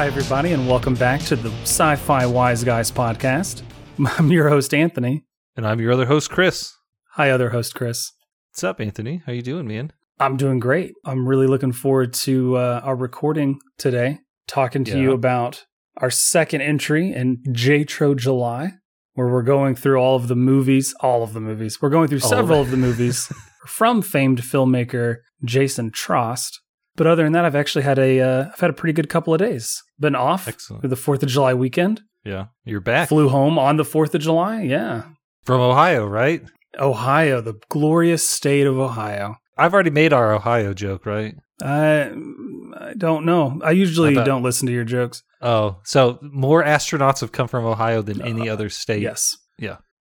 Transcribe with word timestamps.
Hi, 0.00 0.06
everybody, 0.06 0.52
and 0.52 0.66
welcome 0.66 0.94
back 0.94 1.20
to 1.24 1.36
the 1.36 1.50
Sci 1.60 1.94
Fi 1.94 2.24
Wise 2.24 2.64
Guys 2.64 2.90
podcast. 2.90 3.60
I'm 4.18 4.32
your 4.32 4.48
host, 4.48 4.72
Anthony. 4.72 5.26
And 5.58 5.66
I'm 5.66 5.78
your 5.78 5.92
other 5.92 6.06
host, 6.06 6.30
Chris. 6.30 6.72
Hi, 7.16 7.28
other 7.28 7.50
host, 7.50 7.74
Chris. 7.74 8.10
What's 8.50 8.64
up, 8.64 8.80
Anthony? 8.80 9.20
How 9.26 9.32
you 9.32 9.42
doing, 9.42 9.68
man? 9.68 9.92
I'm 10.18 10.38
doing 10.38 10.58
great. 10.58 10.94
I'm 11.04 11.28
really 11.28 11.46
looking 11.46 11.72
forward 11.72 12.14
to 12.14 12.56
uh, 12.56 12.80
our 12.82 12.96
recording 12.96 13.58
today, 13.76 14.20
talking 14.48 14.84
to 14.84 14.92
Yeah. 14.92 15.02
you 15.02 15.12
about 15.12 15.66
our 15.98 16.10
second 16.10 16.62
entry 16.62 17.12
in 17.12 17.42
JTRO 17.50 18.16
July, 18.16 18.72
where 19.12 19.28
we're 19.28 19.42
going 19.42 19.74
through 19.74 19.98
all 19.98 20.16
of 20.16 20.28
the 20.28 20.34
movies, 20.34 20.94
all 21.00 21.22
of 21.22 21.34
the 21.34 21.40
movies. 21.42 21.82
We're 21.82 21.90
going 21.90 22.08
through 22.08 22.20
All 22.22 22.30
several 22.30 22.60
it. 22.60 22.62
of 22.62 22.70
the 22.70 22.78
movies 22.78 23.30
from 23.66 24.00
famed 24.00 24.40
filmmaker 24.40 25.16
Jason 25.44 25.90
Trost. 25.90 26.52
But 27.00 27.06
other 27.06 27.22
than 27.24 27.32
that, 27.32 27.46
I've 27.46 27.56
actually 27.56 27.84
had 27.84 27.98
a 27.98 28.20
uh, 28.20 28.44
I've 28.52 28.60
had 28.60 28.68
a 28.68 28.74
pretty 28.74 28.92
good 28.92 29.08
couple 29.08 29.32
of 29.32 29.38
days. 29.38 29.82
Been 29.98 30.14
off 30.14 30.46
Excellent. 30.46 30.82
for 30.82 30.88
the 30.88 30.96
Fourth 30.96 31.22
of 31.22 31.30
July 31.30 31.54
weekend. 31.54 32.02
Yeah, 32.26 32.48
you're 32.66 32.82
back 32.82 33.08
Flew 33.08 33.30
home 33.30 33.58
on 33.58 33.78
the 33.78 33.86
Fourth 33.86 34.14
of 34.14 34.20
July. 34.20 34.60
Yeah, 34.64 35.04
from 35.44 35.62
Ohio, 35.62 36.04
right? 36.04 36.42
Ohio, 36.78 37.40
the 37.40 37.54
glorious 37.70 38.28
state 38.28 38.66
of 38.66 38.78
Ohio. 38.78 39.36
I've 39.56 39.72
already 39.72 39.88
made 39.88 40.12
our 40.12 40.34
Ohio 40.34 40.74
joke, 40.74 41.06
right? 41.06 41.36
I 41.62 42.12
I 42.78 42.92
don't 42.98 43.24
know. 43.24 43.58
I 43.64 43.70
usually 43.70 44.18
I 44.18 44.22
don't 44.22 44.42
listen 44.42 44.66
to 44.66 44.72
your 44.74 44.84
jokes. 44.84 45.22
Oh, 45.40 45.78
so 45.84 46.18
more 46.20 46.62
astronauts 46.62 47.22
have 47.22 47.32
come 47.32 47.48
from 47.48 47.64
Ohio 47.64 48.02
than 48.02 48.20
any 48.20 48.50
Uh, 48.50 48.52
other 48.52 48.68
state. 48.68 49.00
Yes, 49.00 49.38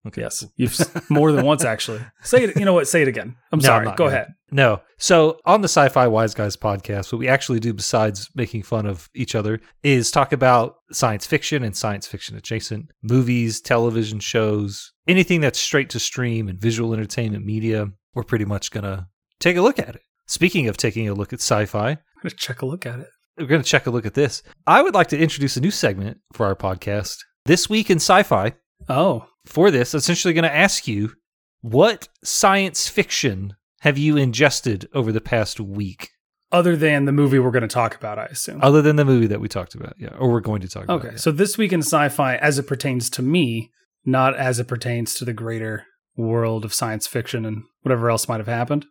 Okay. 0.06 0.22
yes, 0.22 0.44
you've 0.56 0.78
more 1.10 1.32
than 1.32 1.44
once 1.44 1.64
actually. 1.64 2.00
Say 2.22 2.44
it. 2.44 2.56
You 2.56 2.64
know 2.64 2.72
what? 2.72 2.88
Say 2.88 3.02
it 3.02 3.08
again. 3.08 3.36
I'm 3.52 3.58
No, 3.58 3.64
sorry. 3.66 3.86
I'm 3.88 3.94
Go 3.96 4.04
gonna. 4.04 4.10
ahead. 4.16 4.28
No. 4.50 4.80
So 4.96 5.38
on 5.44 5.60
the 5.60 5.68
Sci-Fi 5.68 6.06
Wise 6.06 6.34
Guys 6.34 6.56
podcast, 6.56 7.12
what 7.12 7.18
we 7.18 7.28
actually 7.28 7.60
do 7.60 7.74
besides 7.74 8.28
making 8.34 8.62
fun 8.62 8.86
of 8.86 9.10
each 9.14 9.34
other 9.34 9.60
is 9.82 10.10
talk 10.10 10.32
about 10.32 10.76
science 10.92 11.26
fiction 11.26 11.62
and 11.62 11.76
science 11.76 12.06
fiction 12.06 12.36
adjacent 12.36 12.90
movies, 13.02 13.60
television 13.60 14.20
shows, 14.20 14.92
anything 15.06 15.40
that's 15.40 15.58
straight 15.58 15.90
to 15.90 15.98
stream 15.98 16.48
and 16.48 16.58
visual 16.58 16.94
entertainment 16.94 17.44
media. 17.44 17.86
We're 18.14 18.22
pretty 18.22 18.44
much 18.46 18.70
gonna 18.70 19.08
take 19.40 19.56
a 19.56 19.62
look 19.62 19.78
at 19.78 19.96
it. 19.96 20.02
Speaking 20.26 20.68
of 20.68 20.76
taking 20.76 21.08
a 21.08 21.14
look 21.14 21.32
at 21.32 21.40
sci-fi, 21.40 21.90
I'm 21.90 21.98
gonna 22.22 22.30
check 22.36 22.62
a 22.62 22.66
look 22.66 22.86
at 22.86 23.00
it. 23.00 23.08
we're 23.38 23.46
going 23.46 23.62
to 23.62 23.68
check 23.68 23.86
a 23.86 23.90
look 23.90 24.04
at 24.06 24.14
this. 24.14 24.42
I 24.66 24.82
would 24.82 24.94
like 24.94 25.06
to 25.08 25.18
introduce 25.18 25.56
a 25.56 25.60
new 25.60 25.70
segment 25.70 26.18
for 26.32 26.46
our 26.46 26.56
podcast. 26.56 27.18
This 27.44 27.68
week 27.70 27.88
in 27.90 27.96
sci-fi. 27.98 28.54
Oh, 28.88 29.26
For 29.46 29.70
this, 29.70 29.94
essentially 29.94 30.34
going 30.34 30.44
to 30.44 30.54
ask 30.54 30.86
you 30.86 31.12
what 31.60 32.08
science 32.22 32.88
fiction 32.88 33.54
have 33.80 33.98
you 33.98 34.16
ingested 34.16 34.88
over 34.94 35.12
the 35.12 35.20
past 35.20 35.60
week, 35.60 36.10
other 36.50 36.76
than 36.76 37.04
the 37.04 37.12
movie 37.12 37.38
we're 37.38 37.50
going 37.50 37.62
to 37.62 37.68
talk 37.68 37.94
about, 37.94 38.18
I 38.18 38.26
assume. 38.26 38.60
other 38.62 38.80
than 38.82 38.96
the 38.96 39.04
movie 39.04 39.26
that 39.26 39.40
we 39.40 39.48
talked 39.48 39.74
about, 39.74 39.94
yeah, 39.98 40.14
or 40.18 40.30
we're 40.30 40.40
going 40.40 40.60
to 40.62 40.68
talk 40.68 40.84
about. 40.84 41.04
okay, 41.04 41.16
so 41.16 41.30
this 41.30 41.58
week 41.58 41.72
in 41.72 41.80
sci-fi, 41.80 42.36
as 42.36 42.58
it 42.58 42.66
pertains 42.66 43.10
to 43.10 43.22
me, 43.22 43.70
not 44.04 44.36
as 44.36 44.58
it 44.58 44.68
pertains 44.68 45.14
to 45.14 45.24
the 45.24 45.32
greater 45.32 45.84
world 46.16 46.64
of 46.64 46.72
science 46.74 47.06
fiction 47.06 47.44
and 47.44 47.62
whatever 47.82 48.10
else 48.10 48.28
might 48.28 48.38
have 48.40 48.48
happened. 48.48 48.86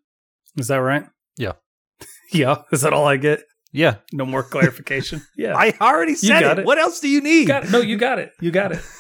Is 0.58 0.68
that 0.68 0.78
right? 0.78 1.06
Yeah. 1.38 1.54
yeah. 2.32 2.62
Is 2.72 2.82
that 2.82 2.94
all 2.94 3.08
I 3.08 3.18
get? 3.18 3.42
Yeah, 3.74 3.96
No 4.14 4.26
more 4.26 4.44
clarification. 4.44 5.22
Yeah. 5.38 5.54
I 5.56 5.74
already 5.82 6.16
said 6.16 6.40
got 6.40 6.58
it. 6.58 6.62
it. 6.62 6.66
What 6.66 6.78
else 6.78 7.00
do 7.00 7.10
you 7.10 7.22
need? 7.22 7.48
got 7.48 7.66
it. 7.66 7.72
No, 7.72 7.80
you 7.80 7.98
got 7.98 8.18
it. 8.20 8.32
You 8.40 8.52
got 8.52 8.72
it. 8.72 8.82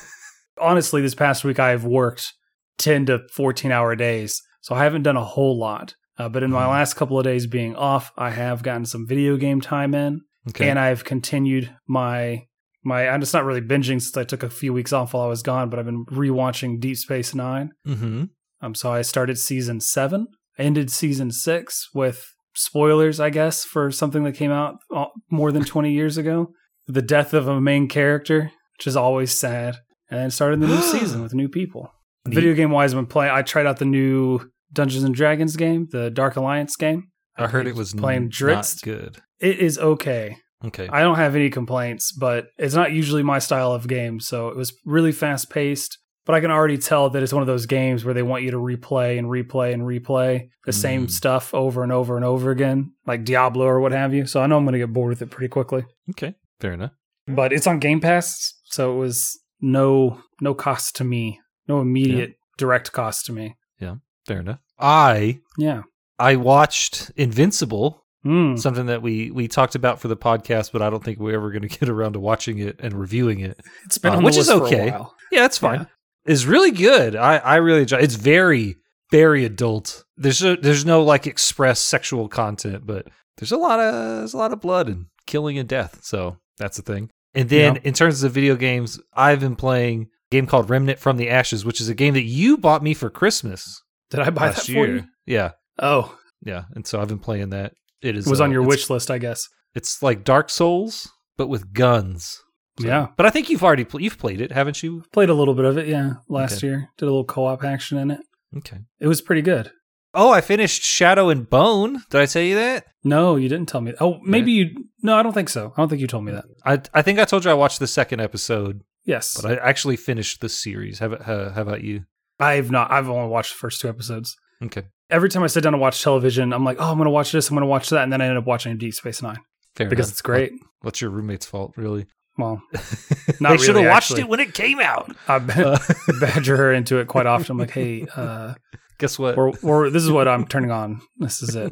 Honestly, 0.59 1.01
this 1.01 1.15
past 1.15 1.43
week 1.43 1.59
I've 1.59 1.83
worked 1.83 2.33
10 2.79 3.05
to 3.07 3.19
14 3.33 3.71
hour 3.71 3.95
days, 3.95 4.41
so 4.61 4.75
I 4.75 4.83
haven't 4.83 5.03
done 5.03 5.17
a 5.17 5.23
whole 5.23 5.57
lot. 5.57 5.95
Uh, 6.17 6.27
but 6.29 6.41
in 6.43 6.51
my 6.51 6.65
Mhm. 6.65 6.69
last 6.71 6.95
couple 6.95 7.17
of 7.19 7.23
days 7.23 7.45
being 7.45 7.75
off, 7.75 8.11
I 8.17 8.31
have 8.31 8.63
gotten 8.63 8.85
some 8.85 9.05
video 9.07 9.37
game 9.37 9.61
time 9.61 9.93
in, 9.93 10.21
Okay. 10.49 10.67
and 10.69 10.79
I've 10.79 11.03
continued 11.03 11.75
my 11.87 12.43
my. 12.83 13.07
I'm 13.09 13.19
just 13.19 13.33
not 13.33 13.43
really 13.43 13.59
binging 13.61 14.01
since 14.01 14.15
I 14.15 14.23
took 14.23 14.43
a 14.43 14.49
few 14.49 14.71
weeks 14.71 14.93
off 14.93 15.13
while 15.13 15.23
I 15.23 15.27
was 15.27 15.43
gone, 15.43 15.69
but 15.69 15.77
I've 15.77 15.85
been 15.85 16.05
rewatching 16.05 16.79
Deep 16.79 16.95
Space 16.97 17.35
Nine. 17.35 17.71
mm-hmm. 17.85 18.25
Um, 18.61 18.73
so 18.75 18.91
I 18.93 19.01
started 19.01 19.37
season 19.37 19.81
seven, 19.81 20.27
ended 20.57 20.89
season 20.89 21.31
six 21.31 21.89
with 21.93 22.25
spoilers, 22.55 23.19
I 23.19 23.29
guess, 23.29 23.63
for 23.65 23.91
something 23.91 24.23
that 24.23 24.33
came 24.35 24.51
out 24.51 24.75
uh, 24.95 25.05
more 25.29 25.51
than 25.51 25.63
20 25.65 25.91
years 25.91 26.17
ago. 26.17 26.53
The 26.87 27.01
death 27.01 27.33
of 27.33 27.47
a 27.47 27.59
main 27.61 27.87
character, 27.89 28.51
which 28.77 28.87
is 28.87 28.95
always 28.95 29.37
sad. 29.37 29.77
And 30.09 30.19
then 30.19 30.31
started 30.31 30.59
the 30.61 30.67
new 30.67 30.81
season 30.81 31.21
with 31.21 31.33
new 31.33 31.49
people. 31.49 31.91
Neat. 32.25 32.35
Video 32.35 32.53
game 32.53 32.71
wise, 32.71 32.93
I've 32.93 32.97
been 32.97 33.05
playing. 33.07 33.31
I 33.33 33.41
tried 33.41 33.65
out 33.65 33.77
the 33.77 33.85
new 33.85 34.39
Dungeons 34.73 35.03
and 35.03 35.15
Dragons 35.15 35.55
game, 35.55 35.87
the 35.91 36.09
Dark 36.09 36.35
Alliance 36.35 36.75
game. 36.75 37.09
I 37.37 37.47
heard 37.47 37.67
it 37.67 37.75
was 37.75 37.93
playing 37.93 38.29
Drizzt. 38.31 38.81
good. 38.83 39.17
It 39.39 39.59
is 39.59 39.77
okay. 39.77 40.37
Okay. 40.65 40.89
I 40.91 41.01
don't 41.01 41.17
have 41.17 41.35
any 41.35 41.49
complaints, 41.51 42.11
but 42.11 42.47
it's 42.57 42.73
not 42.73 42.91
usually 42.91 43.21
my 43.23 43.37
style 43.39 43.71
of 43.73 43.87
game. 43.87 44.19
So 44.19 44.47
it 44.49 44.57
was 44.57 44.73
really 44.85 45.11
fast 45.11 45.49
paced. 45.49 45.99
But 46.25 46.33
I 46.35 46.41
can 46.41 46.51
already 46.51 46.77
tell 46.77 47.09
that 47.11 47.23
it's 47.23 47.31
one 47.31 47.41
of 47.43 47.47
those 47.47 47.65
games 47.67 48.03
where 48.03 48.13
they 48.13 48.23
want 48.23 48.43
you 48.43 48.51
to 48.51 48.57
replay 48.57 49.17
and 49.17 49.27
replay 49.29 49.71
and 49.73 49.83
replay 49.83 50.49
the 50.65 50.73
same 50.73 51.07
Mm. 51.07 51.11
stuff 51.11 51.53
over 51.53 51.83
and 51.83 51.91
over 51.93 52.17
and 52.17 52.25
over 52.25 52.51
again, 52.51 52.91
like 53.05 53.23
Diablo 53.23 53.65
or 53.65 53.79
what 53.79 53.93
have 53.93 54.13
you. 54.13 54.25
So 54.25 54.41
I 54.41 54.47
know 54.47 54.57
I'm 54.57 54.65
going 54.65 54.73
to 54.73 54.79
get 54.79 54.91
bored 54.91 55.09
with 55.09 55.21
it 55.21 55.29
pretty 55.29 55.47
quickly. 55.47 55.85
okay. 56.09 56.35
Fair 56.59 56.73
enough. 56.73 56.91
But 57.27 57.53
it's 57.53 57.65
on 57.67 57.79
Game 57.79 58.01
Pass, 58.01 58.53
so 58.65 58.93
it 58.93 58.97
was 58.99 59.39
no 59.61 60.21
no 60.41 60.53
cost 60.53 60.95
to 60.97 61.03
me, 61.03 61.39
no 61.67 61.79
immediate 61.81 62.35
direct 62.57 62.91
cost 62.91 63.25
to 63.25 63.33
me. 63.33 63.55
Yeah, 63.79 63.95
fair 64.25 64.39
enough. 64.39 64.59
I 64.79 65.39
Yeah. 65.57 65.83
I 66.19 66.35
watched 66.35 67.11
Invincible 67.15 68.03
Mm. 68.25 68.59
something 68.59 68.87
that 68.87 69.01
we 69.01 69.31
we 69.31 69.47
talked 69.47 69.75
about 69.75 70.01
for 70.01 70.07
the 70.09 70.17
podcast, 70.17 70.71
but 70.73 70.81
I 70.81 70.89
don't 70.89 71.03
think 71.03 71.19
we're 71.19 71.35
ever 71.35 71.51
going 71.51 71.61
to 71.69 71.79
get 71.79 71.87
around 71.87 72.13
to 72.13 72.19
watching 72.19 72.57
it 72.57 72.79
and 72.81 72.93
reviewing 72.93 73.39
it. 73.39 73.59
It's 73.85 73.97
been 73.99 74.13
Uh, 74.13 74.17
on 74.17 74.23
which 74.23 74.35
the 74.35 74.41
is 74.41 74.49
okay. 74.49 74.89
for 74.89 74.95
a 74.95 74.99
while. 74.99 75.15
Yeah, 75.31 75.41
that's 75.41 75.57
fine. 75.59 75.81
Yeah. 75.81 75.85
It's 76.33 76.45
really 76.45 76.71
good. 76.71 77.15
I 77.15 77.37
I 77.37 77.55
really 77.57 77.81
enjoy. 77.81 77.97
It's 77.99 78.15
very 78.15 78.75
very 79.11 79.45
adult. 79.45 80.03
There's 80.17 80.41
a, 80.43 80.57
there's 80.57 80.83
no 80.85 81.01
like 81.03 81.25
express 81.27 81.79
sexual 81.79 82.27
content, 82.27 82.85
but 82.85 83.07
there's 83.37 83.51
a 83.53 83.57
lot 83.57 83.79
of 83.79 83.93
there's 83.93 84.33
a 84.33 84.37
lot 84.37 84.51
of 84.51 84.59
blood 84.59 84.89
and 84.89 85.05
killing 85.27 85.57
and 85.57 85.69
death. 85.69 85.99
So 86.03 86.37
that's 86.57 86.75
the 86.77 86.83
thing. 86.83 87.11
And 87.37 87.49
then 87.49 87.75
Yeah. 87.75 87.81
in 87.83 87.93
terms 87.93 88.23
of 88.23 88.31
video 88.31 88.55
games, 88.55 88.99
I've 89.13 89.39
been 89.39 89.55
playing 89.55 90.03
a 90.03 90.35
game 90.35 90.47
called 90.47 90.69
Remnant 90.69 90.99
from 90.99 91.17
the 91.17 91.29
Ashes, 91.29 91.63
which 91.65 91.79
is 91.79 91.87
a 91.89 91.93
game 91.95 92.13
that 92.15 92.23
you 92.23 92.57
bought 92.57 92.81
me 92.83 92.93
for 92.93 93.09
Christmas 93.09 93.81
Did 94.09 94.21
I 94.21 94.29
buy 94.29 94.47
that 94.47 94.55
last 94.57 94.65
for 94.67 94.87
you? 94.87 95.03
Yeah, 95.25 95.51
Oh, 95.79 96.17
yeah. 96.43 96.63
And 96.73 96.87
so 96.87 96.99
I've 97.01 97.07
been 97.09 97.19
playing 97.19 97.49
that. 97.51 97.73
It 98.01 98.15
is 98.15 98.25
it 98.25 98.29
was 98.29 98.41
uh, 98.41 98.45
on 98.45 98.51
your 98.51 98.63
wish 98.63 98.89
list, 98.89 99.11
I 99.11 99.17
guess. 99.17 99.47
It's 99.75 100.01
like 100.01 100.23
Dark 100.23 100.49
Souls, 100.49 101.07
but 101.37 101.47
with 101.47 101.73
guns. 101.73 102.39
So- 102.79 102.87
Yeah. 102.87 103.07
but 103.17 103.25
I 103.25 103.29
think 103.29 103.49
you've 103.49 103.63
already 103.63 103.83
pl- 103.85 104.01
you've 104.01 104.17
played 104.17 104.39
it, 104.41 104.51
haven't 104.51 104.81
you? 104.83 105.03
Played 105.13 105.29
a 105.29 105.33
little 105.33 105.53
bit 105.55 105.65
of 105.65 105.77
it, 105.77 105.87
yeah, 105.87 106.13
last 106.29 106.57
Okay. 106.57 106.67
year. 106.67 106.89
Did 106.97 107.05
a 107.05 107.11
little 107.11 107.25
co-op 107.25 107.63
action 107.63 107.97
in 107.97 108.11
it. 108.11 108.21
Okay. 108.55 108.77
It 108.99 109.07
was 109.07 109.21
pretty 109.21 109.41
good. 109.41 109.71
Oh, 110.13 110.31
I 110.31 110.41
finished 110.41 110.81
Shadow 110.83 111.29
and 111.29 111.49
Bone. 111.49 112.01
Did 112.09 112.21
I 112.21 112.25
tell 112.25 112.41
you 112.41 112.55
that? 112.55 112.85
No, 113.03 113.35
you 113.35 113.49
didn't 113.49 113.69
tell 113.69 113.81
me. 113.81 113.93
Oh, 113.99 114.19
maybe 114.23 114.51
you. 114.51 114.85
No, 115.03 115.15
I 115.15 115.23
don't 115.23 115.33
think 115.33 115.49
so. 115.49 115.73
I 115.77 115.81
don't 115.81 115.89
think 115.89 116.01
you 116.01 116.07
told 116.07 116.25
me 116.25 116.31
that. 116.31 116.45
I 116.65 116.81
I 116.93 117.01
think 117.01 117.19
I 117.19 117.25
told 117.25 117.45
you 117.45 117.51
I 117.51 117.55
watched 117.55 117.79
the 117.79 117.87
second 117.87 118.19
episode, 118.19 118.81
Yes, 119.05 119.39
but 119.39 119.51
I 119.51 119.55
actually 119.69 119.95
finished 119.97 120.41
the 120.41 120.49
series. 120.49 120.99
How 120.99 121.07
about 121.07 121.27
uh, 121.29 121.51
how 121.51 121.61
about 121.61 121.83
you? 121.83 122.05
I've 122.39 122.71
not. 122.71 122.91
I've 122.91 123.09
only 123.09 123.29
watched 123.29 123.53
the 123.53 123.57
first 123.59 123.81
two 123.81 123.89
episodes. 123.89 124.35
Okay, 124.63 124.83
Every 125.09 125.29
time 125.29 125.43
I 125.43 125.47
sit 125.47 125.61
down 125.63 125.73
to 125.73 125.77
watch 125.79 126.01
television, 126.03 126.51
I'm 126.51 126.63
like, 126.65 126.77
oh, 126.79 126.91
I'm 126.91 126.97
going 126.97 127.05
to 127.05 127.11
watch 127.11 127.31
this. 127.31 127.49
I'm 127.49 127.55
going 127.55 127.61
to 127.61 127.67
watch 127.67 127.89
that, 127.91 128.03
and 128.03 128.11
then 128.11 128.21
I 128.21 128.27
end 128.27 128.37
up 128.37 128.45
watching 128.47 128.75
Deep 128.77 128.93
Space 128.95 129.21
Nine 129.21 129.37
fair 129.75 129.87
because 129.87 130.07
enough. 130.07 130.13
it's 130.13 130.21
great. 130.21 130.51
What's 130.81 130.99
your 131.01 131.11
roommate's 131.11 131.45
fault, 131.45 131.73
really? 131.77 132.07
Well, 132.37 132.61
they 132.71 133.33
Not 133.39 133.59
should 133.59 133.75
have 133.75 133.85
watched 133.85 134.11
actually. 134.11 134.21
it 134.21 134.29
when 134.29 134.39
it 134.39 134.53
came 134.53 134.79
out. 134.79 135.15
I 135.27 135.35
Uh, 135.37 135.79
badger 136.19 136.55
her 136.57 136.73
into 136.73 136.97
it 136.99 137.07
quite 137.07 137.25
often. 137.25 137.51
I'm 137.53 137.57
like, 137.57 137.71
hey, 137.71 138.05
uh, 138.15 138.53
guess 138.99 139.17
what? 139.17 139.37
or 139.37 139.53
or 139.63 139.89
this 139.89 140.03
is 140.03 140.11
what 140.11 140.27
I'm 140.27 140.45
turning 140.45 140.71
on. 140.71 141.01
This 141.17 141.41
is 141.41 141.55
it. 141.55 141.71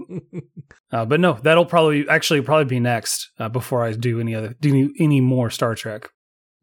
Uh, 0.92 1.06
but 1.06 1.20
no, 1.20 1.34
that'll 1.44 1.66
probably 1.66 2.08
actually 2.10 2.42
probably 2.42 2.66
be 2.66 2.80
next 2.80 3.30
uh, 3.40 3.50
before 3.50 3.84
I 3.84 3.92
do 3.94 4.20
any 4.20 4.34
other 4.34 4.56
do 4.60 4.70
any, 4.70 4.90
any 5.00 5.22
more 5.22 5.50
Star 5.50 5.76
Trek. 5.76 6.10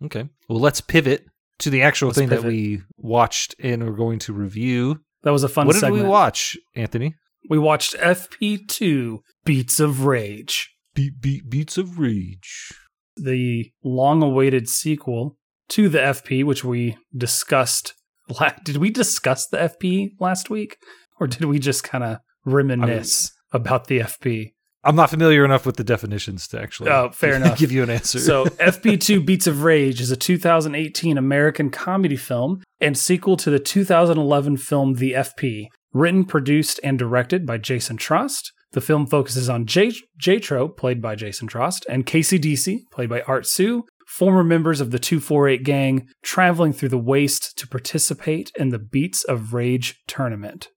okay. 0.05 0.29
Well, 0.49 0.59
let's 0.61 0.81
pivot 0.81 1.25
to 1.59 1.71
the 1.71 1.83
actual 1.83 2.09
Let's 2.09 2.19
thing 2.19 2.29
that 2.31 2.43
we 2.43 2.83
watched 2.97 3.55
and 3.63 3.85
we're 3.85 3.93
going 3.97 4.19
to 4.21 4.33
review. 4.33 5.01
That 5.23 5.31
was 5.31 5.45
a 5.45 5.49
fun. 5.49 5.67
Segment. 5.71 5.93
What 5.93 5.97
did 5.99 6.03
we 6.05 6.09
watch, 6.09 6.57
Anthony? 6.75 7.15
We 7.49 7.59
watched 7.59 7.95
FP2 7.97 9.19
Beats 9.45 9.79
of 9.81 10.05
Rage, 10.07 10.71
Beat, 10.95 11.21
beat, 11.21 11.49
beats 11.49 11.79
of 11.79 11.99
rage. 11.99 12.73
The 13.17 13.73
long-awaited 13.85 14.69
sequel 14.69 15.37
to 15.71 15.89
the 15.89 15.99
FP, 15.99 16.45
which 16.45 16.65
we 16.65 16.97
discussed. 17.17 17.95
La- 18.41 18.53
did 18.65 18.77
we 18.77 18.91
discuss 18.91 19.47
the 19.47 19.59
FP 19.59 20.11
last 20.21 20.51
week, 20.51 20.77
or 21.21 21.27
did 21.27 21.45
we 21.45 21.59
just 21.59 21.85
kind 21.85 22.05
of 22.05 22.19
reminisce 22.45 23.33
about 23.53 23.87
the 23.87 24.01
FP? 24.01 24.53
I'm 24.85 24.97
not 24.97 25.11
familiar 25.11 25.45
enough 25.45 25.65
with 25.65 25.77
the 25.77 25.85
definitions 25.85 26.49
to 26.49 26.61
actually. 26.61 26.91
Oh, 26.91 27.11
fair 27.11 27.35
enough. 27.37 27.59
Give 27.59 27.71
you 27.71 27.83
an 27.83 27.91
answer. 27.91 28.19
So, 28.19 28.45
FP2 28.47 29.25
Beats 29.25 29.47
of 29.47 29.63
Rage 29.63 30.01
is 30.01 30.11
a 30.11 30.17
2018 30.17 31.17
American 31.17 31.71
comedy 31.71 32.17
film 32.17 32.63
and 32.81 32.99
sequel 32.99 33.37
to 33.37 33.51
the 33.51 33.61
2011 33.61 34.57
film 34.57 34.95
The 34.95 35.13
FP, 35.13 35.67
written, 35.93 36.25
produced, 36.25 36.81
and 36.83 36.99
directed 36.99 37.47
by 37.47 37.59
Jason 37.59 37.97
Trost, 37.97 38.51
The 38.73 38.81
film 38.81 39.07
focuses 39.07 39.49
on 39.49 39.67
J- 39.67 39.93
Jatro, 40.21 40.75
played 40.75 41.03
by 41.03 41.15
Jason 41.15 41.47
Trost, 41.47 41.85
and 41.89 42.07
Casey 42.07 42.39
KCDC, 42.39 42.91
played 42.91 43.11
by 43.11 43.21
Art 43.23 43.47
Hsu, 43.47 43.85
former 44.07 44.43
members 44.45 44.81
of 44.81 44.91
the 44.91 44.99
248 44.99 45.63
gang, 45.63 46.09
traveling 46.23 46.73
through 46.73 46.91
the 46.91 46.99
waste 46.99 47.57
to 47.59 47.69
participate 47.69 48.51
in 48.57 48.71
the 48.71 48.79
Beats 48.79 49.25
of 49.25 49.55
Rage 49.55 50.01
tournament. 50.07 50.69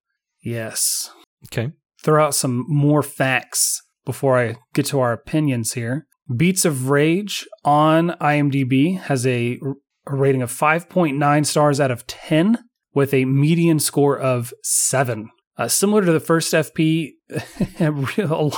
Yes. 0.41 1.11
Okay. 1.47 1.71
Throw 2.03 2.23
out 2.23 2.35
some 2.35 2.65
more 2.67 3.01
facts 3.01 3.81
before 4.05 4.37
I 4.39 4.57
get 4.73 4.85
to 4.87 4.99
our 4.99 5.11
opinions 5.11 5.73
here. 5.73 6.07
Beats 6.35 6.65
of 6.65 6.89
Rage 6.89 7.47
on 7.63 8.11
IMDb 8.21 8.99
has 8.99 9.25
a, 9.25 9.59
a 10.07 10.15
rating 10.15 10.41
of 10.41 10.51
5.9 10.51 11.45
stars 11.45 11.79
out 11.79 11.91
of 11.91 12.07
10 12.07 12.59
with 12.93 13.13
a 13.13 13.25
median 13.25 13.79
score 13.79 14.17
of 14.17 14.53
7. 14.63 15.29
Uh, 15.57 15.67
similar 15.67 16.03
to 16.03 16.11
the 16.11 16.19
first 16.19 16.53
FP, 16.53 17.11
a 17.79 17.91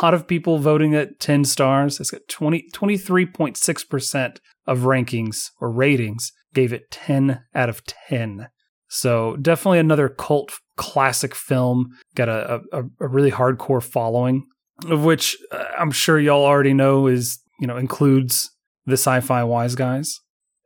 lot 0.02 0.14
of 0.14 0.28
people 0.28 0.60
voting 0.60 0.96
at 0.96 1.19
10 1.19 1.46
stars. 1.46 2.00
It's 2.00 2.12
got 2.12 2.28
20, 2.28 2.69
23.6% 2.74 4.38
of 4.66 4.80
rankings 4.80 5.52
or 5.62 5.72
ratings 5.72 6.31
gave 6.54 6.74
it 6.74 6.92
10 6.92 7.42
out 7.56 7.69
of 7.69 7.86
10. 7.86 8.50
So 8.90 9.36
definitely 9.38 9.80
another 9.80 10.10
cult 10.10 10.52
classic 10.75 11.36
film. 11.36 11.88
Got 12.16 12.30
a, 12.30 12.62
a, 12.72 12.84
a 13.00 13.08
really 13.08 13.31
hardcore 13.31 13.84
following, 13.84 14.46
of 14.88 15.04
which 15.04 15.38
uh, 15.52 15.66
I'm 15.78 15.92
sure 15.92 16.19
y'all 16.19 16.46
already 16.46 16.74
know 16.74 17.08
is, 17.08 17.40
you 17.60 17.68
know, 17.68 17.78
includes 17.78 18.50
the 18.86 18.94
sci-fi 18.94 19.44
wise 19.44 19.75
guys. 19.75 20.19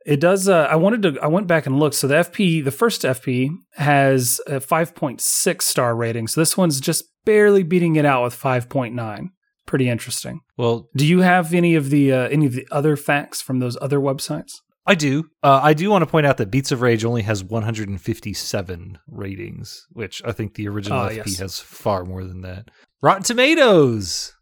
It 0.04 0.20
does. 0.20 0.48
Uh, 0.48 0.66
I 0.68 0.76
wanted 0.76 1.02
to. 1.02 1.20
I 1.20 1.28
went 1.28 1.46
back 1.46 1.66
and 1.66 1.78
looked. 1.78 1.94
So 1.94 2.08
the 2.08 2.14
FP, 2.16 2.64
the 2.64 2.72
first 2.72 3.02
FP, 3.02 3.50
has 3.74 4.40
a 4.48 4.58
5.6 4.58 5.62
star 5.62 5.94
rating. 5.94 6.26
So 6.26 6.40
this 6.40 6.56
one's 6.56 6.80
just 6.80 7.04
barely 7.24 7.62
beating 7.62 7.96
it 7.96 8.04
out 8.04 8.22
with 8.24 8.34
5.9. 8.38 9.28
Pretty 9.66 9.88
interesting. 9.88 10.40
Well, 10.56 10.88
Do 10.96 11.06
you 11.06 11.20
have 11.20 11.54
any 11.54 11.74
of 11.76 11.90
the 11.90 12.12
uh, 12.12 12.28
any 12.28 12.46
of 12.46 12.52
the 12.52 12.66
other 12.70 12.96
facts 12.96 13.40
from 13.40 13.60
those 13.60 13.76
other 13.80 14.00
websites? 14.00 14.52
I 14.84 14.96
do. 14.96 15.30
Uh, 15.44 15.60
I 15.62 15.74
do 15.74 15.88
want 15.90 16.02
to 16.02 16.10
point 16.10 16.26
out 16.26 16.38
that 16.38 16.50
Beats 16.50 16.72
of 16.72 16.82
Rage 16.82 17.04
only 17.04 17.22
has 17.22 17.44
157 17.44 18.98
ratings, 19.06 19.86
which 19.92 20.20
I 20.24 20.32
think 20.32 20.54
the 20.54 20.66
original 20.68 20.98
Ah, 20.98 21.08
FP 21.10 21.16
yes. 21.26 21.38
has 21.38 21.60
far 21.60 22.04
more 22.04 22.24
than 22.24 22.40
that. 22.40 22.68
Rotten 23.00 23.22
Tomatoes, 23.22 24.32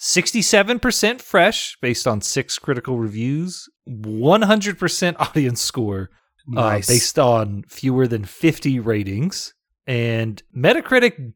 67% 0.00 1.20
fresh 1.22 1.76
based 1.80 2.08
on 2.08 2.20
six 2.20 2.58
critical 2.58 2.98
reviews, 2.98 3.68
100% 3.88 5.16
audience 5.20 5.60
score 5.60 6.10
uh, 6.56 6.76
based 6.78 7.18
on 7.18 7.62
fewer 7.68 8.06
than 8.08 8.24
50 8.24 8.80
ratings, 8.80 9.54
and 9.86 10.42
Metacritic 10.56 11.32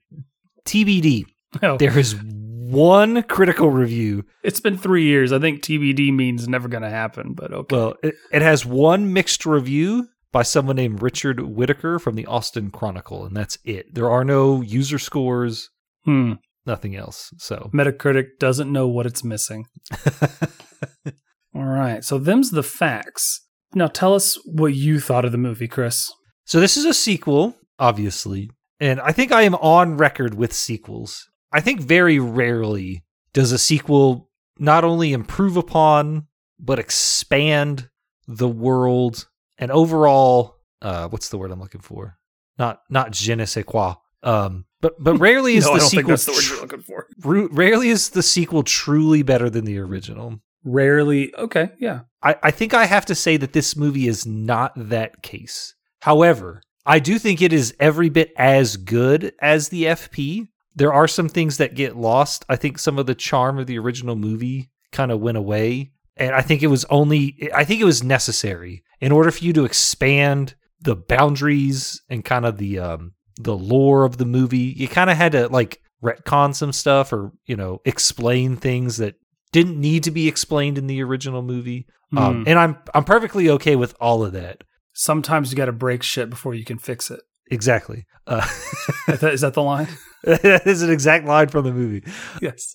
TBD. 0.69 1.25
Oh, 1.63 1.77
There 1.79 1.99
is 1.99 2.15
one 2.15 3.23
critical 3.23 3.71
review 3.71 4.25
it's 4.45 4.61
been 4.61 4.77
three 4.77 5.05
years. 5.05 5.33
I 5.33 5.39
think 5.39 5.63
TBD 5.63 6.15
means 6.15 6.47
never 6.47 6.69
going 6.69 6.83
to 6.83 6.91
happen. 6.91 7.33
But 7.35 7.53
okay. 7.53 7.77
Well, 7.77 7.95
it, 8.03 8.15
it 8.33 8.43
has 8.43 8.65
one 8.65 9.13
mixed 9.13 9.47
review 9.47 10.09
by 10.33 10.43
someone 10.43 10.77
named 10.77 11.03
Richard 11.03 11.41
Whitaker 11.41 11.99
from 11.99 12.15
the 12.15 12.27
Austin 12.27 12.71
Chronicle, 12.71 13.25
and 13.25 13.37
that's 13.37 13.59
it. 13.65 13.95
There 13.95 14.11
are 14.11 14.25
no 14.25 14.61
user 14.61 14.99
scores, 14.99 15.71
hmm. 16.05 16.35
nothing 16.67 16.97
else. 16.97 17.31
So, 17.39 17.71
Metacritic 17.73 18.39
doesn't 18.39 18.71
know 18.71 18.89
what 18.89 19.07
it's 19.07 19.25
missing. 19.25 19.65
All 21.55 21.65
right. 21.65 22.05
So 22.05 22.19
them's 22.19 22.51
the 22.51 22.63
facts. 22.63 23.41
Now 23.75 23.89
tell 23.89 24.15
us 24.15 24.39
what 24.45 24.75
you 24.75 25.01
thought 25.01 25.25
of 25.25 25.33
the 25.33 25.39
movie, 25.39 25.69
Chris. 25.69 26.11
so 26.45 26.61
this 26.61 26.77
is 26.77 26.85
a 26.85 26.95
sequel, 26.95 27.57
obviously, 27.79 28.51
and 28.81 29.01
I 29.01 29.13
think 29.13 29.33
I 29.33 29.43
am 29.43 29.55
on 29.57 29.97
record 29.97 30.35
with 30.35 30.53
sequels. 30.53 31.29
I 31.53 31.61
think 31.61 31.81
very 31.81 32.19
rarely 32.19 33.05
does 33.33 33.53
a 33.53 33.59
sequel 33.59 34.31
not 34.59 34.85
only 34.85 35.13
improve 35.13 35.57
upon 35.57 36.27
but 36.59 36.79
expand 36.79 37.89
the 38.27 38.49
world 38.49 39.29
and 39.57 39.71
overall. 39.71 40.57
Uh, 40.83 41.09
what's 41.09 41.29
the 41.29 41.39
word 41.39 41.51
I'm 41.51 41.61
looking 41.61 41.81
for? 41.81 42.19
Not 42.59 42.83
not 42.91 43.13
je 43.13 43.35
ne 43.35 43.45
sais 43.45 43.65
quoi. 43.65 43.95
Um, 44.23 44.65
but 44.81 45.03
but 45.03 45.15
rarely 45.19 45.57
is 45.57 45.65
no, 45.65 45.71
the 45.73 45.77
I 45.77 45.79
don't 45.79 45.89
sequel 45.89 46.03
think 46.03 46.09
that's 46.09 46.25
the 46.25 46.33
word 46.33 46.43
tr- 46.43 46.53
you're 46.53 46.63
looking 46.63 46.83
for. 46.83 47.07
Rarely 47.53 47.89
is 47.89 48.11
the 48.11 48.23
sequel 48.23 48.63
truly 48.63 49.23
better 49.23 49.49
than 49.49 49.65
the 49.65 49.79
original. 49.79 50.41
Rarely. 50.65 51.35
Okay. 51.37 51.71
Yeah. 51.79 52.01
I, 52.23 52.37
I 52.43 52.51
think 52.51 52.75
I 52.75 52.87
have 52.87 53.07
to 53.07 53.15
say 53.15 53.37
that 53.37 53.53
this 53.53 53.77
movie 53.77 54.09
is 54.09 54.27
not 54.27 54.73
that 54.77 55.23
case. 55.23 55.75
However, 56.01 56.63
I 56.87 56.99
do 56.99 57.19
think 57.19 57.43
it 57.43 57.53
is 57.53 57.75
every 57.79 58.09
bit 58.09 58.33
as 58.37 58.77
good 58.77 59.33
as 59.41 59.69
the 59.69 59.85
FP. 59.85 60.49
There 60.75 60.93
are 60.93 61.09
some 61.09 61.29
things 61.29 61.57
that 61.59 61.75
get 61.75 61.97
lost. 61.97 62.45
I 62.49 62.57
think 62.57 62.79
some 62.79 62.99
of 62.99 63.07
the 63.07 63.15
charm 63.15 63.59
of 63.59 63.67
the 63.67 63.79
original 63.79 64.17
movie 64.17 64.71
kind 64.93 65.11
of 65.11 65.21
went 65.21 65.37
away. 65.37 65.93
And 66.17 66.35
I 66.35 66.41
think 66.41 66.63
it 66.63 66.69
was 66.69 66.85
only, 66.87 67.51
I 67.55 67.65
think 67.65 67.81
it 67.81 67.85
was 67.85 68.03
necessary 68.03 68.83
in 69.01 69.13
order 69.13 69.31
for 69.31 69.45
you 69.45 69.53
to 69.55 69.65
expand 69.65 70.55
the 70.81 70.97
boundaries 70.97 72.01
and 72.09 72.25
kind 72.25 72.47
of 72.47 72.59
the, 72.59 72.79
um, 72.79 73.13
the 73.41 73.57
lore 73.57 74.05
of 74.05 74.17
the 74.19 74.25
movie. 74.25 74.75
You 74.77 74.89
kind 74.89 75.11
of 75.11 75.17
had 75.17 75.33
to 75.33 75.49
like 75.49 75.81
retcon 76.03 76.55
some 76.55 76.73
stuff 76.73 77.13
or, 77.13 77.33
you 77.47 77.57
know, 77.57 77.81
explain 77.85 78.57
things 78.57 78.97
that 78.99 79.17
didn't 79.53 79.81
need 79.81 80.05
to 80.05 80.11
be 80.11 80.29
explained 80.29 80.79
in 80.79 80.87
the 80.87 81.03
original 81.03 81.43
movie. 81.43 81.87
Um, 82.17 82.43
Hmm. 82.43 82.49
and 82.49 82.59
I'm 82.59 82.77
I'm 82.95 83.05
perfectly 83.05 83.51
okay 83.51 83.77
with 83.77 83.95
all 84.01 84.25
of 84.25 84.33
that. 84.33 84.65
Sometimes 85.01 85.53
you 85.53 85.57
got 85.57 85.67
to 85.67 85.73
break 85.73 86.03
shit 86.03 86.29
before 86.29 86.55
you 86.55 86.65
can 86.65 86.77
fix 86.77 87.09
it. 87.09 87.21
Exactly. 87.53 88.05
Uh, 88.27 88.45
Is 89.09 89.43
that- 89.43 89.55
the 89.55 89.63
line? 89.63 89.87
that 90.25 90.67
is 90.67 90.83
an 90.83 90.91
exact 90.91 91.25
line 91.25 91.47
from 91.47 91.65
the 91.65 91.73
movie. 91.73 92.03
yes. 92.43 92.75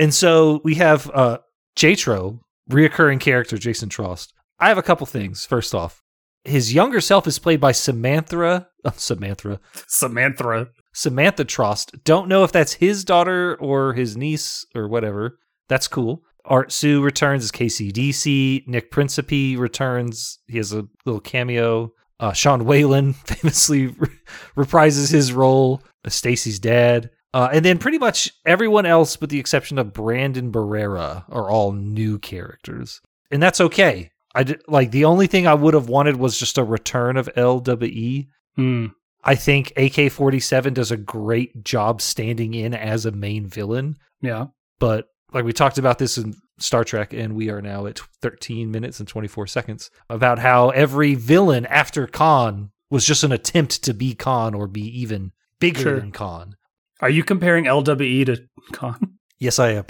And 0.00 0.12
so 0.12 0.60
we 0.64 0.74
have 0.74 1.08
uh, 1.14 1.38
Jatro, 1.76 2.40
reoccurring 2.68 3.20
character 3.20 3.56
Jason 3.56 3.88
Trost. 3.88 4.32
I 4.58 4.66
have 4.68 4.78
a 4.78 4.82
couple 4.82 5.06
things. 5.06 5.46
First 5.46 5.72
off, 5.76 6.02
his 6.44 6.74
younger 6.74 7.00
self 7.00 7.28
is 7.28 7.38
played 7.38 7.60
by 7.60 7.70
Samantha. 7.70 8.66
Uh, 8.84 8.90
Samantha. 8.96 9.60
Samantha. 9.86 10.66
Samantha 10.92 11.44
Trost. 11.44 12.02
Don't 12.02 12.26
know 12.28 12.42
if 12.42 12.50
that's 12.50 12.72
his 12.74 13.04
daughter 13.04 13.56
or 13.60 13.92
his 13.92 14.16
niece 14.16 14.66
or 14.74 14.88
whatever. 14.88 15.38
That's 15.68 15.86
cool. 15.86 16.22
Art 16.44 16.72
Hsu 16.72 17.02
returns 17.02 17.44
as 17.44 17.52
KCDC. 17.52 18.66
Nick 18.66 18.90
Principe 18.90 19.56
returns. 19.56 20.38
He 20.48 20.56
has 20.58 20.72
a 20.72 20.86
little 21.04 21.20
cameo. 21.20 21.92
Uh, 22.18 22.32
Sean 22.32 22.64
Whalen 22.64 23.12
famously 23.26 23.88
re- 23.88 24.08
reprises 24.56 25.10
his 25.10 25.32
role 25.32 25.82
as 26.04 26.14
Stacy's 26.14 26.58
dad. 26.58 27.10
Uh, 27.32 27.48
and 27.52 27.64
then 27.64 27.78
pretty 27.78 27.98
much 27.98 28.32
everyone 28.44 28.84
else, 28.86 29.20
with 29.20 29.30
the 29.30 29.38
exception 29.38 29.78
of 29.78 29.92
Brandon 29.92 30.50
Barrera, 30.50 31.24
are 31.28 31.48
all 31.48 31.70
new 31.72 32.18
characters, 32.18 33.00
and 33.30 33.40
that's 33.40 33.60
okay. 33.60 34.10
I 34.34 34.42
did, 34.42 34.62
like 34.66 34.90
the 34.90 35.04
only 35.04 35.28
thing 35.28 35.46
I 35.46 35.54
would 35.54 35.74
have 35.74 35.88
wanted 35.88 36.16
was 36.16 36.36
just 36.36 36.58
a 36.58 36.64
return 36.64 37.16
of 37.16 37.28
LWE. 37.36 38.26
Hmm. 38.56 38.86
I 39.22 39.34
think 39.36 39.72
AK 39.76 40.10
47 40.10 40.74
does 40.74 40.90
a 40.90 40.96
great 40.96 41.62
job 41.62 42.00
standing 42.02 42.54
in 42.54 42.74
as 42.74 43.06
a 43.06 43.12
main 43.12 43.46
villain, 43.46 43.96
Yeah. 44.20 44.46
but 44.80 45.06
like 45.32 45.44
we 45.44 45.52
talked 45.52 45.78
about 45.78 45.98
this 45.98 46.18
in 46.18 46.34
Star 46.58 46.84
Trek, 46.84 47.12
and 47.12 47.34
we 47.34 47.50
are 47.50 47.62
now 47.62 47.86
at 47.86 48.00
13 48.22 48.70
minutes 48.70 48.98
and 49.00 49.08
24 49.08 49.46
seconds 49.46 49.90
about 50.08 50.38
how 50.38 50.70
every 50.70 51.14
villain 51.14 51.66
after 51.66 52.06
Khan 52.06 52.70
was 52.90 53.04
just 53.04 53.22
an 53.24 53.32
attempt 53.32 53.82
to 53.84 53.94
be 53.94 54.14
Khan 54.14 54.54
or 54.54 54.66
be 54.66 54.82
even 55.00 55.32
bigger 55.60 55.80
Sure. 55.80 56.00
than 56.00 56.10
Khan. 56.12 56.56
Are 57.00 57.10
you 57.10 57.22
comparing 57.24 57.64
LWE 57.64 58.26
to 58.26 58.42
Khan? 58.72 59.16
Yes, 59.38 59.58
I 59.58 59.70
am. 59.70 59.84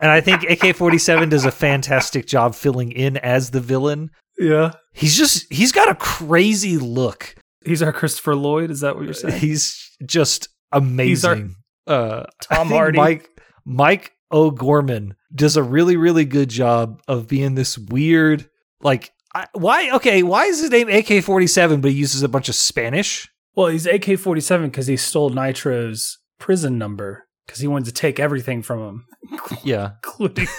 And 0.00 0.10
I 0.10 0.20
think 0.22 0.44
AK 0.48 0.74
47 0.76 1.28
does 1.30 1.44
a 1.44 1.50
fantastic 1.50 2.26
job 2.26 2.54
filling 2.54 2.90
in 2.92 3.16
as 3.18 3.50
the 3.50 3.60
villain. 3.60 4.10
Yeah. 4.38 4.72
He's 4.92 5.16
just, 5.16 5.52
he's 5.52 5.72
got 5.72 5.90
a 5.90 5.94
crazy 5.94 6.78
look. 6.78 7.34
He's 7.66 7.82
our 7.82 7.92
Christopher 7.92 8.34
Lloyd. 8.34 8.70
Is 8.70 8.80
that 8.80 8.96
what 8.96 9.04
you're 9.04 9.12
saying? 9.14 9.40
He's 9.40 9.90
just 10.06 10.48
amazing. 10.72 11.56
uh, 11.86 12.24
Tom 12.42 12.68
Hardy. 12.68 12.96
Mike 12.98 13.28
Mike 13.66 14.12
O'Gorman 14.34 15.14
does 15.34 15.56
a 15.56 15.62
really 15.62 15.96
really 15.96 16.24
good 16.24 16.50
job 16.50 17.00
of 17.08 17.28
being 17.28 17.54
this 17.54 17.78
weird 17.78 18.50
like 18.82 19.12
I, 19.34 19.46
why 19.52 19.90
okay 19.92 20.22
why 20.24 20.44
is 20.46 20.60
his 20.60 20.70
name 20.70 20.88
AK 20.88 21.22
forty 21.22 21.46
seven 21.46 21.80
but 21.80 21.92
he 21.92 21.96
uses 21.96 22.22
a 22.22 22.28
bunch 22.28 22.48
of 22.48 22.54
Spanish 22.56 23.28
Well, 23.54 23.68
he's 23.68 23.86
AK 23.86 24.18
47 24.18 24.68
because 24.68 24.88
he 24.88 24.96
stole 24.96 25.30
Nitro's 25.30 26.18
prison 26.40 26.76
number 26.78 27.28
because 27.46 27.60
he 27.60 27.68
wanted 27.68 27.86
to 27.86 27.92
take 27.92 28.18
everything 28.18 28.62
from 28.62 28.80
him, 28.80 29.06
yeah 29.62 29.92
including. 30.04 30.48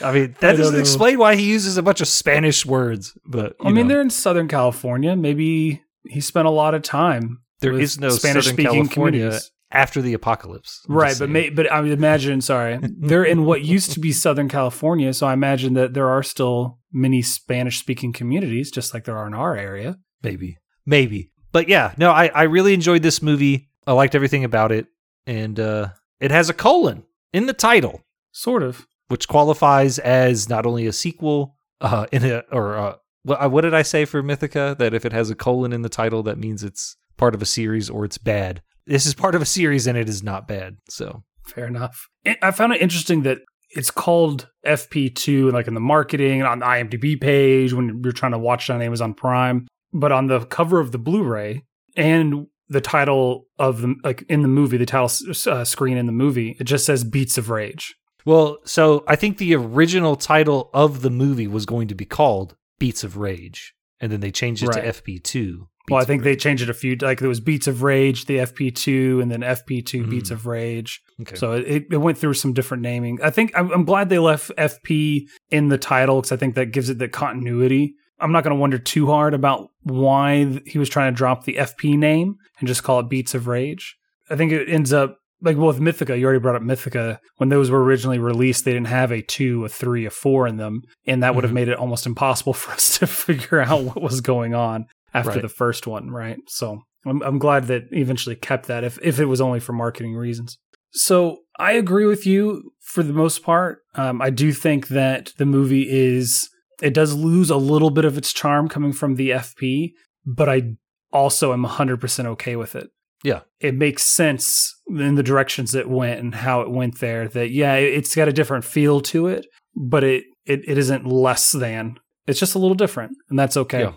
I 0.00 0.12
mean 0.12 0.34
that 0.40 0.52
don't 0.52 0.58
doesn't 0.58 0.80
explain 0.80 1.18
why 1.18 1.36
he 1.36 1.48
uses 1.48 1.76
a 1.76 1.82
bunch 1.82 2.00
of 2.00 2.08
Spanish 2.08 2.66
words 2.66 3.16
but 3.24 3.54
I 3.60 3.66
mean, 3.70 3.86
know, 3.86 3.94
they're 3.94 4.00
in 4.00 4.10
Southern 4.10 4.48
California. 4.48 5.14
Maybe 5.16 5.82
he 6.04 6.20
spent 6.20 6.46
a 6.46 6.50
lot 6.50 6.74
of 6.74 6.82
time. 6.82 7.42
There 7.60 7.78
is 7.78 8.00
no 8.00 8.08
Spanish-speaking 8.10 8.64
California 8.64 9.20
communities. 9.20 9.51
After 9.72 10.02
the 10.02 10.12
apocalypse 10.14 10.82
I'm 10.88 10.94
Right, 10.94 11.16
but 11.18 11.28
may, 11.28 11.50
but 11.50 11.70
I 11.70 11.80
would 11.80 11.90
imagine. 11.90 12.40
Sorry, 12.40 12.78
they're 12.82 13.24
in 13.24 13.44
what 13.44 13.62
used 13.62 13.92
to 13.92 14.00
be 14.00 14.12
Southern 14.12 14.48
California, 14.48 15.12
so 15.14 15.26
I 15.26 15.32
imagine 15.32 15.74
that 15.74 15.94
there 15.94 16.08
are 16.10 16.22
still 16.22 16.78
many 16.92 17.22
Spanish-speaking 17.22 18.12
communities, 18.12 18.70
just 18.70 18.92
like 18.94 19.04
there 19.04 19.16
are 19.16 19.26
in 19.26 19.34
our 19.34 19.56
area. 19.56 19.98
Maybe. 20.22 20.58
Maybe. 20.86 21.30
But 21.52 21.68
yeah, 21.68 21.92
no, 21.96 22.10
I, 22.10 22.26
I 22.28 22.42
really 22.44 22.74
enjoyed 22.74 23.02
this 23.02 23.22
movie. 23.22 23.68
I 23.86 23.92
liked 23.92 24.14
everything 24.14 24.44
about 24.44 24.72
it. 24.72 24.86
and 25.26 25.58
uh, 25.60 25.88
it 26.20 26.30
has 26.30 26.48
a 26.48 26.54
colon 26.54 27.04
in 27.32 27.46
the 27.46 27.52
title, 27.52 28.02
Sort 28.32 28.62
of. 28.62 28.86
which 29.08 29.28
qualifies 29.28 29.98
as 29.98 30.48
not 30.48 30.66
only 30.66 30.86
a 30.86 30.92
sequel 30.92 31.56
uh, 31.80 32.06
in 32.12 32.24
a 32.24 32.42
or 32.50 32.76
uh, 32.76 32.94
what, 33.24 33.50
what 33.50 33.60
did 33.62 33.74
I 33.74 33.82
say 33.82 34.04
for 34.04 34.22
Mythica? 34.22 34.76
That 34.78 34.94
if 34.94 35.04
it 35.04 35.12
has 35.12 35.30
a 35.30 35.34
colon 35.34 35.72
in 35.72 35.82
the 35.82 35.88
title, 35.88 36.22
that 36.24 36.38
means 36.38 36.62
it's 36.62 36.96
part 37.16 37.34
of 37.34 37.42
a 37.42 37.46
series 37.46 37.90
or 37.90 38.04
it's 38.04 38.18
bad. 38.18 38.62
This 38.86 39.06
is 39.06 39.14
part 39.14 39.34
of 39.34 39.42
a 39.42 39.46
series 39.46 39.86
and 39.86 39.96
it 39.96 40.08
is 40.08 40.22
not 40.22 40.48
bad. 40.48 40.76
So 40.88 41.22
Fair 41.46 41.66
enough. 41.66 42.08
I- 42.26 42.36
I 42.42 42.50
found 42.52 42.72
it 42.72 42.80
interesting 42.82 43.22
that 43.22 43.38
it's 43.74 43.90
called 43.90 44.48
FP2, 44.66 45.50
like 45.52 45.66
in 45.66 45.74
the 45.74 45.80
marketing 45.80 46.40
and 46.40 46.48
on 46.48 46.58
the 46.60 46.66
IMDb 46.66 47.20
page 47.20 47.72
when 47.72 48.00
you're 48.02 48.12
trying 48.12 48.32
to 48.32 48.38
watch 48.38 48.68
it 48.68 48.72
on 48.72 48.82
Amazon 48.82 49.14
Prime, 49.14 49.66
but 49.92 50.12
on 50.12 50.26
the 50.28 50.40
cover 50.46 50.78
of 50.78 50.92
the 50.92 50.98
Blu-ray 50.98 51.64
and 51.96 52.46
the 52.68 52.80
title 52.80 53.46
of 53.58 53.80
the 53.82 53.94
like 54.04 54.22
in 54.28 54.42
the 54.42 54.48
movie, 54.48 54.76
the 54.76 54.86
title 54.86 55.10
uh, 55.46 55.64
screen 55.64 55.96
in 55.96 56.06
the 56.06 56.12
movie, 56.12 56.56
it 56.60 56.64
just 56.64 56.84
says 56.86 57.04
"Beats 57.04 57.36
of 57.38 57.50
Rage." 57.50 57.94
Well, 58.24 58.58
so 58.64 59.04
I 59.08 59.16
think 59.16 59.38
the 59.38 59.54
original 59.54 60.16
title 60.16 60.70
of 60.72 61.02
the 61.02 61.10
movie 61.10 61.46
was 61.48 61.66
going 61.66 61.88
to 61.88 61.94
be 61.94 62.04
called 62.04 62.54
Beats 62.78 63.02
of 63.04 63.16
Rage, 63.16 63.74
and 64.00 64.12
then 64.12 64.20
they 64.20 64.30
changed 64.30 64.62
it 64.62 64.68
Right. 64.68 64.82
to 64.82 64.88
FP2. 64.88 65.66
Well, 65.90 66.00
I 66.00 66.04
think 66.04 66.22
they 66.22 66.36
changed 66.36 66.62
it 66.62 66.70
a 66.70 66.74
few. 66.74 66.96
Like 66.96 67.18
there 67.18 67.28
was 67.28 67.40
Beats 67.40 67.66
of 67.66 67.82
Rage, 67.82 68.26
the 68.26 68.38
FP2, 68.38 69.20
and 69.20 69.30
then 69.30 69.40
FP2 69.42 70.08
Beats 70.08 70.30
Mhm. 70.30 70.34
of 70.34 70.46
Rage. 70.46 71.00
Okay. 71.20 71.34
So 71.34 71.52
it, 71.52 71.86
it 71.90 71.96
went 71.98 72.18
through 72.18 72.34
some 72.34 72.52
different 72.52 72.82
naming. 72.82 73.18
I 73.22 73.30
think 73.30 73.52
I'm, 73.56 73.70
I'm 73.72 73.84
glad 73.84 74.08
they 74.08 74.18
left 74.18 74.50
FP 74.56 75.22
in 75.50 75.68
the 75.68 75.78
title 75.78 76.20
because 76.20 76.32
I 76.32 76.36
think 76.36 76.54
that 76.54 76.66
gives 76.66 76.88
it 76.88 76.98
the 76.98 77.08
continuity. 77.08 77.94
I'm 78.20 78.30
not 78.32 78.44
going 78.44 78.54
to 78.54 78.60
wonder 78.60 78.78
too 78.78 79.06
hard 79.06 79.34
about 79.34 79.68
why 79.82 80.60
he 80.66 80.78
was 80.78 80.88
trying 80.88 81.12
to 81.12 81.16
drop 81.16 81.44
the 81.44 81.54
FP 81.54 81.98
name 81.98 82.36
and 82.60 82.68
just 82.68 82.84
call 82.84 83.00
it 83.00 83.08
Beats 83.08 83.34
of 83.34 83.46
Rage. 83.48 83.96
I 84.30 84.36
think 84.36 84.52
it 84.52 84.68
ends 84.68 84.92
up 84.92 85.18
like 85.40 85.56
well, 85.56 85.66
with 85.66 85.80
Mythica. 85.80 86.16
You 86.16 86.24
already 86.24 86.38
brought 86.38 86.54
up 86.54 86.62
Mythica. 86.62 87.18
When 87.38 87.48
those 87.48 87.68
were 87.68 87.82
originally 87.82 88.20
released, 88.20 88.64
they 88.64 88.72
didn't 88.72 88.86
have 88.86 89.10
a 89.10 89.22
two, 89.22 89.64
a 89.64 89.68
three, 89.68 90.06
a 90.06 90.10
four 90.10 90.46
in 90.46 90.56
them, 90.56 90.82
and 91.04 91.22
that 91.24 91.34
would 91.34 91.42
have 91.42 91.50
Mhm. 91.50 91.54
made 91.54 91.68
it 91.68 91.78
almost 91.78 92.06
impossible 92.06 92.52
for 92.62 92.70
us 92.70 92.98
to 93.00 93.08
figure 93.08 93.60
out 93.60 93.82
what 93.82 94.00
was 94.00 94.20
going 94.20 94.54
on 94.54 94.86
after 95.14 95.30
Right. 95.32 95.42
the 95.42 95.48
first 95.48 95.86
one, 95.86 96.10
right? 96.10 96.38
So 96.48 96.80
I'm, 97.06 97.22
I'm 97.22 97.38
glad 97.38 97.66
that 97.68 97.84
eventually 97.90 98.36
kept 98.36 98.66
that, 98.66 98.84
if 98.84 98.98
if 99.02 99.18
it 99.20 99.26
was 99.26 99.40
only 99.40 99.60
for 99.60 99.72
marketing 99.72 100.14
reasons. 100.14 100.58
So 100.92 101.38
I 101.58 101.72
agree 101.72 102.06
with 102.06 102.26
you 102.26 102.72
for 102.80 103.02
the 103.02 103.12
most 103.12 103.42
part. 103.42 103.78
Um, 103.94 104.20
I 104.20 104.30
do 104.30 104.52
think 104.52 104.88
that 104.88 105.32
the 105.38 105.46
movie 105.46 105.86
is 105.90 106.48
it 106.82 106.94
does 106.94 107.14
lose 107.14 107.48
a 107.50 107.56
little 107.56 107.90
bit 107.90 108.04
of 108.04 108.18
its 108.18 108.32
charm 108.32 108.68
coming 108.68 108.92
from 108.92 109.14
the 109.14 109.30
FP, 109.30 109.92
but 110.26 110.48
I 110.48 110.74
also 111.12 111.52
am 111.52 111.64
100% 111.64 112.26
okay 112.26 112.56
with 112.56 112.74
it. 112.74 112.88
Yeah. 113.22 113.40
It 113.60 113.74
makes 113.76 114.02
sense 114.02 114.74
in 114.88 115.14
the 115.14 115.22
directions 115.22 115.74
it 115.74 115.88
went 115.88 116.18
and 116.20 116.34
how 116.34 116.60
it 116.62 116.70
went 116.70 116.98
there 116.98 117.28
that 117.28 117.50
yeah, 117.52 117.74
it- 117.74 117.94
it's 117.94 118.14
got 118.16 118.28
a 118.28 118.32
different 118.32 118.64
feel 118.64 119.00
to 119.02 119.28
it, 119.28 119.46
but 119.76 120.02
it 120.04 120.24
it, 120.44 120.60
it 120.68 120.76
isn't 120.76 121.06
less 121.06 121.52
than. 121.52 121.98
It's 122.26 122.40
just 122.40 122.56
a 122.56 122.58
little 122.58 122.74
different, 122.74 123.12
and 123.30 123.38
that's 123.38 123.56
okay 123.56 123.80
Yeah. 123.82 123.92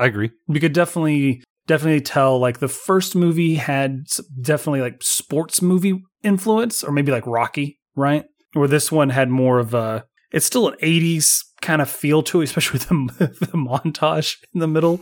I 0.00 0.06
agree. 0.06 0.30
we 0.48 0.58
could 0.60 0.72
definitely 0.72 1.42
definitely 1.66 2.00
tell 2.00 2.38
like 2.40 2.58
the 2.58 2.68
first 2.68 3.14
movie 3.14 3.54
had 3.56 4.06
definitely 4.40 4.80
like 4.80 5.02
sports 5.02 5.62
movie 5.62 6.02
influence 6.24 6.82
or 6.82 6.90
maybe 6.90 7.12
like 7.12 7.26
rocky 7.26 7.78
right 7.94 8.24
where 8.54 8.66
this 8.66 8.90
one 8.90 9.10
had 9.10 9.28
more 9.28 9.58
of 9.60 9.72
a 9.74 10.04
it's 10.32 10.46
still 10.46 10.68
an 10.68 10.74
80s 10.82 11.38
kind 11.60 11.80
of 11.82 11.88
feel 11.88 12.22
to 12.24 12.40
it 12.40 12.44
especially 12.44 12.78
with 12.80 12.88
the, 12.88 13.26
the 13.46 13.56
montage 13.58 14.34
in 14.54 14.60
the 14.60 14.66
middle 14.66 15.00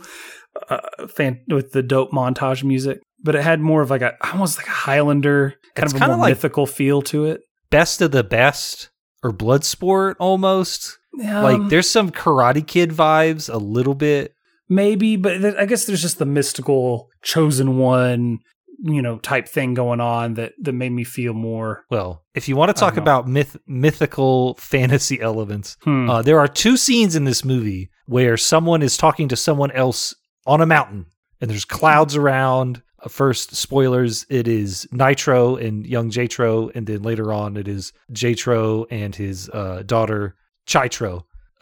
uh, 0.69 0.79
fan, 1.07 1.39
with 1.47 1.71
the 1.71 1.81
dope 1.81 2.11
montage 2.11 2.63
music 2.63 2.99
but 3.23 3.35
it 3.35 3.41
had 3.43 3.59
more 3.61 3.81
of 3.81 3.89
like 3.89 4.01
a 4.01 4.13
almost 4.31 4.57
like 4.57 4.67
a 4.67 4.71
highlander 4.71 5.55
kind 5.75 5.85
It's 5.85 5.93
of 5.93 5.97
a 5.97 5.99
kinda 6.01 6.15
more 6.17 6.25
like- 6.25 6.31
mythical 6.31 6.65
feel 6.67 7.01
to 7.03 7.25
it 7.25 7.41
Best 7.71 8.01
of 8.01 8.11
the 8.11 8.23
best 8.23 8.89
or 9.23 9.31
Bloodsport 9.31 10.15
almost. 10.19 10.97
like 11.15 11.55
Um, 11.59 11.69
there's 11.69 11.87
some 11.89 12.09
Karate 12.11 12.65
Kid 12.65 12.89
vibes 12.91 13.51
a 13.53 13.57
little 13.57 13.93
bit. 13.93 14.33
Maybe, 14.69 15.15
but 15.15 15.39
th- 15.39 15.55
I 15.57 15.65
guess 15.65 15.85
there's 15.85 16.01
just 16.01 16.19
the 16.19 16.25
mystical 16.25 17.09
chosen 17.23 17.77
one, 17.77 18.39
you 18.81 19.01
know, 19.01 19.17
type 19.17 19.47
thing 19.47 19.73
going 19.73 19.99
on 19.99 20.35
that 20.35 20.53
that 20.61 20.73
made 20.73 20.91
me 20.91 21.03
feel 21.03 21.33
more. 21.33 21.83
Well, 21.89 22.23
if 22.35 22.47
you 22.47 22.55
want 22.55 22.69
to 22.69 22.79
talk 22.79 22.95
about 22.97 23.27
myth 23.27 23.57
mythical 23.67 24.55
fantasy 24.55 25.19
elements, 25.19 25.75
Hmm. 25.83 26.09
uh, 26.09 26.21
there 26.21 26.39
are 26.39 26.47
two 26.47 26.77
scenes 26.77 27.15
in 27.15 27.23
this 27.25 27.43
movie 27.43 27.89
where 28.05 28.37
someone 28.37 28.81
is 28.81 28.95
talking 28.95 29.27
to 29.29 29.35
someone 29.35 29.71
else 29.71 30.13
on 30.45 30.61
a 30.61 30.65
mountain, 30.65 31.07
and 31.41 31.49
there's 31.49 31.65
clouds 31.65 32.15
around. 32.15 32.81
Uh, 33.03 33.09
First, 33.09 33.55
spoilers: 33.55 34.25
it 34.29 34.47
is 34.47 34.87
Nitro 34.91 35.55
and 35.55 35.85
young 35.87 36.11
Jatro, 36.11 36.69
and 36.75 36.85
then 36.85 37.01
later 37.01 37.33
on, 37.33 37.57
it 37.57 37.67
is 37.67 37.91
Jatro 38.13 38.85
and 38.91 39.15
his 39.15 39.49
uh, 39.49 39.81
daughter 39.85 40.35
Chitro. 40.67 41.23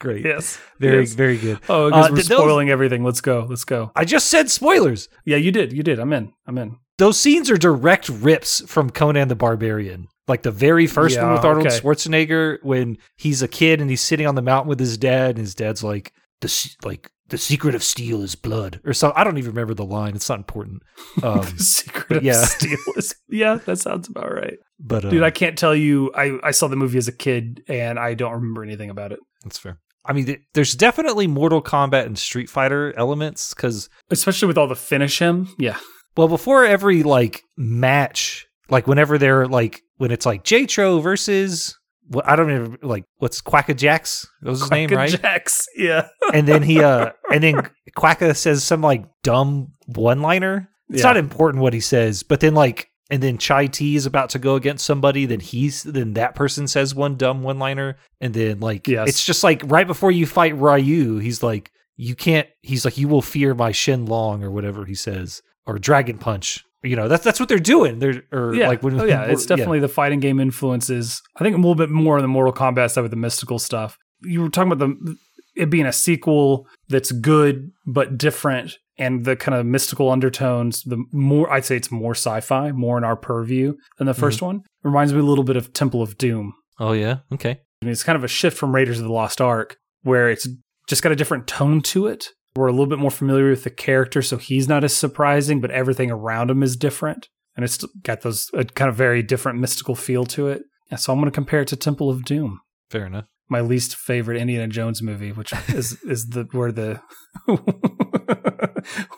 Uh, 0.00 0.04
great, 0.04 0.24
yes, 0.24 0.58
very 0.78 1.00
yes. 1.00 1.14
very 1.14 1.36
good. 1.38 1.58
Oh, 1.68 1.88
because 1.88 2.06
Uh, 2.06 2.10
we're 2.10 2.16
th- 2.16 2.28
those- 2.28 2.38
spoiling 2.38 2.70
everything. 2.70 3.04
Let's 3.04 3.20
go. 3.20 3.46
Let's 3.48 3.64
go. 3.64 3.90
I 3.96 4.04
just 4.04 4.28
said 4.28 4.50
spoilers. 4.50 5.08
Yeah, 5.24 5.36
you 5.38 5.50
did. 5.52 5.72
You 5.72 5.82
did. 5.82 5.98
I'm 5.98 6.12
in. 6.12 6.32
I'm 6.46 6.58
in. 6.58 6.76
Those 6.98 7.18
scenes 7.18 7.50
are 7.50 7.56
direct 7.56 8.08
rips 8.08 8.60
from 8.66 8.90
Conan 8.90 9.28
the 9.28 9.36
Barbarian. 9.36 10.08
Like 10.26 10.42
the 10.42 10.50
very 10.50 10.86
first 10.86 11.16
one 11.20 11.32
with 11.32 11.44
Arnold 11.44 11.66
okay. 11.68 11.78
Schwarzenegger 11.80 12.58
when 12.62 12.98
he's 13.16 13.40
a 13.40 13.48
kid 13.48 13.80
and 13.80 13.88
he's 13.88 14.00
sitting 14.02 14.26
on 14.26 14.34
the 14.34 14.42
mountain 14.42 14.68
with 14.68 14.78
his 14.80 14.98
dad 14.98 15.30
and 15.30 15.38
his 15.38 15.54
dad's 15.54 15.82
like 15.82 16.12
the 16.42 16.70
like 16.84 17.10
the 17.28 17.38
secret 17.38 17.74
of 17.74 17.82
steel 17.84 18.22
is 18.22 18.34
blood 18.34 18.80
or 18.84 18.92
so 18.92 19.12
I 19.16 19.22
don't 19.24 19.38
even 19.38 19.50
remember 19.52 19.74
the 19.74 19.84
line. 19.84 20.14
It's 20.14 20.28
not 20.28 20.38
important. 20.38 20.82
Um, 21.22 21.40
the 21.40 21.58
secret 21.62 22.04
but 22.08 22.16
of 22.18 22.22
yeah. 22.24 22.42
steel 22.44 22.78
is. 22.96 23.14
Yeah, 23.28 23.54
that 23.64 23.78
sounds 23.78 24.08
about 24.08 24.32
right. 24.32 24.58
but 24.78 25.04
uh, 25.04 25.10
Dude, 25.10 25.22
I 25.22 25.30
can't 25.30 25.56
tell 25.58 25.74
you. 25.74 26.12
I 26.14 26.38
I 26.42 26.50
saw 26.52 26.68
the 26.68 26.76
movie 26.76 26.98
as 26.98 27.08
a 27.08 27.12
kid 27.12 27.62
and 27.68 27.98
I 27.98 28.14
don't 28.14 28.32
remember 28.32 28.62
anything 28.64 28.90
about 28.90 29.12
it. 29.12 29.20
that's 29.44 29.58
fair. 29.58 29.78
I 30.04 30.12
mean, 30.12 30.38
there's 30.54 30.74
definitely 30.74 31.26
Mortal 31.26 31.62
Kombat 31.62 32.06
and 32.06 32.18
Street 32.18 32.48
Fighter 32.48 32.94
elements 32.96 33.52
because 33.54 33.88
Especially 34.10 34.48
with 34.48 34.56
all 34.58 34.66
the 34.68 34.76
finish 34.76 35.18
him. 35.18 35.48
Yeah. 35.58 35.78
Well, 36.16 36.28
before 36.28 36.64
every 36.64 37.02
like 37.02 37.42
match, 37.56 38.46
like 38.70 38.86
whenever 38.86 39.18
they're 39.18 39.46
like 39.46 39.82
when 39.98 40.10
it's 40.10 40.26
like 40.26 40.44
Jatro 40.44 41.02
versus 41.02 41.78
what 42.08 42.26
I 42.28 42.36
don't 42.36 42.50
even 42.50 42.78
like 42.82 43.04
what's 43.18 43.40
Quacka 43.42 43.76
Jax? 43.76 44.26
That 44.42 44.50
was 44.50 44.60
his 44.60 44.70
name, 44.70 44.88
right? 44.90 45.10
Jacks. 45.10 45.66
Yeah. 45.76 46.08
and 46.32 46.48
then 46.48 46.62
he 46.62 46.82
uh 46.82 47.10
and 47.32 47.42
then 47.42 47.68
Quacka 47.96 48.34
says 48.36 48.64
some 48.64 48.80
like 48.80 49.04
dumb 49.22 49.72
one 49.86 50.22
liner. 50.22 50.68
It's 50.88 51.00
Yeah. 51.00 51.08
not 51.08 51.16
important 51.18 51.62
what 51.62 51.74
he 51.74 51.80
says, 51.80 52.22
but 52.22 52.40
then 52.40 52.54
like 52.54 52.88
and 53.10 53.22
then 53.22 53.38
Chai 53.38 53.66
T 53.66 53.96
is 53.96 54.06
about 54.06 54.30
to 54.30 54.38
go 54.38 54.54
against 54.54 54.84
somebody, 54.84 55.26
then 55.26 55.40
he's 55.40 55.82
then 55.82 56.14
that 56.14 56.34
person 56.34 56.66
says 56.68 56.94
one 56.94 57.16
dumb 57.16 57.42
one 57.42 57.58
liner, 57.58 57.96
and 58.20 58.34
then 58.34 58.60
like 58.60 58.86
Yes. 58.86 59.08
it's 59.08 59.24
just 59.24 59.42
like 59.42 59.62
right 59.64 59.86
before 59.86 60.10
you 60.10 60.26
fight 60.26 60.56
Ryu, 60.56 61.18
he's 61.18 61.42
like, 61.42 61.70
You 61.96 62.14
can't 62.14 62.48
he's 62.62 62.84
like, 62.84 62.98
You 62.98 63.08
will 63.08 63.22
fear 63.22 63.54
my 63.54 63.72
Shin 63.72 64.06
Long 64.06 64.42
or 64.42 64.50
whatever 64.50 64.84
he 64.84 64.94
says. 64.94 65.42
Or 65.66 65.78
Dragon 65.78 66.18
Punch. 66.18 66.64
You 66.82 66.96
know, 66.96 67.08
that's 67.08 67.24
that's 67.24 67.40
what 67.40 67.48
they're 67.48 67.58
doing. 67.58 67.98
They're 67.98 68.22
or 68.32 68.54
yeah. 68.54 68.68
like 68.68 68.82
when 68.82 69.00
oh, 69.00 69.04
yeah, 69.04 69.24
it's 69.24 69.44
yeah. 69.44 69.56
definitely 69.56 69.80
the 69.80 69.88
fighting 69.88 70.20
game 70.20 70.38
influences. 70.38 71.22
I 71.36 71.42
think 71.42 71.54
a 71.54 71.58
little 71.58 71.74
bit 71.74 71.90
more 71.90 72.16
on 72.16 72.22
the 72.22 72.28
Mortal 72.28 72.52
Kombat 72.52 72.90
side 72.92 73.00
with 73.00 73.10
the 73.10 73.16
mystical 73.16 73.58
stuff. 73.58 73.98
You 74.22 74.40
were 74.42 74.48
talking 74.48 74.72
about 74.72 74.86
the 74.86 75.16
it 75.56 75.70
being 75.70 75.86
a 75.86 75.92
sequel 75.92 76.68
that's 76.88 77.10
good 77.10 77.72
but 77.84 78.16
different, 78.16 78.78
and 78.98 79.24
the 79.24 79.36
kind 79.36 79.56
of 79.56 79.66
mystical 79.66 80.10
undertones. 80.10 80.82
The 80.82 81.02
more 81.12 81.50
I'd 81.50 81.64
say 81.64 81.76
it's 81.76 81.90
more 81.90 82.14
sci-fi, 82.14 82.72
more 82.72 82.98
in 82.98 83.04
our 83.04 83.16
purview 83.16 83.74
than 83.96 84.06
the 84.06 84.12
1st 84.12 84.36
mm-hmm. 84.36 84.46
one. 84.46 84.62
Reminds 84.82 85.12
me 85.12 85.20
a 85.20 85.24
little 85.24 85.44
bit 85.44 85.56
of 85.56 85.72
Temple 85.72 86.02
of 86.02 86.18
Doom. 86.18 86.54
Oh 86.78 86.92
yeah, 86.92 87.18
okay. 87.32 87.60
I 87.82 87.84
mean, 87.84 87.92
it's 87.92 88.04
kind 88.04 88.16
of 88.16 88.24
a 88.24 88.28
shift 88.28 88.56
from 88.56 88.74
Raiders 88.74 88.98
of 88.98 89.04
the 89.04 89.12
Lost 89.12 89.40
Ark, 89.40 89.76
where 90.02 90.30
it's 90.30 90.48
just 90.88 91.02
got 91.02 91.12
a 91.12 91.16
different 91.16 91.46
tone 91.46 91.80
to 91.82 92.06
it. 92.06 92.30
We're 92.56 92.66
a 92.66 92.72
little 92.72 92.86
bit 92.86 92.98
more 92.98 93.10
familiar 93.10 93.50
with 93.50 93.64
the 93.64 93.70
character, 93.70 94.20
so 94.20 94.36
he's 94.36 94.68
not 94.68 94.82
as 94.82 94.96
surprising, 94.96 95.60
but 95.60 95.70
everything 95.70 96.10
around 96.10 96.50
him 96.50 96.62
is 96.62 96.76
different. 96.76 97.28
And 97.54 97.64
it's 97.64 97.84
got 98.02 98.22
those 98.22 98.50
a 98.54 98.64
kind 98.64 98.88
of 98.88 98.96
very 98.96 99.22
different 99.22 99.58
mystical 99.58 99.94
feel 99.94 100.24
to 100.26 100.48
it. 100.48 100.62
Yeah, 100.90 100.96
so 100.96 101.12
I'm 101.12 101.18
going 101.18 101.30
to 101.30 101.34
compare 101.34 101.60
it 101.60 101.68
to 101.68 101.76
Temple 101.76 102.10
of 102.10 102.24
Doom, 102.24 102.60
Fair 102.90 103.06
enough. 103.06 103.26
My 103.48 103.60
least 103.60 103.96
favorite 103.96 104.40
Indiana 104.40 104.68
Jones 104.68 105.02
movie, 105.02 105.32
which 105.32 105.52
is 105.68 105.98
is 106.02 106.26
the 106.28 106.44
where 106.52 106.72
the 106.72 107.00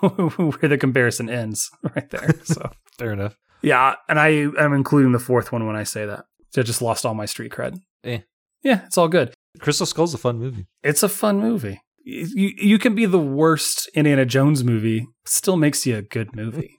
where 0.00 0.68
the 0.68 0.78
comparison 0.78 1.28
ends 1.28 1.70
right 1.94 2.08
there. 2.10 2.34
So 2.44 2.70
Fair 2.98 3.12
enough. 3.12 3.36
yeah, 3.62 3.94
and 4.08 4.18
I 4.20 4.28
am 4.58 4.72
including 4.72 5.12
the 5.12 5.18
fourth 5.18 5.52
one 5.52 5.66
when 5.66 5.76
I 5.76 5.84
say 5.84 6.06
that. 6.06 6.24
I 6.56 6.62
just 6.62 6.82
lost 6.82 7.06
all 7.06 7.14
my 7.14 7.26
street 7.26 7.52
cred. 7.52 7.78
Eh. 8.04 8.20
Yeah, 8.62 8.84
it's 8.86 8.98
all 8.98 9.08
good. 9.08 9.32
Crystal 9.60 9.86
Skull's 9.86 10.12
a 10.14 10.18
fun 10.18 10.38
movie. 10.38 10.66
It's 10.82 11.02
a 11.02 11.08
fun 11.08 11.38
movie. 11.40 11.80
You 12.04 12.52
you 12.56 12.78
can 12.78 12.94
be 12.94 13.06
the 13.06 13.18
worst 13.18 13.88
Indiana 13.94 14.24
Jones 14.24 14.64
movie, 14.64 15.06
still 15.24 15.56
makes 15.56 15.86
you 15.86 15.96
a 15.96 16.02
good 16.02 16.34
movie. 16.34 16.76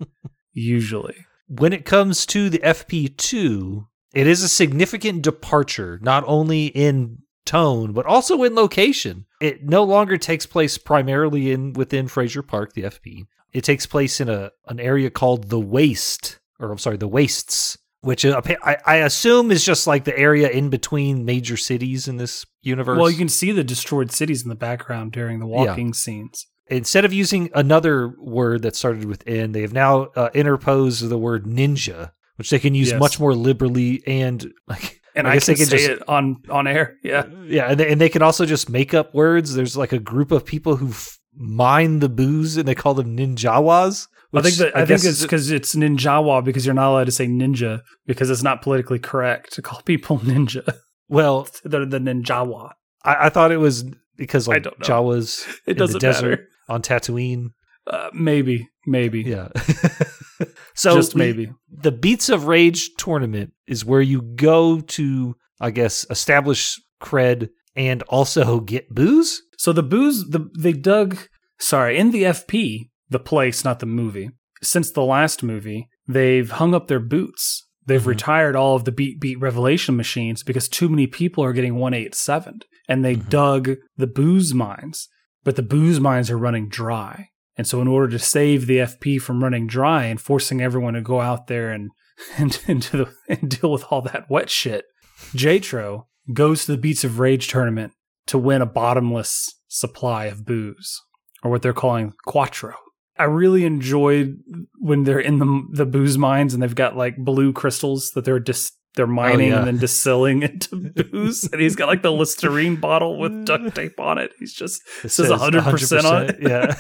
usually. 0.54 1.26
when 1.48 1.74
it 1.74 1.86
comes 1.86 2.26
to 2.28 2.50
the 2.50 2.60
FP2, 2.60 3.86
it 4.14 4.28
is 4.28 4.44
a 4.44 4.48
significant 4.50 5.22
departure, 5.22 6.00
not 6.02 6.24
only 6.28 6.68
in 6.68 7.20
tone, 7.46 7.94
but 7.94 8.06
also 8.06 8.44
in 8.44 8.56
location. 8.56 9.26
It 9.40 9.64
no 9.64 9.84
longer 9.84 10.18
takes 10.18 10.46
place 10.46 10.78
primarily 10.78 11.52
in 11.52 11.74
within 11.74 12.08
Fraser 12.08 12.44
Park, 12.44 12.74
the 12.74 12.84
FP. 12.84 13.26
It 13.54 13.64
takes 13.64 13.86
place 13.86 14.22
in 14.22 14.30
a 14.30 14.52
an 14.68 14.80
area 14.80 15.10
called 15.10 15.50
the 15.50 15.60
Waste 15.60 16.40
or 16.62 16.72
I'm 16.72 16.78
sorry, 16.78 16.98
the 16.98 17.08
wastes, 17.08 17.78
which 18.02 18.24
uh, 18.24 18.40
I, 18.64 18.78
I 18.86 18.96
assume 18.98 19.52
is 19.52 19.66
just 19.66 19.88
like 19.88 20.06
the 20.06 20.18
area 20.18 20.50
in 20.50 20.70
between 20.70 21.26
major 21.26 21.58
cities 21.58 22.08
in 22.08 22.18
this 22.18 22.46
universe. 22.62 22.98
Well, 23.00 23.10
you 23.10 23.18
can 23.18 23.30
see 23.30 23.52
the 23.52 23.64
destroyed 23.64 24.12
cities 24.12 24.44
in 24.44 24.50
the 24.50 24.56
background 24.56 25.12
during 25.12 25.40
the 25.40 25.48
walking 25.48 25.94
scenes. 25.94 26.48
Instead 26.68 27.04
of 27.04 27.12
using 27.12 27.50
another 27.54 28.14
word 28.20 28.62
that 28.62 28.76
started 28.76 29.06
with 29.06 29.28
N, 29.28 29.52
they 29.52 29.62
have 29.62 29.74
now 29.74 30.04
uh, 30.16 30.30
interposed 30.34 31.10
the 31.10 31.18
word 31.18 31.46
ninja, 31.46 32.12
which 32.38 32.50
they 32.50 32.60
can 32.60 32.76
use 32.76 32.92
Yes. 32.92 33.00
much 33.00 33.20
more 33.20 33.34
liberally 33.36 34.04
and 34.08 34.54
like. 34.68 35.01
And 35.16 35.28
I 35.28 35.32
I, 35.32 35.40
can 35.40 35.56
they 35.56 35.66
say 35.66 35.78
just- 35.78 35.90
it 35.90 36.10
on 36.10 36.38
on 36.50 36.68
air. 36.68 36.98
Yeah. 37.04 37.26
Yeah, 37.46 37.70
and 37.72 37.80
they, 37.80 37.92
and 37.92 38.00
they 38.02 38.10
can 38.10 38.22
also 38.22 38.46
just 38.46 38.70
make 38.70 38.94
up 38.94 39.14
words. 39.14 39.54
There's 39.56 39.76
like 39.76 39.92
a 39.92 40.00
group 40.00 40.32
of 40.32 40.46
people 40.46 40.78
who 40.78 40.90
f- 40.90 41.18
mine 41.36 42.00
the 42.00 42.10
booze, 42.10 42.58
and 42.58 42.68
they 42.68 42.76
call 42.76 42.94
them 42.94 43.18
ninjawas. 43.18 44.08
I 44.34 44.42
think 44.42 44.56
that 44.56 44.78
I, 44.78 44.86
think 44.86 45.04
it's 45.04 45.22
because 45.22 45.52
it's 45.52 45.76
ninjawa 45.76 46.44
because 46.46 46.66
you're 46.66 46.74
not 46.76 46.90
allowed 46.92 47.06
to 47.08 47.12
say 47.12 47.28
ninja 47.28 47.82
because 48.06 48.30
it's 48.30 48.44
not 48.44 48.62
politically 48.62 49.00
correct 49.00 49.52
to 49.54 49.62
call 49.62 49.82
people 49.86 50.20
ninja. 50.20 50.64
well, 51.10 51.48
They're 51.66 51.86
the 51.86 52.00
ninjawa. 52.00 52.72
I, 53.04 53.26
I 53.26 53.30
thought 53.30 53.52
it 53.52 53.58
was 53.58 53.84
because 54.16 54.48
I 54.48 54.54
like 54.54 54.64
don't 54.64 54.80
know. 54.80 54.86
Jawas 54.86 55.46
It 55.68 55.72
in 55.72 55.76
the 55.76 55.80
doesn't 55.80 56.00
desert 56.00 56.30
matter. 56.30 56.48
on 56.70 56.82
Tatooine. 56.82 57.48
Uh, 57.88 58.10
maybe, 58.14 58.70
maybe, 58.86 59.22
Yeah. 59.24 59.50
so 60.76 60.96
just 60.96 61.14
we- 61.16 61.20
maybe. 61.20 61.52
the 61.70 61.92
Beats 61.92 62.30
of 62.30 62.46
Rage 62.48 62.92
tournament 62.98 63.54
is 63.72 63.86
where 63.86 64.02
you 64.02 64.22
go 64.36 64.82
to, 64.82 65.36
I 65.60 65.72
guess, 65.72 66.06
establish 66.10 66.78
cred 67.02 67.50
and 67.74 68.04
also 68.04 68.60
get 68.60 68.94
booze. 68.94 69.42
So 69.58 69.72
the 69.72 69.82
booze, 69.82 70.30
the 70.30 70.50
they 70.60 70.74
dug. 70.74 71.18
Sorry, 71.58 71.98
in 71.98 72.12
the 72.12 72.24
FP, 72.24 72.90
the 73.10 73.20
place, 73.20 73.64
not 73.64 73.80
the 73.80 73.86
movie. 73.86 74.30
Since 74.62 74.92
the 74.92 75.04
last 75.04 75.42
movie, 75.42 75.88
they've 76.08 76.52
hung 76.52 76.76
up 76.76 76.88
their 76.88 77.00
boots. 77.00 77.66
They've 77.86 78.02
Mhm. 78.02 78.08
retired 78.08 78.56
all 78.56 78.76
of 78.76 78.84
the 78.84 78.92
beat 78.92 79.22
beat 79.22 79.40
revelation 79.40 79.96
machines 79.96 80.44
because 80.44 80.68
too 80.68 80.90
many 80.90 81.08
people 81.08 81.44
are 81.44 81.54
getting 81.54 81.76
one 81.76 81.94
eight 81.94 82.14
seven, 82.14 82.60
and 82.90 83.06
they 83.06 83.16
Mhm. 83.16 83.30
dug 83.30 83.72
the 83.96 84.08
booze 84.08 84.54
mines. 84.54 85.08
But 85.44 85.56
the 85.56 85.64
booze 85.64 86.00
mines 86.00 86.30
are 86.30 86.38
running 86.38 86.68
dry, 86.68 87.30
and 87.56 87.66
so 87.66 87.82
in 87.82 87.88
order 87.88 88.10
to 88.10 88.20
save 88.20 88.68
the 88.68 88.82
FP 88.82 89.18
from 89.18 89.42
running 89.42 89.66
dry 89.66 90.06
and 90.06 90.20
forcing 90.20 90.62
everyone 90.62 90.94
to 90.96 91.02
go 91.02 91.22
out 91.22 91.48
there 91.48 91.72
and 91.72 91.90
and 92.38 92.60
into 92.68 92.98
the 92.98 93.14
and 93.28 93.50
deal 93.50 93.72
with 93.72 93.86
all 93.90 94.02
that 94.04 94.30
wet 94.30 94.50
shit, 94.50 94.86
Jatro 95.34 96.06
goes 96.34 96.66
to 96.66 96.74
the 96.74 96.78
Beats 96.78 97.04
of 97.04 97.20
Rage 97.20 97.48
tournament 97.48 97.94
to 98.28 98.38
win 98.38 98.62
a 98.62 98.66
bottomless 98.66 99.50
supply 99.68 100.26
of 100.26 100.46
booze, 100.46 101.02
or 101.44 101.52
what 101.52 101.62
they're 101.62 101.74
calling 101.74 102.14
quattro. 102.26 102.76
I 103.18 103.26
really 103.26 103.66
enjoyed 103.66 104.40
when 104.80 105.04
they're 105.04 105.20
in 105.20 105.40
the 105.40 105.68
the 105.72 105.86
booze 105.86 106.18
mines 106.18 106.54
and 106.54 106.64
they've 106.64 106.74
got 106.74 106.96
like 106.96 107.18
blue 107.18 107.54
crystals 107.54 108.12
that 108.12 108.26
they're 108.26 108.40
dis- 108.40 108.72
they're 108.96 109.08
mining 109.08 109.50
yeah. 109.50 109.60
and 109.60 109.68
then 109.68 109.78
distilling 109.78 110.44
into 110.44 110.76
booze, 110.76 111.48
and 111.52 111.62
he's 111.62 111.76
got 111.76 111.88
like 111.88 112.02
the 112.02 112.12
Listerine 112.12 112.78
bottle 112.78 113.20
with 113.20 113.46
duct 113.46 113.76
tape 113.76 114.00
on 114.00 114.18
it. 114.18 114.32
He's 114.40 114.54
just 114.54 114.82
It 115.04 115.10
says 115.10 115.30
100% 115.30 116.04
on 116.04 116.30
it. 116.30 116.38
Yeah. 116.42 116.76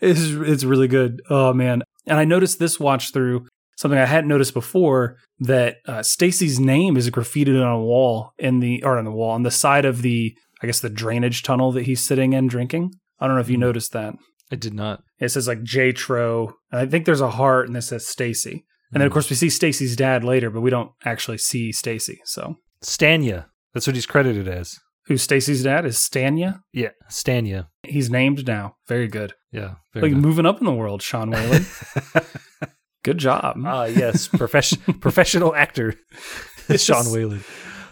It's 0.00 0.20
it's 0.20 0.64
really 0.64 0.88
good. 0.88 1.20
Oh 1.30 1.52
man! 1.52 1.82
And 2.06 2.18
I 2.18 2.24
noticed 2.24 2.58
this 2.58 2.78
watch 2.80 3.12
through 3.12 3.46
something 3.76 3.98
I 3.98 4.06
hadn't 4.06 4.28
noticed 4.28 4.54
before 4.54 5.16
that 5.40 5.76
uh, 5.86 6.02
Stacy's 6.02 6.60
name 6.60 6.96
is 6.96 7.08
graffitied 7.10 7.60
on 7.60 7.72
a 7.72 7.80
wall 7.80 8.32
in 8.38 8.60
the 8.60 8.82
or 8.84 8.98
on 8.98 9.04
the 9.04 9.10
wall 9.10 9.30
on 9.30 9.42
the 9.42 9.50
side 9.50 9.84
of 9.84 10.02
the 10.02 10.34
I 10.62 10.66
guess 10.66 10.80
the 10.80 10.90
drainage 10.90 11.42
tunnel 11.42 11.72
that 11.72 11.86
he's 11.86 12.04
sitting 12.04 12.32
in 12.34 12.46
drinking. 12.46 12.92
I 13.18 13.26
don't 13.26 13.36
know 13.36 13.40
if 13.40 13.48
you 13.50 13.56
Mhm. 13.56 13.60
noticed 13.60 13.92
that. 13.92 14.14
I 14.52 14.56
did 14.56 14.74
not. 14.74 15.02
It 15.18 15.28
says 15.30 15.46
like 15.48 15.62
J 15.62 15.92
Tro, 15.92 16.52
and 16.72 16.80
I 16.80 16.86
think 16.86 17.04
there's 17.06 17.20
a 17.20 17.30
heart, 17.30 17.68
and 17.68 17.76
it 17.76 17.82
says 17.82 18.06
Stacy. 18.06 18.64
And 18.92 19.00
then 19.00 19.06
of 19.06 19.10
Mhm. 19.10 19.14
course 19.14 19.30
we 19.30 19.36
see 19.36 19.48
Stacy's 19.50 19.94
dad 19.96 20.24
later, 20.24 20.50
but 20.50 20.60
we 20.62 20.70
don't 20.70 20.90
actually 21.04 21.38
see 21.38 21.70
Stacy. 21.72 22.18
So 22.24 22.56
Stanya. 22.84 23.46
That's 23.72 23.86
what 23.86 23.94
he's 23.94 24.06
credited 24.06 24.48
as. 24.48 24.76
Who 25.06 25.16
Stacy's 25.16 25.62
dad 25.62 25.86
is 25.86 25.96
Stanya. 25.96 26.60
Yeah, 26.72 26.90
Stanya. 27.08 27.68
He's 27.84 28.10
named 28.10 28.46
now. 28.46 28.74
Very 28.88 29.06
good. 29.08 29.34
Yeah. 29.52 29.74
Like 29.94 30.12
nice. 30.12 30.22
moving 30.22 30.46
up 30.46 30.58
in 30.60 30.64
the 30.66 30.72
world, 30.72 31.02
Sean 31.02 31.30
Whalen. 31.30 31.66
Good 33.02 33.18
job. 33.18 33.56
Ah, 33.64 33.84
yes, 33.84 34.28
profession, 34.28 34.78
professional 35.00 35.54
actor, 35.54 35.94
Sean 36.76 37.10
Whalen. 37.10 37.42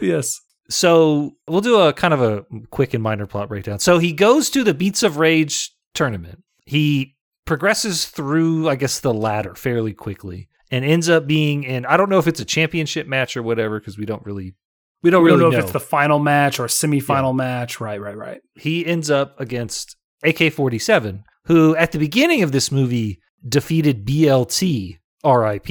yes. 0.01 0.38
So 0.71 1.33
we'll 1.49 1.62
do 1.62 1.81
a 1.81 1.94
kind 1.94 2.12
of 2.12 2.21
a 2.21 2.44
quick 2.71 2.92
and 2.92 3.03
minor 3.03 3.27
plot 3.27 3.49
breakdown. 3.49 3.79
So 3.79 3.99
he 3.99 4.12
goes 4.12 4.51
to 4.51 4.62
the 4.62 4.75
Beats 4.75 5.03
of 5.03 5.16
Rage 5.16 5.73
tournament. 5.94 6.42
He 6.66 7.16
progresses 7.47 8.05
through, 8.05 8.68
I 8.68 8.77
guess, 8.77 9.01
the 9.01 9.14
ladder 9.14 9.55
fairly 9.55 9.94
quickly, 9.94 10.51
and 10.71 10.85
ends 10.85 11.09
up 11.09 11.27
being 11.27 11.64
in. 11.64 11.87
I 11.87 11.97
don't 11.97 12.11
know 12.11 12.18
if 12.18 12.27
it's 12.27 12.40
a 12.40 12.44
championship 12.44 13.07
match 13.07 13.35
or 13.35 13.42
whatever 13.42 13.81
because 13.81 13.97
we 13.97 14.05
don't 14.05 14.23
really, 14.27 14.55
we 15.03 15.09
don't 15.09 15.23
We 15.25 15.31
really 15.31 15.40
don't 15.40 15.53
know, 15.53 15.57
know. 15.57 15.59
if 15.61 15.64
it's 15.64 15.73
the 15.73 15.81
final 15.81 16.18
match 16.18 16.61
or 16.61 16.66
a 16.66 16.68
semifinal 16.68 17.35
match. 17.35 17.81
Right, 17.81 17.99
right, 17.99 18.16
right. 18.16 18.42
he 18.55 18.85
ends 18.85 19.11
up 19.11 19.40
against 19.40 19.97
AK 20.23 20.53
47, 20.53 21.25
who 21.49 21.75
at 21.77 21.93
the 21.93 21.99
beginning 21.99 22.43
of 22.43 22.53
this 22.53 22.71
movie 22.71 23.21
defeated 23.47 24.07
BLT 24.07 24.99
RIP 25.25 25.71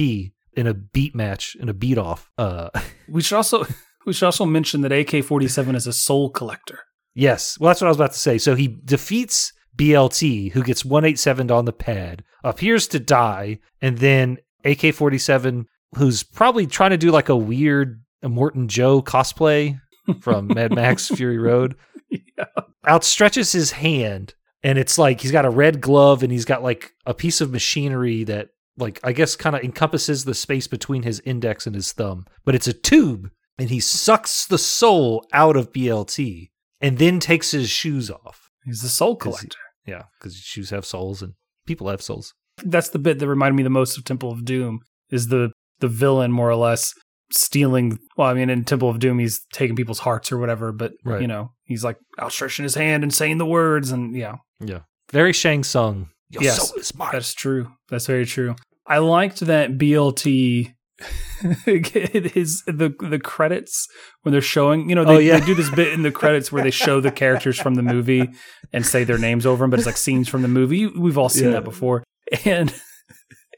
in 0.52 0.66
a 0.66 0.74
beat 0.74 1.14
match, 1.14 1.56
in 1.58 1.68
a 1.68 1.74
beat 1.74 1.98
off. 1.98 2.30
Uh, 2.36 2.68
We 3.08 3.22
should 3.22 3.36
also 3.36 3.64
we 4.06 4.12
should 4.12 4.26
also 4.26 4.44
mention 4.44 4.82
that 4.82 4.92
AK 4.92 5.24
forty 5.24 5.48
seven 5.48 5.74
is 5.74 5.86
a 5.86 5.92
soul 5.92 6.28
collector. 6.30 6.80
yes. 7.14 7.58
Well, 7.58 7.68
that's 7.70 7.80
what 7.80 7.86
I 7.86 7.90
was 7.90 7.96
about 7.96 8.12
to 8.12 8.18
say. 8.18 8.36
So 8.38 8.54
he 8.54 8.76
defeats 8.84 9.52
BLT, 9.76 10.52
who 10.52 10.62
gets 10.64 10.84
187 10.84 11.50
on 11.52 11.64
the 11.64 11.72
pad, 11.72 12.24
appears 12.42 12.88
to 12.88 12.98
die, 12.98 13.60
and 13.80 13.98
then 13.98 14.38
AK 14.64 14.92
47, 14.92 15.66
who's 15.96 16.24
probably 16.24 16.66
trying 16.66 16.90
to 16.90 16.96
do 16.96 17.12
like 17.12 17.28
a 17.28 17.36
weird 17.36 18.02
Immortan 18.24 18.66
Joe 18.66 19.00
cosplay 19.02 19.80
from 20.20 20.48
Mad 20.48 20.74
Max 20.74 21.06
Fury 21.08 21.38
Road, 21.38 21.76
yeah. 22.10 22.46
outstretches 22.84 23.52
his 23.52 23.70
hand 23.70 24.34
and 24.62 24.78
it's 24.78 24.98
like 24.98 25.20
he's 25.20 25.32
got 25.32 25.44
a 25.44 25.50
red 25.50 25.80
glove 25.80 26.22
and 26.22 26.32
he's 26.32 26.44
got 26.44 26.62
like 26.62 26.92
a 27.06 27.14
piece 27.14 27.40
of 27.40 27.50
machinery 27.52 28.24
that 28.24 28.48
like 28.76 29.00
I 29.02 29.12
guess 29.12 29.36
kind 29.36 29.56
of 29.56 29.62
encompasses 29.62 30.24
the 30.24 30.34
space 30.34 30.66
between 30.66 31.02
his 31.02 31.20
index 31.24 31.66
and 31.66 31.74
his 31.74 31.92
thumb. 31.92 32.26
But 32.44 32.54
it's 32.54 32.68
a 32.68 32.72
tube 32.72 33.30
and 33.58 33.70
he 33.70 33.80
sucks 33.80 34.46
the 34.46 34.58
soul 34.58 35.26
out 35.32 35.56
of 35.56 35.72
BLT 35.72 36.50
and 36.80 36.98
then 36.98 37.18
takes 37.20 37.50
his 37.50 37.68
shoes 37.70 38.10
off. 38.10 38.50
He's 38.64 38.82
a 38.84 38.88
soul 38.88 39.16
'Cause 39.16 39.40
he- 39.40 39.48
collector. 39.48 39.58
yeah 39.86 40.02
cuz 40.20 40.36
shoes 40.36 40.70
have 40.70 40.84
souls 40.86 41.22
and 41.22 41.34
people 41.66 41.88
have 41.88 42.02
souls. 42.02 42.34
That's 42.64 42.88
the 42.90 42.98
bit 42.98 43.18
that 43.18 43.28
reminded 43.28 43.56
me 43.56 43.62
the 43.62 43.70
most 43.70 43.96
of 43.98 44.04
Temple 44.04 44.30
of 44.32 44.44
Doom 44.44 44.80
is 45.10 45.28
the 45.28 45.50
the 45.80 45.88
villain 45.88 46.32
more 46.32 46.50
or 46.50 46.56
less 46.56 46.92
stealing 47.30 47.98
well, 48.16 48.28
I 48.28 48.34
mean 48.34 48.50
in 48.50 48.64
Temple 48.64 48.88
of 48.88 48.98
Doom 48.98 49.18
he's 49.18 49.40
taking 49.52 49.76
people's 49.76 49.98
hearts 50.00 50.32
or 50.32 50.38
whatever, 50.38 50.72
but 50.72 50.92
Right. 51.04 51.20
you 51.20 51.26
know, 51.28 51.52
he's 51.64 51.84
like 51.84 51.96
outstretching 52.18 52.62
his 52.64 52.74
hand 52.74 53.02
and 53.02 53.12
saying 53.12 53.38
the 53.38 53.46
words 53.46 53.90
and 53.90 54.14
yeah. 54.16 54.36
yeah 54.60 54.80
very 55.12 55.32
Shang 55.32 55.62
Tsung 55.64 56.08
Your 56.30 56.42
Yes, 56.42 56.68
soul 56.70 56.78
is 56.78 56.94
mine. 56.94 57.10
That's 57.12 57.34
true. 57.34 57.72
That's 57.90 58.06
very 58.06 58.26
true. 58.26 58.56
I 58.86 58.98
liked 58.98 59.40
that 59.40 59.72
BLT 59.78 60.74
his 61.64 62.62
the 62.66 62.94
the 63.08 63.20
credits 63.22 63.86
when 64.22 64.32
they're 64.32 64.40
showing 64.40 64.88
you 64.88 64.94
know 64.94 65.02
oh, 65.02 65.04
they, 65.04 65.14
Oh, 65.14 65.18
yeah. 65.18 65.38
they 65.38 65.46
do 65.46 65.54
this 65.54 65.70
bit 65.70 65.92
in 65.92 66.02
the 66.02 66.10
credits 66.10 66.50
where 66.50 66.62
they 66.62 66.70
show 66.70 67.00
the 67.00 67.10
characters 67.22 67.58
from 67.58 67.74
the 67.74 67.82
movie 67.82 68.28
and 68.72 68.84
say 68.84 69.04
their 69.04 69.18
names 69.18 69.46
over 69.46 69.62
them 69.62 69.70
but 69.70 69.78
it's 69.78 69.86
like 69.86 69.96
scenes 69.96 70.28
from 70.28 70.42
the 70.42 70.48
movie 70.48 70.86
we've 70.86 71.18
all 71.18 71.28
seen 71.28 71.44
Yeah. 71.44 71.50
that 71.52 71.64
before 71.64 72.02
and 72.44 72.74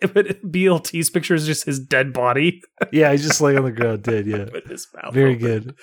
but 0.15 0.43
BLT's 0.43 1.11
picture 1.11 1.35
is 1.35 1.47
just 1.47 1.65
his 1.65 1.79
dead 1.79 2.13
body 2.13 2.63
yeah 2.93 3.11
he's 3.13 3.23
just 3.27 3.41
laying 3.41 3.59
on 3.59 3.65
the 3.65 3.73
ground 3.73 4.03
dead 4.03 4.27
yeah 4.27 4.45
with 4.53 4.67
his 4.67 4.87
mouth 4.95 5.15
very 5.15 5.35
open. 5.35 5.47
good 5.47 5.75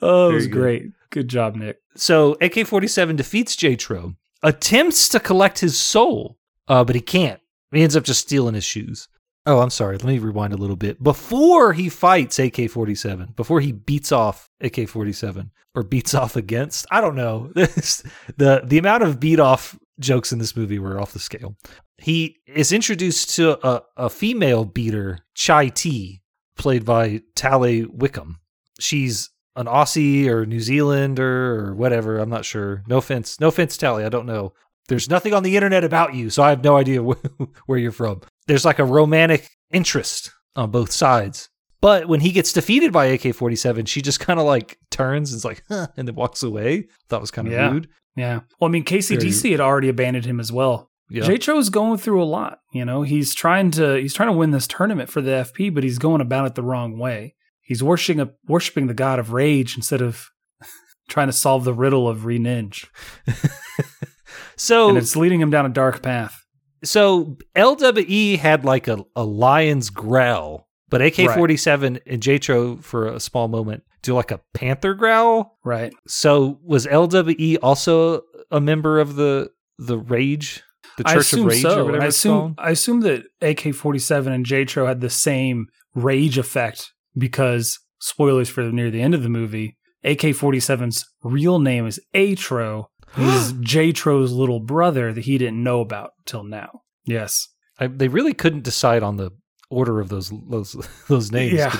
oh 0.00 0.30
it 0.30 0.34
was 0.34 0.46
good. 0.46 0.52
great 0.52 0.82
good 1.10 1.28
job 1.28 1.56
Nick 1.56 1.78
So 1.96 2.36
AK 2.40 2.66
47 2.66 3.16
defeats 3.16 3.54
J-Tro, 3.56 4.14
attempts 4.42 5.08
to 5.10 5.20
collect 5.20 5.58
his 5.60 5.76
soul, 5.78 6.38
uh, 6.68 6.84
but 6.84 6.94
he 6.94 7.00
can't. 7.02 7.40
He 7.70 7.82
ends 7.82 7.96
up 7.96 8.04
just 8.04 8.20
stealing 8.22 8.54
his 8.54 8.64
shoes. 8.64 9.08
Oh, 9.44 9.60
I'm 9.60 9.70
sorry. 9.70 9.96
Let 9.96 10.06
me 10.06 10.18
rewind 10.18 10.52
a 10.52 10.56
little 10.56 10.76
bit. 10.76 11.02
Before 11.02 11.72
he 11.72 11.88
fights 11.88 12.38
AK 12.38 12.70
47, 12.70 13.32
before 13.34 13.60
he 13.60 13.72
beats 13.72 14.12
off 14.12 14.48
AK 14.60 14.88
47 14.88 15.50
or 15.74 15.82
beats 15.82 16.14
off 16.14 16.36
against, 16.36 16.86
I 16.90 17.00
don't 17.00 17.16
know. 17.16 17.50
The, 17.54 18.62
the 18.64 18.78
amount 18.78 19.02
of 19.02 19.18
beat 19.20 19.40
off 19.40 19.76
jokes 20.00 20.32
in 20.32 20.38
this 20.38 20.56
movie 20.56 20.78
were 20.78 21.00
off 21.00 21.12
the 21.12 21.18
scale. 21.18 21.56
He 21.98 22.38
is 22.46 22.72
introduced 22.72 23.34
to 23.36 23.64
a, 23.66 23.82
a 23.96 24.10
female 24.10 24.64
beater, 24.64 25.20
Chai 25.34 25.68
T, 25.68 26.22
played 26.56 26.84
by 26.84 27.22
Tally 27.34 27.84
Wickham. 27.84 28.38
She's 28.80 29.30
an 29.54 29.66
Aussie 29.66 30.26
or 30.26 30.46
New 30.46 30.60
Zealander 30.60 31.54
or 31.54 31.74
whatever. 31.74 32.18
I'm 32.18 32.30
not 32.30 32.44
sure. 32.44 32.82
No 32.86 32.96
offense. 32.98 33.38
No 33.40 33.48
offense, 33.48 33.76
Tally. 33.76 34.04
I 34.04 34.08
don't 34.08 34.26
know. 34.26 34.52
There's 34.88 35.08
nothing 35.08 35.32
on 35.34 35.42
the 35.42 35.54
internet 35.56 35.84
about 35.84 36.14
you, 36.14 36.28
so 36.30 36.42
I 36.42 36.50
have 36.50 36.64
no 36.64 36.76
idea 36.76 37.00
where 37.66 37.78
you're 37.78 37.92
from. 37.92 38.22
There's 38.46 38.64
like 38.64 38.78
a 38.80 38.84
romantic 38.84 39.48
interest 39.72 40.32
on 40.56 40.70
both 40.70 40.90
sides. 40.90 41.48
But 41.80 42.06
when 42.08 42.20
he 42.20 42.30
gets 42.30 42.52
defeated 42.52 42.92
by 42.92 43.06
AK 43.06 43.34
47, 43.34 43.86
she 43.86 44.02
just 44.02 44.20
kind 44.20 44.38
of 44.40 44.46
like 44.46 44.78
turns 44.90 45.32
and 45.32 45.38
is 45.38 45.44
like, 45.44 45.62
huh, 45.68 45.88
and 45.96 46.06
then 46.06 46.14
walks 46.14 46.42
away. 46.42 46.86
That 47.08 47.20
was 47.20 47.30
kind 47.30 47.46
of 47.48 47.52
Yeah. 47.54 47.70
rude. 47.70 47.88
Yeah 48.16 48.40
well 48.60 48.68
I 48.68 48.72
mean 48.72 48.84
KCDC 48.84 49.50
had 49.52 49.60
already 49.60 49.88
abandoned 49.88 50.26
him 50.26 50.40
as 50.40 50.52
well 50.52 50.90
Yeah. 51.10 51.24
J-Tro's 51.24 51.68
going 51.70 51.98
through 51.98 52.22
a 52.22 52.24
lot. 52.24 52.60
You 52.72 52.84
know, 52.84 53.02
he's 53.02 53.34
trying 53.34 53.70
to 53.72 53.94
he's 54.00 54.14
trying 54.14 54.30
to 54.30 54.36
win 54.38 54.50
this 54.50 54.66
tournament 54.66 55.10
for 55.10 55.20
the 55.20 55.30
FP, 55.46 55.74
but 55.74 55.84
he's 55.84 55.98
going 55.98 56.20
about 56.20 56.46
it 56.46 56.54
the 56.54 56.62
wrong 56.62 56.98
way. 56.98 57.34
He's 57.60 57.82
worshiping 57.82 58.20
a, 58.20 58.30
worshiping 58.46 58.86
the 58.86 58.94
god 58.94 59.18
of 59.18 59.32
rage 59.32 59.76
instead 59.76 60.00
of 60.02 60.30
trying 61.08 61.28
to 61.28 61.32
solve 61.32 61.64
the 61.64 61.74
riddle 61.74 62.08
of 62.08 62.24
Re-Ninj, 62.24 62.86
so 64.56 64.88
and 64.88 64.98
it's 64.98 65.16
leading 65.16 65.40
him 65.40 65.50
down 65.50 65.66
a 65.66 65.70
dark 65.70 66.02
path. 66.02 66.44
so 66.84 67.36
LWE 67.56 68.38
had 68.38 68.64
like 68.64 68.88
a, 68.88 69.04
a 69.16 69.24
lion's 69.24 69.90
growl, 69.90 70.68
but 70.92 71.02
AK 71.02 71.34
forty 71.34 71.56
seven 71.56 71.98
and 72.06 72.22
Jatro 72.22 72.82
for 72.84 73.08
a 73.08 73.18
small 73.18 73.48
moment 73.48 73.82
do 74.02 74.14
like 74.14 74.30
a 74.30 74.40
panther 74.52 74.94
growl. 74.94 75.58
Right. 75.64 75.92
So 76.06 76.58
was 76.62 76.86
LWE 76.86 77.58
also 77.62 78.22
a 78.50 78.60
member 78.60 79.00
of 79.00 79.16
the 79.16 79.50
the 79.78 79.98
Rage, 79.98 80.62
the 80.98 81.04
Church 81.04 81.32
of 81.32 81.44
Rage, 81.44 81.62
so. 81.62 81.80
or 81.80 81.84
whatever 81.86 82.04
I 82.04 82.06
it's 82.08 82.18
assume 82.18 82.38
called? 82.38 82.54
I 82.58 82.70
assume 82.70 83.00
that 83.00 83.24
AK-47 83.40 84.26
and 84.28 84.46
J-Tro 84.46 84.86
had 84.86 85.00
the 85.00 85.10
same 85.10 85.66
rage 85.94 86.38
effect 86.38 86.92
because 87.16 87.80
spoilers 87.98 88.48
for 88.48 88.62
near 88.64 88.90
the 88.90 89.02
end 89.02 89.14
of 89.14 89.22
the 89.22 89.28
movie. 89.28 89.78
AK-47's 90.04 91.08
real 91.22 91.58
name 91.58 91.86
is 91.86 92.00
Atro. 92.14 92.86
He's 93.16 93.52
J-Tro's 93.52 94.32
little 94.32 94.60
brother 94.60 95.12
that 95.12 95.24
he 95.24 95.38
didn't 95.38 95.62
know 95.62 95.80
about 95.80 96.12
till 96.26 96.44
now. 96.44 96.82
Yes. 97.04 97.48
I, 97.78 97.86
they 97.86 98.08
really 98.08 98.34
couldn't 98.34 98.64
decide 98.64 99.02
on 99.02 99.16
the 99.16 99.30
order 99.72 100.00
of 100.00 100.08
those 100.08 100.32
those 100.48 100.76
those 101.08 101.32
names. 101.32 101.54
Yeah. 101.54 101.74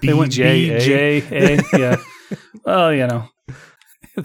They 0.00 0.08
They? 0.08 0.14
went 0.14 0.32
B, 0.32 0.36
J, 0.78 1.22
A. 1.30 1.62
Yeah. 1.78 1.96
well, 2.64 2.92
you 2.92 3.06
know, 3.06 3.28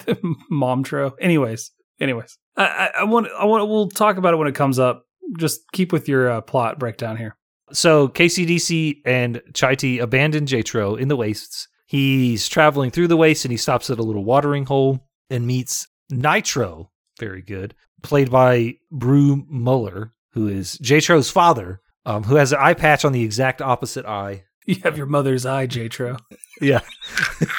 Momtro. 0.52 1.14
Anyways, 1.20 1.72
anyways, 2.00 2.38
I, 2.58 2.64
I, 2.66 2.90
I 3.00 3.04
want, 3.04 3.28
I 3.38 3.46
want, 3.46 3.68
we'll 3.70 3.90
talk 3.90 4.18
about 4.18 4.34
it 4.34 4.38
when 4.38 4.48
it 4.48 4.56
comes 4.56 4.80
up. 4.80 5.04
Just 5.38 5.62
keep 5.74 5.92
with 5.92 6.08
your 6.10 6.30
uh, 6.30 6.42
plot 6.42 6.80
breakdown 6.80 7.18
here. 7.18 7.36
So 7.72 8.08
KCDC 8.08 9.02
and 9.06 9.42
Chai 9.54 9.76
T 9.76 10.00
abandon 10.00 10.46
Jatro 10.46 10.98
in 11.00 11.08
the 11.08 11.16
wastes. 11.16 11.68
He's 11.86 12.48
traveling 12.48 12.90
through 12.92 13.08
the 13.08 13.18
wastes 13.18 13.46
and 13.46 13.52
he 13.52 13.58
stops 13.58 13.90
at 13.90 14.00
a 14.00 14.04
little 14.04 14.24
watering 14.24 14.66
hole 14.66 15.06
and 15.30 15.46
meets 15.46 15.88
Nitro, 16.10 16.90
very 17.20 17.42
good, 17.42 17.76
played 18.02 18.32
by 18.32 18.76
Bru 18.92 19.46
Muller, 19.48 20.14
who 20.34 20.48
is 20.48 20.78
Jatro's 20.82 21.30
father, 21.30 21.82
um, 22.06 22.24
who 22.24 22.36
has 22.36 22.52
an 22.54 22.60
eye 22.62 22.74
patch 22.74 23.04
on 23.06 23.12
the 23.12 23.24
exact 23.24 23.62
opposite 23.62 24.06
eye. 24.06 24.44
You 24.66 24.76
have 24.84 24.98
your 24.98 25.06
mother's 25.08 25.46
eye, 25.46 25.66
J-Tro. 25.66 26.18
Yeah. 26.62 26.82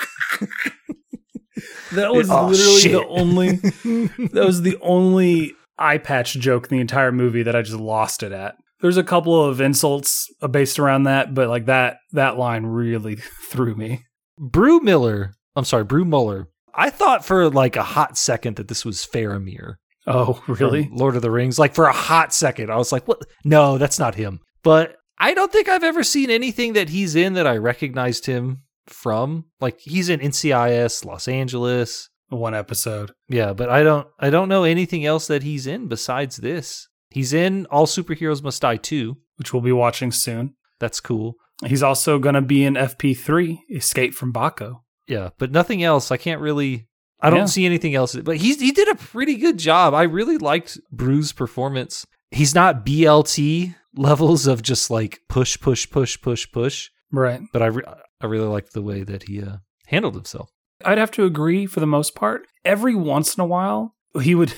That 1.92 2.12
was 2.12 2.31
Oh, 2.31 2.46
literally 2.46 2.81
shit. 2.81 2.92
the 2.92 3.07
only. 3.07 3.48
That 4.33 4.44
was 4.46 4.62
the 4.62 4.79
only 4.81 5.55
eye 5.79 5.98
patch 5.98 6.35
joke 6.35 6.70
in 6.70 6.76
the 6.76 6.81
entire 6.81 7.11
movie 7.12 7.42
that 7.42 7.57
I 7.57 7.62
just 7.62 7.79
lost 7.81 8.22
it 8.22 8.31
at. 8.33 8.55
There's 8.81 8.96
a 8.96 9.03
couple 9.03 9.44
of 9.44 9.61
insults 9.61 10.26
uh, 10.40 10.48
based 10.48 10.79
around 10.79 11.03
that, 11.05 11.35
but 11.35 11.48
like 11.48 11.66
that 11.66 11.98
that 12.12 12.38
line 12.38 12.64
really 12.66 13.16
threw 13.50 13.74
me. 13.74 14.05
Bru 14.38 14.81
Miller, 14.81 15.33
I'm 15.57 15.64
sorry, 15.64 15.85
Bru 15.85 16.05
Muller. 16.05 16.48
I 16.74 16.90
thought 16.90 17.24
for 17.24 17.50
like 17.50 17.74
a 17.76 17.83
hot 17.83 18.16
second 18.16 18.57
that 18.57 18.68
this 18.68 18.85
was 18.85 19.05
Faramir. 19.05 19.74
Oh, 20.06 20.42
really? 20.48 20.88
Lord 20.92 21.16
of 21.16 21.22
the 21.22 21.30
Rings. 21.30 21.58
Like 21.58 21.74
for 21.74 21.86
a 21.86 21.92
hot 21.92 22.32
second, 22.32 22.70
I 22.70 22.76
was 22.76 22.92
like, 22.92 23.06
"What? 23.06 23.22
No, 23.44 23.78
that's 23.78 23.98
not 23.98 24.14
him." 24.14 24.40
But 24.62 24.96
I 25.18 25.34
don't 25.34 25.52
think 25.52 25.68
I've 25.68 25.84
ever 25.84 26.02
seen 26.02 26.30
anything 26.30 26.72
that 26.72 26.88
he's 26.88 27.14
in 27.14 27.34
that 27.34 27.46
I 27.46 27.56
recognized 27.56 28.26
him 28.26 28.62
from. 28.86 29.44
Like 29.60 29.78
he's 29.80 30.08
in 30.08 30.20
NCIS, 30.20 31.04
Los 31.04 31.28
Angeles. 31.28 32.08
One 32.30 32.54
episode. 32.54 33.12
Yeah, 33.28 33.52
but 33.52 33.68
I 33.68 33.82
don't 33.82 34.06
I 34.18 34.30
don't 34.30 34.48
know 34.48 34.64
anything 34.64 35.04
else 35.04 35.26
that 35.26 35.42
he's 35.42 35.66
in 35.66 35.88
besides 35.88 36.36
this. 36.36 36.88
He's 37.10 37.32
in 37.32 37.66
All 37.66 37.86
Superheroes 37.86 38.42
Must 38.42 38.62
Die 38.62 38.76
2. 38.76 39.16
which 39.36 39.52
we'll 39.52 39.62
be 39.62 39.72
watching 39.72 40.12
soon. 40.12 40.54
That's 40.78 41.00
cool. 41.00 41.34
He's 41.66 41.82
also 41.82 42.18
going 42.18 42.36
to 42.36 42.40
be 42.40 42.64
in 42.64 42.74
FP3, 42.74 43.58
Escape 43.70 44.14
from 44.14 44.32
Baco. 44.32 44.80
Yeah, 45.08 45.30
but 45.38 45.50
nothing 45.50 45.82
else. 45.82 46.10
I 46.10 46.16
can't 46.16 46.40
really 46.40 46.88
I 47.22 47.30
don't 47.30 47.40
Yeah. 47.40 47.44
see 47.46 47.66
anything 47.66 47.94
else. 47.94 48.14
But 48.16 48.37
he's 48.38 48.61
he 48.61 48.72
did 48.72 48.88
a 48.88 48.94
pretty 48.94 49.37
good 49.37 49.59
job. 49.59 49.94
I 49.94 50.02
really 50.04 50.38
liked 50.38 50.78
Bru's 50.90 51.33
performance. 51.33 52.06
He's 52.30 52.54
not 52.54 52.85
BLT 52.87 53.74
levels 53.96 54.46
of 54.46 54.62
just 54.62 54.90
like 54.90 55.20
push 55.28 55.59
push 55.61 55.88
push 55.90 56.20
push 56.20 56.50
push. 56.50 56.88
Right. 57.12 57.40
but 57.52 57.61
I 57.62 57.66
re- 57.66 57.83
I 58.20 58.26
really 58.26 58.46
liked 58.46 58.72
the 58.72 58.83
way 58.83 59.02
that 59.02 59.24
he 59.24 59.42
uh, 59.42 59.56
handled 59.87 60.14
himself. 60.14 60.50
I'd 60.85 60.98
have 60.98 61.11
to 61.12 61.24
agree 61.24 61.66
for 61.66 61.80
the 61.80 61.87
most 61.87 62.14
part. 62.14 62.46
Every 62.64 62.94
once 62.94 63.35
in 63.35 63.40
a 63.42 63.46
while, 63.46 63.94
he 64.22 64.35
would. 64.35 64.54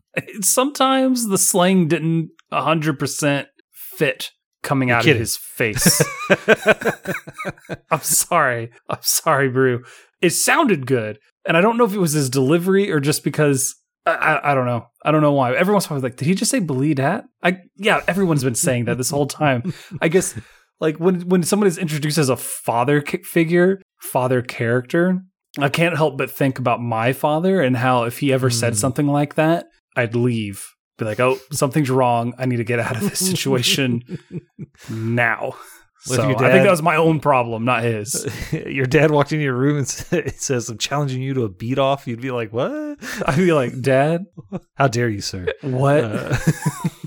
Sometimes 0.42 1.26
the 1.28 1.38
slang 1.38 1.88
didn't 1.88 2.30
100% 2.52 3.46
fit 3.72 4.30
coming 4.62 4.90
out 4.90 5.06
of 5.06 5.16
his 5.16 5.36
face. 5.36 6.00
I'm 7.90 8.00
sorry. 8.00 8.70
I'm 8.88 8.98
sorry, 9.02 9.48
Bru. 9.48 9.82
It 10.24 10.30
sounded 10.30 10.86
good. 10.86 11.18
And 11.46 11.56
I 11.56 11.60
don't 11.60 11.76
know 11.76 11.84
if 11.84 11.92
it 11.92 11.98
was 11.98 12.12
his 12.12 12.30
delivery 12.30 12.90
or 12.90 13.00
just 13.00 13.22
because. 13.24 13.74
I, 14.06 14.12
I, 14.12 14.52
I 14.52 14.54
don't 14.54 14.66
know. 14.66 14.86
I 15.04 15.10
don't 15.12 15.22
know 15.22 15.32
why. 15.32 15.54
Everyone's 15.54 15.84
once 15.84 15.90
in 15.90 15.92
a 15.92 15.94
while, 15.96 16.02
like, 16.02 16.16
did 16.16 16.26
he 16.28 16.34
just 16.34 16.50
say 16.50 16.58
bleed 16.58 16.98
hat? 16.98 17.24
I 17.42 17.58
yeah. 17.76 18.00
Everyone's 18.08 18.44
been 18.44 18.54
saying 18.54 18.84
that 18.86 18.96
this 18.98 19.10
whole 19.10 19.26
time. 19.26 19.72
I 20.02 20.08
guess 20.08 20.34
like 20.80 20.98
when 20.98 21.22
when 21.28 21.42
someone 21.42 21.66
is 21.66 21.78
introduced 21.78 22.18
as 22.18 22.28
a 22.28 22.36
father 22.36 23.02
figure, 23.02 23.80
father 24.00 24.42
character, 24.42 25.20
I 25.58 25.68
can't 25.70 25.96
help 25.96 26.18
but 26.18 26.30
think 26.30 26.58
about 26.58 26.80
my 26.82 27.12
father 27.12 27.62
and 27.62 27.76
how 27.76 28.04
if 28.04 28.18
he 28.18 28.32
ever 28.32 28.50
said 28.50 28.72
Hmm. 28.74 28.78
something 28.78 29.06
like 29.06 29.34
that, 29.36 29.66
I'd 29.96 30.14
leave. 30.14 30.64
Be 30.98 31.04
like, 31.06 31.18
oh, 31.20 31.38
something's 31.50 31.90
wrong. 31.90 32.34
I 32.38 32.46
need 32.46 32.58
to 32.58 32.64
get 32.64 32.80
out 32.80 32.96
of 32.96 33.02
this 33.02 33.18
situation 33.30 34.02
now. 34.90 35.54
So 36.06 36.28
your 36.28 36.44
I 36.44 36.50
think 36.52 36.64
that 36.64 36.70
was 36.70 36.82
my 36.82 36.96
own 36.96 37.18
problem, 37.18 37.64
not 37.64 37.82
his. 37.82 38.26
Your 38.52 38.84
dad 38.86 39.10
walked 39.10 39.32
into 39.32 39.42
your 39.44 39.54
room 39.56 39.78
and 39.78 39.88
says, 40.36 40.68
"I'm 40.68 40.76
challenging 40.76 41.22
you 41.22 41.32
to 41.34 41.44
a 41.44 41.48
beat 41.48 41.78
off." 41.78 42.06
You'd 42.06 42.20
be 42.20 42.30
like, 42.30 42.52
"What? 42.52 42.70
I'd 43.26 43.36
be 43.36 43.52
like, 43.54 43.80
Dad, 43.80 44.26
How 44.74 44.88
dare 44.88 45.08
you, 45.08 45.22
sir?" 45.22 45.46
what? 45.62 46.04
Uh, 46.04 46.36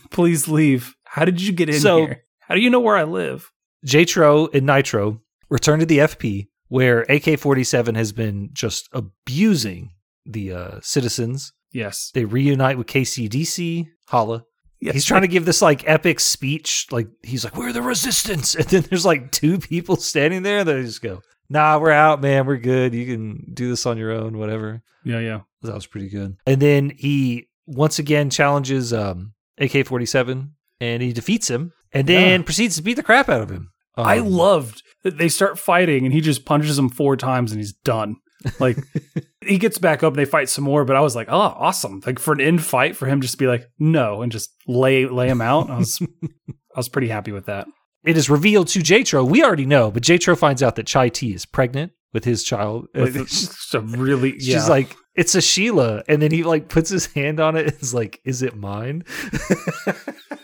Please 0.09 0.47
leave. 0.47 0.95
How 1.03 1.25
did 1.25 1.39
you 1.41 1.53
get 1.53 1.69
in 1.69 1.79
So- 1.79 2.05
here? 2.07 2.23
How 2.39 2.55
do 2.55 2.61
you 2.61 2.69
know 2.69 2.79
where 2.79 2.95
I 2.97 3.03
live? 3.03 3.51
Jatro 3.85 4.47
and 4.53 4.65
Nitro 4.65 5.21
return 5.49 5.79
to 5.79 5.85
the 5.85 5.99
FP, 5.99 6.47
where 6.69 7.01
AK-47 7.01 7.95
has 7.95 8.11
been 8.13 8.49
just 8.53 8.89
abusing 8.93 9.91
the 10.25 10.53
uh, 10.53 10.79
citizens. 10.81 11.53
Yes. 11.73 12.09
They 12.13 12.25
reunite 12.25 12.77
with 12.77 12.87
KCDC. 12.87 13.87
Holla. 14.07 14.45
Yes. 14.79 14.93
He's 14.93 15.05
trying 15.05 15.21
to 15.23 15.27
give 15.27 15.45
this 15.45 15.61
like 15.61 15.87
epic 15.87 16.19
speech. 16.19 16.87
Like 16.91 17.07
he's 17.23 17.43
like, 17.43 17.55
"We're 17.57 17.73
the 17.73 17.81
resistance," 17.81 18.55
and 18.55 18.65
then 18.67 18.83
there's 18.89 19.05
like 19.05 19.31
two 19.31 19.57
people 19.59 19.95
standing 19.95 20.43
there. 20.43 20.63
They 20.63 20.81
just 20.83 21.01
go, 21.01 21.21
"Nah, 21.49 21.77
we're 21.79 21.91
out, 21.91 22.21
man. 22.21 22.45
We're 22.45 22.57
good. 22.57 22.93
You 22.93 23.05
can 23.05 23.51
do 23.53 23.69
this 23.69 23.85
on 23.85 23.97
your 23.97 24.11
own. 24.11 24.37
Whatever." 24.37 24.81
Yeah, 25.03 25.19
yeah. 25.19 25.41
That 25.61 25.73
was 25.75 25.85
pretty 25.87 26.09
good. 26.09 26.37
And 26.45 26.61
then 26.61 26.91
he 26.97 27.47
once 27.65 27.99
again 27.99 28.29
challenges 28.29 28.93
um, 28.93 29.33
AK-47, 29.59 30.49
and 30.79 31.01
he 31.03 31.13
defeats 31.13 31.49
him, 31.49 31.73
and 31.91 32.07
then 32.07 32.41
Yeah. 32.41 32.45
proceeds 32.45 32.75
to 32.77 32.81
beat 32.83 32.95
the 32.95 33.03
crap 33.03 33.29
out 33.29 33.41
of 33.41 33.49
him. 33.49 33.71
I 33.95 34.19
Um, 34.19 34.27
loved 34.29 34.83
that 35.03 35.17
they 35.17 35.27
start 35.29 35.57
fighting 35.57 36.05
and 36.05 36.13
he 36.13 36.21
just 36.21 36.45
punches 36.45 36.77
him 36.77 36.87
four 36.89 37.17
times 37.17 37.51
and 37.51 37.59
he's 37.59 37.73
done. 37.73 38.17
Like 38.59 38.77
he 39.45 39.57
gets 39.57 39.77
back 39.77 40.03
up 40.03 40.13
and 40.13 40.19
they 40.19 40.25
fight 40.25 40.49
some 40.49 40.63
more, 40.63 40.85
but 40.85 40.95
I 40.95 41.01
was 41.01 41.15
like, 41.15 41.27
oh, 41.29 41.37
awesome. 41.39 42.01
Like 42.05 42.19
for 42.19 42.33
an 42.33 42.41
end 42.41 42.63
fight 42.63 42.95
for 42.95 43.05
him 43.07 43.21
just 43.21 43.33
to 43.33 43.37
be 43.37 43.47
like, 43.47 43.65
no, 43.79 44.21
and 44.21 44.31
just 44.31 44.49
lay 44.67 45.05
lay 45.05 45.27
him 45.29 45.41
out. 45.41 45.69
I 45.69 45.77
was 45.77 45.99
I 46.23 46.77
was 46.77 46.89
pretty 46.89 47.07
happy 47.07 47.31
with 47.31 47.45
that. 47.47 47.67
It 48.05 48.15
is 48.15 48.29
revealed 48.29 48.67
to 48.69 48.79
Jatro. 48.79 49.27
We 49.27 49.43
already 49.43 49.65
know, 49.65 49.91
but 49.91 50.03
Jatro 50.03 50.37
finds 50.37 50.61
out 50.63 50.75
that 50.75 50.85
Chai 50.87 51.09
T 51.09 51.33
is 51.33 51.45
pregnant 51.45 51.91
with 52.13 52.23
his 52.23 52.43
child. 52.43 52.87
Uh, 52.95 53.07
just 53.07 53.73
a 53.73 53.81
really 53.81 54.39
She's 54.39 54.69
like, 54.69 54.95
it's 55.15 55.35
a 55.35 55.41
Sheila. 55.41 56.03
And 56.07 56.21
then 56.21 56.31
he 56.31 56.43
like 56.43 56.69
puts 56.69 56.89
his 56.89 57.07
hand 57.07 57.39
on 57.39 57.55
it. 57.57 57.65
and 57.67 57.81
is 57.81 57.93
like, 57.93 58.21
is 58.23 58.43
it 58.43 58.55
mine? 58.55 59.03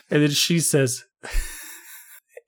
and 0.09 0.21
then 0.23 0.31
she 0.31 0.59
says, 0.59 1.03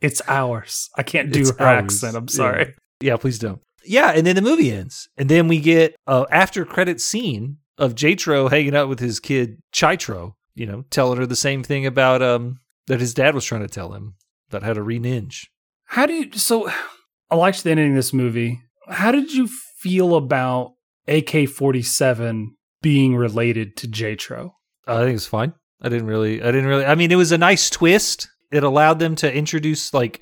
It's 0.02 0.22
ours. 0.28 0.90
I 0.98 1.04
can't 1.04 1.32
do 1.32 1.42
It's 1.42 1.52
her 1.58 1.66
ours. 1.66 1.84
accent. 1.84 2.16
I'm 2.18 2.24
Yeah. 2.24 2.36
sorry. 2.36 2.74
yeah, 3.00 3.18
please 3.18 3.40
don't. 3.40 3.62
Yeah. 3.86 4.12
And 4.12 4.26
then 4.26 4.36
the 4.36 4.42
movie 4.42 4.72
ends. 4.72 5.08
And 5.18 5.30
then 5.30 5.48
we 5.48 5.60
get 5.60 5.96
a 6.08 6.26
after 6.32 6.66
credit 6.66 7.00
scene 7.02 7.58
of 7.78 7.96
Jatro 7.96 8.50
hanging 8.50 8.76
out 8.76 8.90
with 8.90 9.00
his 9.00 9.20
kid, 9.20 9.62
Chitro, 9.74 10.34
you 10.54 10.66
know, 10.66 10.86
telling 10.90 11.18
her 11.20 11.26
the 11.26 11.36
same 11.36 11.64
thing 11.64 11.86
about, 11.86 12.22
um, 12.22 12.60
that 12.88 13.00
his 13.00 13.14
dad 13.14 13.36
was 13.36 13.46
trying 13.46 13.62
to 13.62 13.68
tell 13.68 13.94
him 13.94 14.16
about 14.50 14.64
how 14.64 14.74
to 14.74 14.82
reninge. 14.82 15.48
How 15.86 16.06
do 16.06 16.14
you 16.14 16.32
so 16.34 16.70
I 17.30 17.36
liked 17.36 17.64
the 17.64 17.72
ending 17.72 17.92
of 17.92 17.96
this 17.96 18.14
movie. 18.14 18.62
How 18.88 19.12
did 19.12 19.34
you 19.34 19.48
feel 19.80 20.16
about 20.16 20.74
AK 21.08 21.50
forty 21.50 21.82
seven 21.82 22.56
being 22.82 23.16
related 23.16 23.76
to 23.78 23.88
Jatro? 23.88 24.52
I 24.88 25.04
think 25.04 25.16
it's 25.16 25.26
fine. 25.26 25.54
I 25.82 25.90
didn't 25.90 26.08
really, 26.08 26.42
I 26.42 26.46
didn't 26.46 26.68
really, 26.68 26.86
I 26.86 26.96
mean, 26.96 27.12
it 27.12 27.16
was 27.16 27.32
a 27.32 27.38
nice 27.38 27.70
twist. 27.70 28.30
It 28.52 28.64
allowed 28.64 29.00
them 29.00 29.16
to 29.16 29.34
introduce, 29.34 29.94
like, 29.94 30.22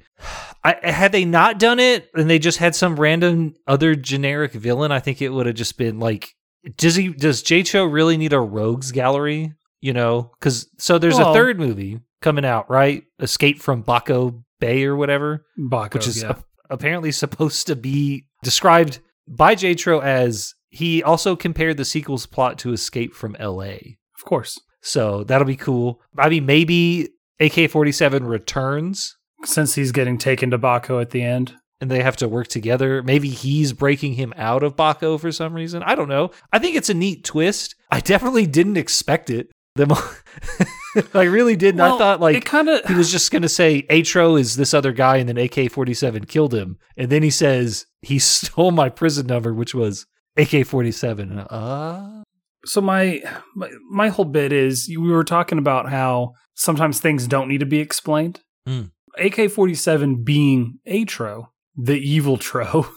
I, 0.63 0.77
had 0.91 1.11
they 1.11 1.25
not 1.25 1.59
done 1.59 1.79
it 1.79 2.09
and 2.15 2.29
they 2.29 2.39
just 2.39 2.57
had 2.57 2.73
some 2.75 2.95
random 2.99 3.55
other 3.67 3.95
generic 3.95 4.53
villain, 4.53 4.91
I 4.91 4.99
think 4.99 5.21
it 5.21 5.29
would 5.29 5.45
have 5.45 5.55
just 5.55 5.77
been 5.77 5.99
like, 5.99 6.33
does 6.77 6.95
he, 6.95 7.09
does 7.09 7.41
J 7.41 7.63
Tro 7.63 7.83
really 7.85 8.15
need 8.17 8.33
a 8.33 8.39
rogues 8.39 8.91
gallery? 8.91 9.53
you 9.83 9.91
know, 9.91 10.31
because 10.39 10.69
so 10.77 10.97
there's 10.97 11.17
Well- 11.17 11.31
a 11.31 11.33
third 11.33 11.59
movie 11.59 11.99
coming 12.21 12.45
out, 12.45 12.69
right? 12.69 13.03
Escape 13.19 13.61
from 13.61 13.83
Baco 13.83 14.41
Bay 14.61 14.85
or 14.85 14.95
whatever, 14.95 15.45
Baco, 15.59 15.95
which 15.95 16.07
is 16.07 16.23
yeah. 16.23 16.37
a- 16.37 16.73
apparently 16.73 17.11
supposed 17.11 17.67
to 17.67 17.75
be 17.75 18.25
described 18.43 18.99
by 19.27 19.55
J-Tro 19.55 19.99
as 19.99 20.53
he 20.69 21.03
also 21.03 21.35
compared 21.35 21.75
the 21.75 21.83
sequel's 21.83 22.25
plot 22.25 22.57
to 22.59 22.71
Escape 22.71 23.13
from 23.13 23.35
L.A. 23.39 23.97
of 24.17 24.23
course. 24.23 24.57
So 24.81 25.25
that'll 25.25 25.45
be 25.45 25.57
cool. 25.57 25.99
I 26.17 26.29
mean, 26.29 26.45
maybe 26.45 27.09
AK-47 27.41 28.25
returns 28.25 29.17
Since 29.45 29.75
he's 29.75 29.91
getting 29.91 30.17
taken 30.17 30.51
to 30.51 30.57
Baco 30.59 31.01
at 31.01 31.09
the 31.11 31.21
end. 31.23 31.55
and 31.81 31.91
they 31.91 32.01
have 32.01 32.15
to 32.17 32.29
work 32.29 32.47
together. 32.47 33.03
Maybe 33.03 33.27
he's 33.27 33.73
breaking 33.73 34.13
him 34.13 34.33
out 34.37 34.63
of 34.63 34.75
Baco 34.77 35.19
for 35.19 35.33
some 35.33 35.53
reason. 35.53 35.83
I 35.83 35.95
don't 35.95 36.07
know. 36.07 36.31
I 36.53 36.59
think 36.59 36.77
it's 36.77 36.89
a 36.89 36.93
neat 36.93 37.25
twist. 37.25 37.75
I 37.91 37.99
definitely 37.99 38.45
didn't 38.45 38.77
expect 38.77 39.29
it. 39.29 39.49
The 39.75 39.87
mo- 39.87 41.03
I 41.13 41.23
really 41.23 41.55
didn't. 41.57 41.81
I 41.81 41.89
Well, 41.89 41.97
thought 41.97 42.19
it 42.19 42.21
like 42.21 42.45
kind 42.45 42.69
of 42.69 42.85
he 42.85 42.93
was 42.93 43.11
just 43.11 43.31
going 43.31 43.41
to 43.41 43.49
say 43.49 43.81
Atro 43.89 44.39
is 44.39 44.55
this 44.55 44.73
other 44.73 44.93
guy 44.93 45.17
and 45.17 45.27
then 45.27 45.37
AK-47 45.37 46.27
killed 46.29 46.53
him. 46.53 46.77
And 46.95 47.09
then 47.09 47.21
he 47.23 47.29
says 47.31 47.85
he 48.01 48.17
stole 48.33 48.71
my 48.71 48.87
prison 48.89 49.27
number 49.27 49.53
which 49.53 49.73
was 49.75 50.05
AK-47. 50.37 51.47
Uh 51.49 52.23
so 52.65 52.79
my, 52.79 53.21
my 53.55 53.69
my 53.89 54.07
whole 54.07 54.23
bit 54.25 54.53
is 54.53 54.87
we 54.87 55.11
were 55.11 55.25
talking 55.25 55.57
about 55.57 55.89
how 55.89 56.31
sometimes 56.55 57.01
things 57.01 57.27
don't 57.27 57.49
need 57.49 57.59
to 57.59 57.65
be 57.65 57.79
explained. 57.79 58.39
Mm. 58.69 58.91
AK 59.17 59.51
forty 59.51 59.75
seven 59.75 60.23
being 60.23 60.79
Atro, 60.87 61.47
the 61.75 61.95
evil 61.95 62.37
Tro, 62.37 62.87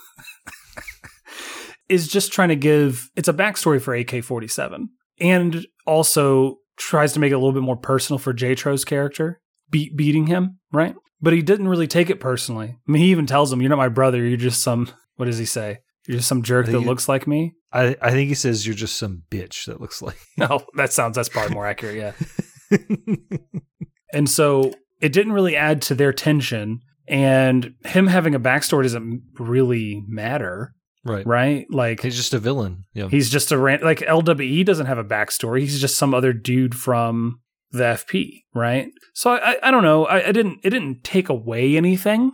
is 1.88 2.08
just 2.08 2.32
trying 2.32 2.48
to 2.48 2.56
give 2.56 3.10
it's 3.16 3.28
a 3.28 3.32
backstory 3.34 3.80
for 3.80 3.94
AK 3.94 4.24
forty 4.24 4.48
seven, 4.48 4.90
and 5.20 5.66
also 5.86 6.58
tries 6.76 7.12
to 7.14 7.20
make 7.20 7.30
it 7.30 7.34
a 7.34 7.38
little 7.38 7.52
bit 7.52 7.62
more 7.62 7.76
personal 7.76 8.18
for 8.18 8.32
J 8.32 8.54
Tro's 8.54 8.84
character, 8.84 9.40
beat 9.70 9.96
beating 9.96 10.26
him 10.26 10.58
right. 10.72 10.94
But 11.20 11.32
he 11.32 11.42
didn't 11.42 11.68
really 11.68 11.86
take 11.86 12.10
it 12.10 12.20
personally. 12.20 12.76
I 12.86 12.90
mean, 12.92 13.02
he 13.02 13.10
even 13.10 13.26
tells 13.26 13.52
him, 13.52 13.60
"You're 13.62 13.70
not 13.70 13.78
my 13.78 13.88
brother. 13.88 14.24
You're 14.24 14.36
just 14.36 14.62
some 14.62 14.88
what 15.16 15.24
does 15.26 15.38
he 15.38 15.46
say? 15.46 15.78
You're 16.06 16.18
just 16.18 16.28
some 16.28 16.42
jerk 16.42 16.66
that 16.66 16.76
it- 16.76 16.80
looks 16.86 17.08
like 17.08 17.26
me." 17.26 17.54
I, 17.72 17.96
I 18.00 18.10
think 18.12 18.28
he 18.28 18.34
says 18.34 18.64
you're 18.66 18.76
just 18.76 18.96
some 18.96 19.24
bitch 19.30 19.66
that 19.66 19.82
looks 19.82 20.00
like 20.00 20.16
No, 20.38 20.64
that 20.76 20.92
sounds 20.94 21.16
that's 21.16 21.28
probably 21.28 21.52
more 21.52 21.66
accurate. 21.66 21.96
Yeah. 21.96 22.78
And 24.12 24.30
so 24.30 24.72
it 25.00 25.12
didn't 25.12 25.32
really 25.32 25.56
add 25.56 25.82
to 25.82 25.94
their 25.94 26.12
tension. 26.12 26.80
And 27.08 27.74
him 27.84 28.08
having 28.08 28.34
a 28.34 28.40
backstory 28.40 28.82
doesn't 28.82 29.22
really 29.38 30.02
matter, 30.08 30.72
right. 31.04 31.24
right? 31.24 31.66
Like 31.70 32.02
He's 32.02 32.16
just 32.16 32.34
a 32.34 32.38
villain. 32.38 32.84
Yeah. 32.94 33.08
he's 33.08 33.30
just 33.30 33.52
a 33.52 33.58
ran- 33.58 33.82
like 33.82 34.00
LWE 34.00 34.64
doesn't 34.64 34.86
have 34.86 34.98
a 34.98 35.04
backstory. 35.04 35.60
He's 35.60 35.80
just 35.80 35.96
some 35.96 36.14
other 36.14 36.32
dude 36.32 36.74
from 36.74 37.40
the 37.70 37.84
FP, 37.84 38.42
right? 38.54 38.88
So 39.14 39.30
I, 39.30 39.52
I, 39.52 39.56
I 39.64 39.70
don't 39.70 39.84
know. 39.84 40.06
I, 40.06 40.28
I 40.28 40.32
didn't 40.32 40.60
it 40.64 40.70
didn't 40.70 41.04
take 41.04 41.28
away 41.28 41.76
anything. 41.76 42.32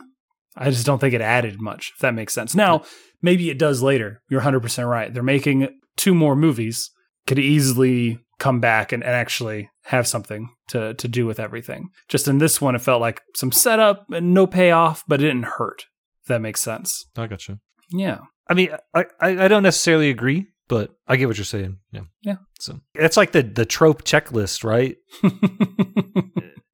I 0.56 0.70
just 0.70 0.86
don't 0.86 0.98
think 0.98 1.14
it 1.14 1.20
added 1.20 1.60
much, 1.60 1.92
if 1.94 2.00
that 2.00 2.14
makes 2.14 2.34
sense. 2.34 2.54
Now, 2.54 2.82
maybe 3.22 3.50
it 3.50 3.58
does 3.58 3.82
later. 3.82 4.22
You're 4.28 4.42
100% 4.42 4.88
right. 4.88 5.12
They're 5.12 5.22
making 5.22 5.68
two 5.96 6.14
more 6.14 6.36
movies. 6.36 6.90
Could 7.26 7.38
easily 7.38 8.18
come 8.38 8.60
back 8.60 8.92
and, 8.92 9.02
and 9.02 9.12
actually 9.12 9.70
have 9.84 10.06
something 10.06 10.48
to, 10.68 10.94
to 10.94 11.08
do 11.08 11.26
with 11.26 11.40
everything. 11.40 11.88
Just 12.08 12.28
in 12.28 12.38
this 12.38 12.60
one, 12.60 12.74
it 12.74 12.80
felt 12.80 13.00
like 13.00 13.22
some 13.34 13.52
setup 13.52 14.06
and 14.12 14.32
no 14.34 14.46
payoff, 14.46 15.04
but 15.08 15.20
it 15.20 15.24
didn't 15.26 15.44
hurt, 15.44 15.84
if 16.22 16.28
that 16.28 16.40
makes 16.40 16.60
sense. 16.60 17.06
I 17.16 17.26
got 17.26 17.48
you. 17.48 17.58
Yeah. 17.90 18.18
I 18.48 18.54
mean, 18.54 18.70
I, 18.94 19.06
I, 19.20 19.44
I 19.44 19.48
don't 19.48 19.62
necessarily 19.62 20.10
agree, 20.10 20.46
but 20.68 20.90
I 21.06 21.16
get 21.16 21.26
what 21.26 21.36
you're 21.38 21.44
saying. 21.44 21.78
Yeah. 21.90 22.02
Yeah. 22.22 22.36
So 22.60 22.80
it's 22.94 23.16
like 23.16 23.32
the 23.32 23.42
the 23.42 23.66
trope 23.66 24.04
checklist, 24.04 24.64
right? 24.64 24.96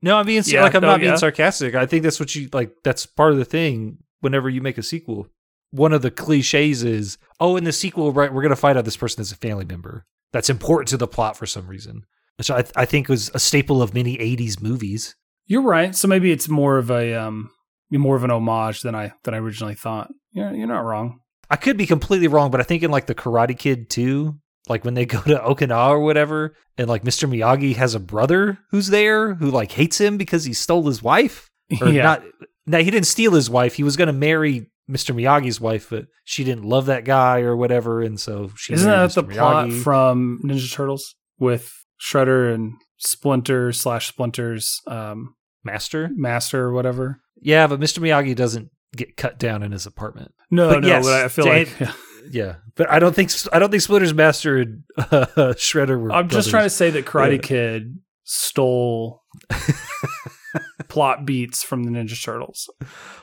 No, 0.00 0.16
I'm 0.16 0.26
being 0.26 0.42
Yeah, 0.46 0.62
like 0.62 0.74
I'm 0.74 0.82
no, 0.82 0.88
not 0.88 1.00
being 1.00 1.12
yeah. 1.12 1.16
sarcastic. 1.16 1.74
I 1.74 1.86
think 1.86 2.02
that's 2.02 2.20
what 2.20 2.34
you 2.34 2.48
like. 2.52 2.70
That's 2.84 3.04
part 3.06 3.32
of 3.32 3.38
the 3.38 3.44
thing. 3.44 3.98
Whenever 4.20 4.48
you 4.48 4.60
make 4.60 4.78
a 4.78 4.82
sequel, 4.82 5.28
one 5.70 5.92
of 5.92 6.02
the 6.02 6.10
cliches 6.10 6.84
is, 6.84 7.18
"Oh, 7.40 7.56
in 7.56 7.64
the 7.64 7.72
sequel, 7.72 8.12
right, 8.12 8.32
we're 8.32 8.42
gonna 8.42 8.56
find 8.56 8.78
out 8.78 8.84
this 8.84 8.96
person 8.96 9.20
is 9.20 9.32
a 9.32 9.36
family 9.36 9.64
member." 9.64 10.06
That's 10.32 10.50
important 10.50 10.88
to 10.88 10.96
the 10.96 11.08
plot 11.08 11.36
for 11.36 11.46
some 11.46 11.66
reason, 11.66 12.02
which 12.38 12.50
I 12.50 12.64
I 12.76 12.84
think 12.84 13.08
was 13.08 13.30
a 13.34 13.38
staple 13.38 13.82
of 13.82 13.94
many 13.94 14.16
'80s 14.16 14.62
movies. 14.62 15.16
You're 15.46 15.62
right. 15.62 15.94
So 15.94 16.08
maybe 16.08 16.30
it's 16.30 16.48
more 16.48 16.78
of 16.78 16.90
a 16.90 17.14
um 17.14 17.50
more 17.90 18.16
of 18.16 18.24
an 18.24 18.30
homage 18.30 18.82
than 18.82 18.94
I 18.94 19.12
than 19.24 19.34
I 19.34 19.38
originally 19.38 19.74
thought. 19.74 20.10
You're 20.32 20.54
you're 20.54 20.66
not 20.66 20.84
wrong. 20.84 21.20
I 21.50 21.56
could 21.56 21.76
be 21.76 21.86
completely 21.86 22.28
wrong, 22.28 22.50
but 22.50 22.60
I 22.60 22.64
think 22.64 22.82
in 22.82 22.90
like 22.90 23.06
the 23.06 23.14
Karate 23.14 23.58
Kid 23.58 23.88
2, 23.88 24.34
like 24.68 24.84
when 24.84 24.94
they 24.94 25.06
go 25.16 25.22
to 25.22 25.38
Okinawa 25.38 25.90
or 25.90 26.00
whatever, 26.00 26.54
and 26.76 26.88
like 26.88 27.02
Mr. 27.04 27.28
Miyagi 27.28 27.76
has 27.76 27.94
a 27.94 28.00
brother 28.00 28.58
who's 28.70 28.88
there 28.88 29.34
who 29.34 29.50
like 29.50 29.72
hates 29.72 29.98
him 30.00 30.16
because 30.18 30.44
he 30.44 30.52
stole 30.52 30.86
his 30.86 31.02
wife. 31.02 31.50
Or 31.80 31.88
yeah. 31.92 32.02
not 32.02 32.22
no, 32.66 32.78
he 32.78 32.90
didn't 32.90 33.06
steal 33.06 33.32
his 33.32 33.48
wife. 33.48 33.74
He 33.74 33.82
was 33.82 33.96
gonna 33.96 34.12
marry 34.12 34.70
Mr. 34.90 35.14
Miyagi's 35.14 35.60
wife, 35.60 35.88
but 35.90 36.06
she 36.24 36.44
didn't 36.44 36.64
love 36.64 36.86
that 36.86 37.04
guy 37.04 37.40
or 37.40 37.56
whatever, 37.56 38.02
and 38.02 38.18
so 38.18 38.50
she 38.56 38.74
Isn't 38.74 38.88
that 38.88 39.12
the 39.12 39.24
Mr. 39.24 39.34
plot 39.34 39.72
from 39.72 40.40
Ninja 40.44 40.72
Turtles 40.72 41.14
with 41.38 41.72
Shredder 42.00 42.52
and 42.54 42.74
Splinter 42.98 43.72
slash 43.72 44.12
Splinter's 44.12 44.80
um, 44.86 45.34
Master? 45.64 46.08
master 46.14 46.62
or 46.64 46.72
whatever? 46.72 47.20
Yeah, 47.40 47.66
but 47.66 47.80
Mr. 47.80 47.98
Miyagi 48.00 48.34
doesn't 48.34 48.70
get 48.96 49.16
cut 49.16 49.38
down 49.38 49.62
in 49.62 49.72
his 49.72 49.86
apartment. 49.86 50.32
No, 50.50 50.68
But 50.70 50.80
no, 50.82 50.88
yes, 50.88 51.04
but 51.04 51.24
I 51.24 51.28
feel 51.28 51.46
like 51.46 51.80
an- 51.80 51.92
Yeah, 52.30 52.56
but 52.74 52.90
I 52.90 52.98
don't 52.98 53.14
think 53.14 53.30
I 53.52 53.58
don't 53.58 53.70
think 53.70 53.82
Splinter's 53.82 54.14
Master 54.14 54.58
and 54.58 54.82
uh, 54.98 55.26
Shredder 55.56 56.00
were. 56.00 56.12
I'm 56.12 56.28
just 56.28 56.50
trying 56.50 56.64
to 56.64 56.70
say 56.70 56.90
that 56.90 57.04
Karate 57.06 57.32
Yeah. 57.32 57.38
Kid 57.38 57.98
stole 58.24 59.22
plot 60.88 61.24
beats 61.26 61.62
from 61.62 61.84
the 61.84 61.90
Ninja 61.90 62.22
Turtles. 62.22 62.68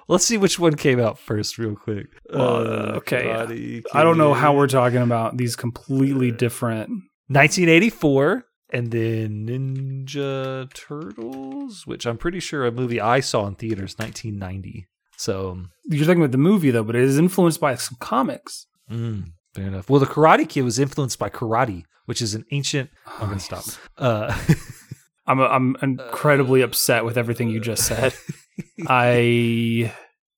Let's 0.08 0.26
see 0.26 0.38
which 0.38 0.60
one 0.60 0.76
came 0.76 1.00
out 1.00 1.18
first, 1.20 1.58
real 1.58 1.76
quick. 1.76 2.08
Uh, 2.32 2.94
okay, 2.98 3.26
yeah. 3.28 3.82
I 3.94 4.04
don't 4.04 4.18
know 4.18 4.34
how 4.34 4.56
we're 4.56 4.68
talking 4.68 5.02
about 5.02 5.38
these 5.38 5.56
completely 5.56 6.32
different. 6.32 6.90
1984, 7.30 8.46
and 8.76 8.92
then 8.92 9.48
Ninja 9.48 10.72
Turtles, 10.74 11.88
which 11.88 12.06
I'm 12.06 12.18
pretty 12.18 12.42
sure 12.42 12.66
a 12.66 12.72
movie 12.74 13.00
I 13.00 13.22
saw 13.22 13.48
in 13.48 13.56
theaters, 13.56 13.96
1990. 13.98 14.86
So, 15.16 15.62
You're 15.86 16.06
talking 16.06 16.22
about 16.22 16.34
the 16.34 16.38
movie 16.38 16.72
though, 16.72 16.84
but 16.84 16.98
it 16.98 17.04
is 17.04 17.18
influenced 17.18 17.62
by 17.62 17.76
some 17.76 17.98
comics. 18.02 18.68
mm, 18.92 19.32
fair 19.54 19.68
enough. 19.68 19.90
Well, 19.90 20.02
the 20.02 20.06
Karate 20.06 20.48
Kid 20.50 20.64
was 20.64 20.78
influenced 20.78 21.18
by 21.18 21.30
karate, 21.30 21.86
which 22.04 22.22
is 22.22 22.36
an 22.36 22.44
ancient. 22.52 22.90
I'm 23.08 23.30
gonna 23.30 23.40
stop. 23.52 23.64
Uh, 23.98 24.38
I'm 25.26 25.40
I'm 25.40 25.78
incredibly 25.82 26.62
upset 26.62 27.06
with 27.06 27.18
everything 27.18 27.50
you 27.50 27.62
just 27.62 27.88
said. 27.88 28.14
I 28.88 29.94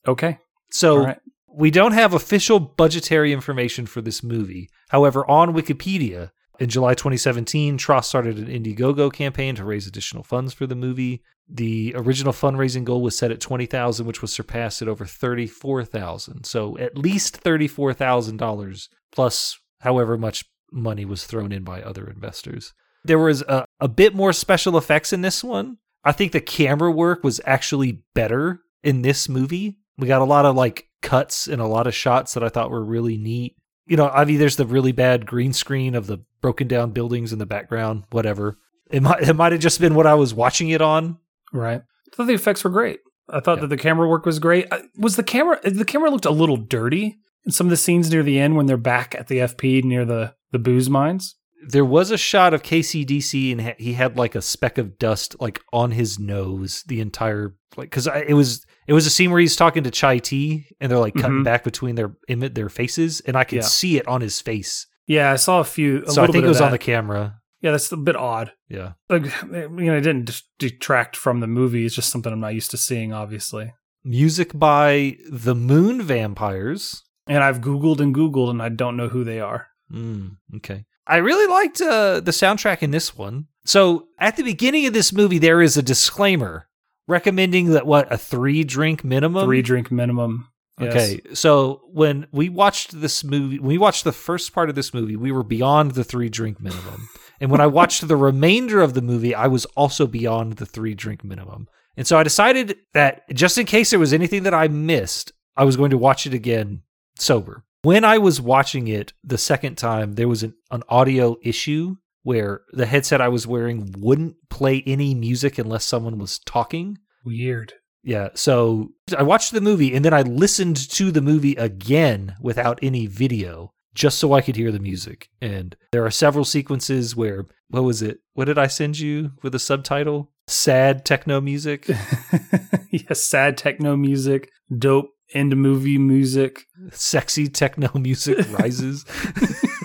okay. 0.08 0.38
so 0.69 1.06
right. 1.06 1.19
we 1.47 1.71
don't 1.71 1.93
have 1.93 2.13
official 2.13 2.60
budgetary 2.60 3.34
information 3.34 3.88
for 3.88 4.02
this 4.02 4.21
movie. 4.21 4.69
However, 4.89 5.28
on 5.30 5.56
Wikipedia, 5.56 6.30
in 6.59 6.69
July 6.69 6.93
2017, 6.93 7.77
Trost 7.77 8.05
started 8.05 8.37
an 8.37 8.47
Indiegogo 8.47 9.11
campaign 9.11 9.55
to 9.55 9.65
raise 9.65 9.87
additional 9.87 10.23
funds 10.23 10.53
for 10.53 10.65
the 10.65 10.75
movie. 10.75 11.21
The 11.49 11.93
original 11.95 12.33
fundraising 12.33 12.83
goal 12.83 13.01
was 13.01 13.17
set 13.17 13.31
at 13.31 13.39
20,000, 13.39 14.05
which 14.05 14.21
was 14.21 14.33
surpassed 14.33 14.81
at 14.81 14.87
over 14.87 15.05
34,000. 15.05 16.45
So 16.45 16.77
at 16.77 16.97
least 16.97 17.43
$34,000 17.43 18.87
plus 19.11 19.59
however 19.81 20.17
much 20.17 20.45
money 20.71 21.05
was 21.05 21.25
thrown 21.25 21.51
in 21.51 21.63
by 21.63 21.81
other 21.81 22.07
investors. 22.07 22.73
There 23.03 23.19
was 23.19 23.41
a, 23.43 23.65
a 23.79 23.87
bit 23.87 24.13
more 24.13 24.33
special 24.33 24.77
effects 24.77 25.13
in 25.13 25.21
this 25.21 25.43
one. 25.43 25.77
I 26.03 26.11
think 26.11 26.31
the 26.31 26.41
camera 26.41 26.91
work 26.91 27.23
was 27.23 27.39
actually 27.45 28.03
better 28.13 28.61
in 28.83 29.01
this 29.01 29.29
movie. 29.29 29.77
We 29.97 30.07
got 30.07 30.21
a 30.21 30.25
lot 30.25 30.45
of 30.45 30.55
like 30.55 30.87
cuts 31.01 31.47
and 31.47 31.61
a 31.61 31.67
lot 31.67 31.87
of 31.87 31.95
shots 31.95 32.33
that 32.33 32.43
I 32.43 32.49
thought 32.49 32.71
were 32.71 32.83
really 32.83 33.17
neat. 33.17 33.55
You 33.88 33.97
know, 33.97 34.10
I 34.10 34.26
mean, 34.26 34.38
there's 34.39 34.58
the 34.58 34.65
really 34.65 34.91
bad 34.91 35.26
green 35.26 35.54
screen 35.54 35.95
of 35.95 36.08
the 36.08 36.19
broken 36.41 36.67
down 36.67 36.91
buildings 36.91 37.32
in 37.34 37.39
the 37.39 37.45
background, 37.45 38.04
whatever. 38.12 38.58
It 38.91 39.02
might, 39.04 39.21
it 39.23 39.34
might 39.34 39.52
have 39.54 39.62
just 39.62 39.80
been 39.82 39.95
what 39.95 40.08
I 40.08 40.13
was 40.15 40.34
watching 40.34 40.69
it 40.69 40.82
on. 40.82 41.17
Right. 41.54 41.82
I 41.82 42.15
thought 42.15 42.28
the 42.28 42.34
effects 42.34 42.63
were 42.63 42.69
great. 42.69 43.00
I 43.30 43.39
thought 43.39 43.58
Yeah. 43.58 43.62
that 43.62 43.67
the 43.67 43.78
camera 43.78 44.08
work 44.08 44.26
was 44.26 44.39
great. 44.39 44.67
I- 44.71 44.84
Was 44.97 45.15
the 45.15 45.23
camera 45.23 45.60
the 45.63 45.84
camera 45.86 46.10
looked 46.10 46.26
a 46.26 46.32
little 46.32 46.58
dirty 46.58 47.17
in 47.45 47.52
some 47.52 47.67
of 47.67 47.71
the 47.71 47.78
scenes 47.78 48.10
near 48.12 48.23
the 48.23 48.39
end 48.39 48.56
when 48.56 48.65
they're 48.65 48.78
back 48.78 49.15
at 49.15 49.28
the 49.28 49.39
FP 49.39 49.84
near 49.84 50.06
the 50.06 50.34
the 50.52 50.60
booze 50.60 50.89
mines? 50.89 51.36
There 51.67 51.84
was 51.86 52.12
a 52.12 52.17
shot 52.17 52.54
of 52.54 52.63
KCDC 52.63 53.52
and 53.52 53.76
he 53.80 53.93
had 53.93 54.15
like 54.17 54.36
a 54.36 54.41
speck 54.41 54.78
of 54.78 54.97
dust 55.00 55.36
like 55.41 55.60
on 55.73 55.91
his 55.91 56.17
nose 56.19 56.84
the 56.88 57.02
entire 57.02 57.56
like 57.76 57.89
because 57.89 58.08
it 58.08 58.34
was 58.36 58.65
it 58.88 58.93
was 58.93 59.06
a 59.06 59.10
scene 59.10 59.30
where 59.32 59.39
he's 59.39 59.56
talking 59.56 59.84
to 59.84 59.91
Chai 59.91 60.17
T 60.19 60.65
and 60.80 60.91
they're 60.91 60.97
like 61.00 61.13
cutting 61.15 61.41
Mhm. 61.41 61.43
back 61.43 61.63
between 61.63 61.95
their 61.95 62.15
their 62.28 62.69
faces 62.69 63.19
and 63.21 63.36
I 63.38 63.43
could 63.43 63.58
Yeah. 63.58 63.62
see 63.63 63.97
it 63.97 64.08
on 64.08 64.21
his 64.21 64.41
face. 64.41 64.88
Yeah, 65.06 65.32
I 65.32 65.36
saw 65.36 65.60
a 65.60 65.63
few. 65.63 66.04
A 66.06 66.12
so 66.12 66.23
I 66.23 66.26
think 66.26 66.38
bit 66.43 66.45
it 66.45 66.47
was 66.50 66.62
on 66.62 66.71
the 66.71 66.78
camera. 66.78 67.41
Yeah, 67.62 67.71
that's 67.71 67.91
a 67.91 67.97
bit 67.97 68.15
odd. 68.15 68.52
Yeah. 68.69 68.93
Like, 69.10 69.23
you 69.52 69.69
know, 69.69 69.97
it 69.97 70.02
didn't 70.02 70.41
detract 70.60 71.15
from 71.15 71.39
the 71.39 71.47
movie. 71.47 71.86
It's 71.86 71.95
just 71.95 72.10
something 72.12 72.32
I'm 72.32 72.39
not 72.39 72.54
used 72.54 72.71
to 72.71 72.78
seeing, 72.78 73.13
obviously. 73.13 73.73
Music 74.04 74.52
by 74.58 75.17
the 75.30 75.56
Moon 75.56 76.02
Vampires. 76.02 77.04
And 77.28 77.43
I've 77.43 77.60
Googled 77.62 78.00
and 78.00 78.15
Googled, 78.15 78.50
and 78.52 78.62
I 78.62 78.69
don't 78.69 78.95
know 78.95 79.10
who 79.10 79.23
they 79.23 79.39
are. 79.39 79.67
Mm, 79.91 80.38
okay. 80.58 80.86
I 81.08 81.17
really 81.17 81.47
liked 81.47 81.82
uh, 81.82 82.19
the 82.19 82.32
soundtrack 82.32 82.82
in 82.84 82.91
this 82.91 83.17
one. 83.17 83.47
So 83.65 84.08
at 84.19 84.38
the 84.38 84.43
beginning 84.43 84.86
of 84.86 84.93
this 84.93 85.12
movie, 85.12 85.39
there 85.39 85.62
is 85.62 85.76
a 85.78 85.82
disclaimer 85.82 86.67
recommending 87.07 87.71
that 87.71 87.87
what 87.87 88.11
a 88.11 88.17
three 88.17 88.63
drink 88.63 89.03
minimum. 89.03 89.45
Three 89.45 89.61
drink 89.61 89.91
minimum. 89.91 90.49
Yes. 90.79 90.93
Okay, 90.93 91.21
so 91.33 91.81
when 91.91 92.27
we 92.31 92.49
watched 92.49 93.01
this 93.01 93.23
movie, 93.23 93.57
when 93.57 93.69
we 93.69 93.77
watched 93.79 94.03
the 94.03 94.11
first 94.11 94.53
part 94.53 94.69
of 94.69 94.75
this 94.75 94.93
movie, 94.93 95.15
we 95.15 95.31
were 95.31 95.43
beyond 95.43 95.91
the 95.91 96.03
three 96.03 96.29
drink 96.29 96.61
minimum. 96.61 97.09
and 97.41 97.49
when 97.49 97.61
I 97.61 97.67
watched 97.67 98.07
the 98.07 98.15
remainder 98.15 98.81
of 98.81 98.93
the 98.93 99.01
movie, 99.01 99.33
I 99.33 99.47
was 99.47 99.65
also 99.65 100.05
beyond 100.05 100.53
the 100.53 100.67
three 100.67 100.93
drink 100.93 101.23
minimum. 101.23 101.67
And 101.95 102.05
so 102.05 102.19
I 102.19 102.23
decided 102.23 102.77
that 102.93 103.27
just 103.33 103.57
in 103.57 103.65
case 103.65 103.89
there 103.89 103.99
was 103.99 104.13
anything 104.13 104.43
that 104.43 104.53
I 104.53 104.67
missed, 104.67 105.31
I 105.55 105.63
was 105.63 105.75
going 105.75 105.89
to 105.89 105.97
watch 105.97 106.27
it 106.27 106.33
again 106.35 106.83
sober. 107.17 107.63
When 107.81 108.05
I 108.05 108.19
was 108.19 108.39
watching 108.39 108.87
it 108.87 109.13
the 109.23 109.39
second 109.39 109.77
time, 109.77 110.13
there 110.13 110.27
was 110.27 110.43
an, 110.43 110.53
an 110.69 110.83
audio 110.89 111.37
issue 111.41 111.97
where 112.27 112.59
the 112.73 112.85
headset 112.85 113.21
I 113.21 113.29
was 113.29 113.47
wearing 113.47 113.95
wouldn't 113.97 114.35
play 114.49 114.83
any 114.85 115.15
music 115.15 115.57
unless 115.57 115.85
someone 115.85 116.17
was 116.17 116.39
talking. 116.39 116.97
Weird. 117.23 117.71
Yeah, 118.03 118.31
so 118.33 118.89
I 119.17 119.23
watched 119.23 119.53
the 119.53 119.61
movie 119.61 119.95
and 119.95 120.03
then 120.03 120.13
I 120.13 120.23
listened 120.23 120.75
to 120.89 121.09
the 121.09 121.21
movie 121.21 121.55
again 121.55 122.35
without 122.41 122.79
any 122.81 123.07
video 123.07 123.71
just 123.95 124.17
so 124.17 124.33
I 124.33 124.41
could 124.41 124.57
hear 124.57 124.73
the 124.73 124.79
music. 124.79 125.29
And 125.39 125.77
there 125.93 126.05
are 126.05 126.11
several 126.11 126.43
sequences 126.43 127.15
where 127.15 127.45
what 127.69 127.85
was 127.85 128.01
it? 128.01 128.19
What 128.33 128.45
did 128.45 128.57
I 128.57 128.67
send 128.67 128.99
you 128.99 129.31
with 129.41 129.55
a 129.55 129.59
subtitle? 129.59 130.33
Sad 130.47 131.05
techno 131.05 131.39
music. 131.39 131.87
yes, 132.91 133.23
sad 133.23 133.57
techno 133.57 133.95
music, 133.95 134.49
dope 134.77 135.11
end 135.33 135.55
movie 135.55 135.97
music. 135.97 136.65
Sexy 136.91 137.47
techno 137.47 137.89
music 137.97 138.39
rises. 138.51 139.05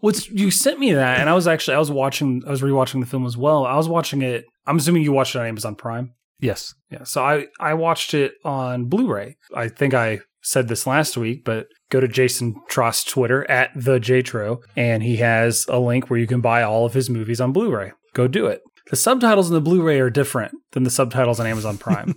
What's 0.00 0.28
you 0.28 0.50
sent 0.50 0.78
me 0.78 0.92
that 0.92 1.20
and 1.20 1.28
I 1.28 1.34
was 1.34 1.46
actually 1.46 1.74
I 1.74 1.78
was 1.78 1.90
watching 1.90 2.42
I 2.46 2.50
was 2.50 2.62
rewatching 2.62 3.00
the 3.00 3.06
film 3.06 3.26
as 3.26 3.36
well. 3.36 3.64
I 3.64 3.76
was 3.76 3.88
watching 3.88 4.22
it 4.22 4.44
I'm 4.66 4.76
assuming 4.76 5.02
you 5.02 5.12
watched 5.12 5.34
it 5.34 5.38
on 5.38 5.46
Amazon 5.46 5.74
Prime. 5.74 6.14
yes. 6.40 6.74
Yeah. 6.90 7.04
So 7.04 7.24
I 7.24 7.46
I 7.58 7.74
watched 7.74 8.14
it 8.14 8.34
on 8.44 8.86
Blu-ray. 8.86 9.36
I 9.54 9.68
think 9.68 9.94
I 9.94 10.20
said 10.42 10.68
this 10.68 10.86
last 10.86 11.16
week, 11.16 11.44
but 11.44 11.66
go 11.90 12.00
to 12.00 12.08
Jason 12.08 12.54
Trost's 12.68 13.04
Twitter 13.04 13.48
at 13.50 13.70
the 13.74 13.98
JTro, 13.98 14.58
and 14.76 15.02
he 15.02 15.16
has 15.16 15.66
a 15.68 15.78
link 15.78 16.08
where 16.08 16.18
you 16.18 16.26
can 16.26 16.40
buy 16.40 16.62
all 16.62 16.86
of 16.86 16.94
his 16.94 17.10
movies 17.10 17.40
on 17.40 17.52
Blu-ray. 17.52 17.92
Go 18.14 18.28
do 18.28 18.46
it. 18.46 18.62
The 18.90 18.96
subtitles 18.96 19.48
in 19.48 19.54
the 19.54 19.60
Blu-ray 19.60 20.00
are 20.00 20.10
different 20.10 20.54
than 20.72 20.84
the 20.84 20.90
subtitles 20.90 21.40
on 21.40 21.46
Amazon 21.46 21.76
Prime. 21.76 22.14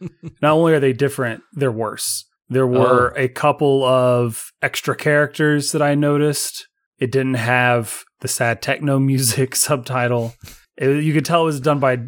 Not 0.42 0.52
only 0.52 0.74
are 0.74 0.80
they 0.80 0.92
different, 0.92 1.42
they're 1.54 1.72
worse. 1.72 2.26
There 2.50 2.66
were 2.66 3.14
oh. 3.16 3.22
a 3.22 3.28
couple 3.28 3.84
of 3.84 4.50
extra 4.60 4.96
characters 4.96 5.72
that 5.72 5.80
I 5.80 5.94
noticed. 5.94 6.66
It 7.00 7.10
didn't 7.10 7.34
have 7.34 8.04
the 8.20 8.28
sad 8.28 8.62
techno 8.62 8.98
music 8.98 9.56
subtitle. 9.66 10.34
It- 10.76 11.02
you 11.04 11.12
could 11.12 11.24
tell 11.24 11.42
it 11.42 11.46
was 11.46 11.60
done 11.60 11.80
by 11.80 11.98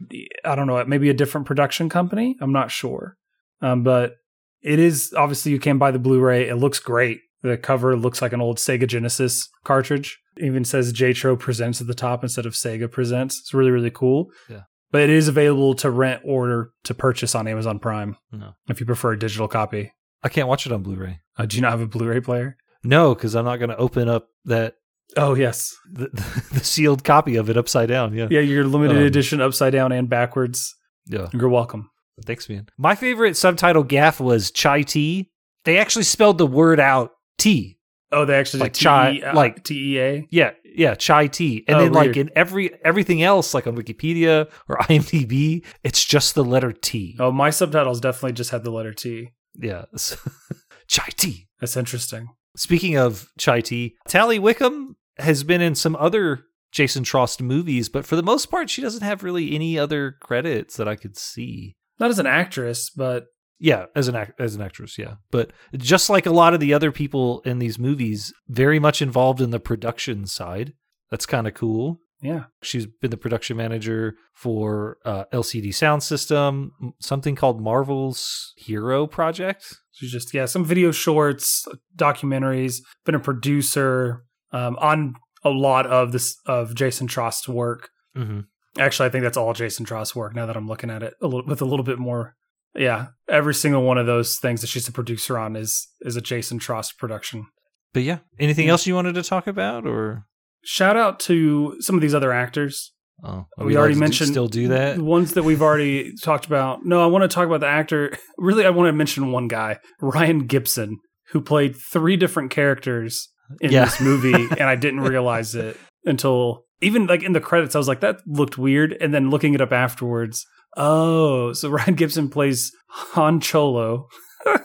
I 0.44 0.54
don't 0.54 0.66
know, 0.66 0.84
maybe 0.84 1.10
a 1.10 1.14
different 1.14 1.46
production 1.46 1.88
company. 1.88 2.36
I'm 2.40 2.52
not 2.52 2.70
sure, 2.70 3.16
um, 3.60 3.82
but 3.82 4.16
it 4.62 4.78
is 4.78 5.12
obviously 5.16 5.50
you 5.52 5.58
can 5.58 5.78
buy 5.78 5.90
the 5.90 5.98
Blu-ray. 5.98 6.48
It 6.48 6.54
looks 6.56 6.78
great. 6.78 7.20
The 7.42 7.56
cover 7.58 7.96
looks 7.96 8.22
like 8.22 8.32
an 8.32 8.40
old 8.40 8.58
Sega 8.58 8.86
Genesis 8.86 9.48
cartridge. 9.64 10.20
It 10.36 10.44
even 10.44 10.64
says 10.64 10.92
JTRO 10.92 11.38
presents 11.38 11.80
at 11.80 11.88
the 11.88 11.94
top 11.94 12.22
instead 12.22 12.46
of 12.46 12.52
Sega 12.54 12.90
presents. 12.90 13.40
It's 13.40 13.52
really 13.52 13.70
really 13.72 13.90
cool. 13.90 14.30
Yeah. 14.48 14.62
But 14.92 15.02
it 15.02 15.10
is 15.10 15.26
available 15.26 15.74
to 15.76 15.90
rent 15.90 16.20
or 16.24 16.70
to 16.84 16.92
purchase 16.94 17.34
on 17.34 17.48
Amazon 17.48 17.78
Prime 17.78 18.16
No. 18.30 18.52
if 18.68 18.78
you 18.78 18.84
prefer 18.86 19.12
a 19.12 19.18
digital 19.18 19.48
copy. 19.48 19.92
I 20.22 20.28
can't 20.28 20.48
watch 20.48 20.66
it 20.66 20.72
on 20.72 20.82
Blu-ray. 20.82 21.18
Uh, 21.36 21.46
do 21.46 21.56
you 21.56 21.62
not 21.62 21.70
have 21.72 21.80
a 21.80 21.86
Blu-ray 21.86 22.20
player? 22.20 22.56
No, 22.84 23.14
because 23.14 23.34
I'm 23.34 23.44
not 23.46 23.56
going 23.56 23.70
to 23.70 23.76
open 23.76 24.08
up 24.08 24.28
that 24.44 24.74
Oh 25.16 25.34
yes, 25.34 25.74
the, 25.92 26.08
the 26.52 26.60
sealed 26.60 27.04
copy 27.04 27.36
of 27.36 27.50
it 27.50 27.56
upside 27.56 27.88
down. 27.88 28.14
Yeah. 28.14 28.28
yeah. 28.30 28.40
Your 28.40 28.64
limited 28.64 28.96
Um, 28.96 29.02
edition 29.04 29.40
upside 29.40 29.72
down 29.72 29.92
and 29.92 30.08
backwards. 30.08 30.74
Yeah. 31.06 31.28
You're 31.32 31.48
welcome. 31.48 31.90
Thanks, 32.24 32.48
man. 32.48 32.66
My 32.78 32.94
favorite 32.94 33.36
subtitle 33.36 33.82
gaff 33.82 34.20
was 34.20 34.50
chai 34.50 34.82
tea. 34.82 35.30
They 35.64 35.78
actually 35.78 36.04
spelled 36.04 36.38
the 36.38 36.46
word 36.46 36.78
out 36.80 37.10
tea. 37.38 37.78
Oh, 38.12 38.24
they 38.24 38.34
actually 38.38 38.60
Like 38.60 38.72
did 38.74 38.80
chai- 38.80 39.20
uh, 39.24 39.34
like- 39.34 39.64
T 39.64 39.94
E 39.94 40.00
A. 40.00 40.26
Yeah, 40.30 40.50
yeah, 40.64 40.94
chai 40.94 41.26
tea. 41.28 41.64
And 41.66 41.76
Oh, 41.76 41.80
then 41.80 41.92
like 41.92 42.16
in 42.16 42.30
every 42.36 42.70
everything 42.84 43.22
else, 43.22 43.54
like 43.54 43.66
on 43.66 43.74
Wikipedia 43.76 44.50
or 44.68 44.76
IMDb, 44.82 45.64
it's 45.82 46.04
just 46.04 46.34
the 46.34 46.44
letter 46.44 46.72
T. 46.72 47.16
Oh, 47.18 47.32
my 47.32 47.50
subtitles 47.50 48.00
definitely 48.00 48.32
just 48.32 48.50
had 48.50 48.64
the 48.64 48.70
letter 48.70 48.92
T. 48.92 49.30
Yeah. 49.58 49.86
chai 50.88 51.08
tea. 51.16 51.48
That's 51.60 51.76
interesting. 51.76 52.28
Speaking 52.56 52.96
of 52.98 53.28
chai 53.38 53.60
tea, 53.62 53.96
Tally 54.06 54.38
Wickham 54.38 54.96
has 55.18 55.44
been 55.44 55.60
in 55.60 55.74
some 55.74 55.96
other 55.96 56.44
Jason 56.72 57.04
Trost 57.04 57.40
movies, 57.40 57.88
but 57.88 58.06
for 58.06 58.16
the 58.16 58.22
most 58.22 58.46
part, 58.50 58.70
she 58.70 58.80
doesn't 58.82 59.02
have 59.02 59.22
really 59.22 59.54
any 59.54 59.78
other 59.78 60.12
credits 60.20 60.76
that 60.76 60.88
I 60.88 60.96
could 60.96 61.16
see. 61.18 61.76
Not 61.98 62.10
as 62.10 62.18
an 62.18 62.26
actress, 62.26 62.88
but 62.90 63.26
Yeah, 63.60 63.86
as 63.94 64.08
an 64.08 64.16
act- 64.16 64.40
as 64.40 64.54
an 64.56 64.62
actress, 64.62 64.98
yeah. 64.98 65.14
But 65.30 65.52
just 65.76 66.08
like 66.10 66.26
a 66.26 66.30
lot 66.32 66.54
of 66.54 66.60
the 66.60 66.74
other 66.74 66.90
people 66.90 67.40
in 67.44 67.58
these 67.60 67.78
movies, 67.78 68.32
very 68.48 68.78
much 68.80 69.00
involved 69.02 69.40
in 69.40 69.50
the 69.50 69.60
production 69.60 70.26
side. 70.26 70.72
That's 71.10 71.26
kind 71.26 71.46
of 71.46 71.54
cool. 71.54 72.00
yeah. 72.22 72.44
She's 72.62 72.86
been 72.86 73.10
the 73.10 73.16
production 73.18 73.56
manager 73.56 74.14
for 74.34 74.96
uh, 75.04 75.24
LCD 75.32 75.74
Sound 75.74 76.02
System, 76.02 76.72
something 77.00 77.36
called 77.36 77.60
Marvel's 77.60 78.52
Hero 78.56 79.06
Project. 79.06 79.76
She's 79.92 80.10
just 80.10 80.32
yeah, 80.32 80.46
some 80.46 80.64
video 80.64 80.90
shorts, 80.90 81.66
documentaries. 81.96 82.76
Been 83.04 83.14
a 83.14 83.20
producer 83.20 84.24
um, 84.52 84.76
on 84.80 85.14
a 85.44 85.50
lot 85.50 85.86
of 85.86 86.12
this 86.12 86.36
of 86.46 86.74
Jason 86.74 87.06
Trost's 87.08 87.48
work. 87.48 87.88
Mm-hmm. 88.16 88.40
Actually, 88.78 89.06
I 89.06 89.10
think 89.10 89.24
that's 89.24 89.36
all 89.36 89.52
Jason 89.52 89.84
Trost's 89.84 90.16
work. 90.16 90.34
Now 90.34 90.46
that 90.46 90.56
I'm 90.56 90.66
looking 90.68 90.90
at 90.90 91.02
it 91.02 91.14
a 91.20 91.26
little 91.26 91.44
with 91.46 91.60
a 91.60 91.64
little 91.66 91.84
bit 91.84 91.98
more, 91.98 92.34
yeah. 92.74 93.08
Every 93.28 93.54
single 93.54 93.82
one 93.82 93.98
of 93.98 94.06
those 94.06 94.38
things 94.38 94.60
that 94.62 94.68
she's 94.68 94.88
a 94.88 94.92
producer 94.92 95.36
on 95.38 95.56
is 95.56 95.88
is 96.02 96.16
a 96.16 96.20
Jason 96.20 96.58
Trost 96.58 96.96
production. 96.98 97.46
But 97.92 98.04
yeah, 98.04 98.18
anything 98.38 98.68
else 98.68 98.86
you 98.86 98.94
wanted 98.94 99.14
to 99.16 99.22
talk 99.22 99.46
about, 99.46 99.86
or 99.86 100.24
Shout 100.64 100.96
out 100.96 101.18
to 101.20 101.76
some 101.80 101.96
of 101.96 102.00
these 102.02 102.14
other 102.14 102.32
actors. 102.32 102.92
oh, 103.24 103.46
We 103.58 103.72
allowed 103.74 103.80
already 103.80 103.94
do- 103.94 104.00
mentioned 104.00 104.30
still 104.30 104.46
do 104.48 104.68
that? 104.68 104.96
The 104.96 105.04
ones 105.04 105.32
that 105.34 105.42
we've 105.42 105.60
already 105.60 106.12
talked 106.22 106.46
about. 106.46 106.84
No, 106.84 107.02
I 107.02 107.06
want 107.06 107.22
to 107.22 107.28
talk 107.34 107.46
about 107.46 107.60
the 107.60 107.66
actor. 107.66 108.16
Really, 108.38 108.64
I 108.64 108.70
want 108.70 108.88
to 108.88 108.92
mention 108.92 109.30
one 109.32 109.46
guy, 109.48 109.78
Ryan 110.00 110.46
Gibson, 110.46 110.98
who 111.30 111.40
played 111.40 111.74
three 111.76 112.16
different 112.16 112.50
characters 112.50 113.28
in 113.60 113.70
Yeah. 113.72 113.84
this 113.86 114.00
movie, 114.00 114.34
and 114.50 114.62
I 114.62 114.76
didn't 114.76 115.00
realize 115.00 115.54
it 115.54 115.76
until 116.04 116.64
even 116.80 117.06
like 117.06 117.22
in 117.22 117.32
the 117.32 117.40
credits. 117.40 117.74
I 117.74 117.78
was 117.78 117.88
like, 117.88 118.00
that 118.00 118.18
looked 118.26 118.58
weird, 118.58 118.96
and 119.00 119.12
then 119.14 119.30
looking 119.30 119.54
it 119.54 119.60
up 119.60 119.72
afterwards. 119.72 120.44
Oh, 120.76 121.52
so 121.52 121.68
Ryan 121.76 121.94
Gibson 121.94 122.28
plays 122.30 122.72
Han 122.88 123.40
Cholo, 123.40 124.08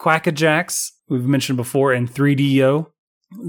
Quackajax, 0.00 0.90
we've 1.08 1.24
mentioned 1.24 1.56
before, 1.56 1.92
and 1.92 2.12
3DO. 2.12 2.86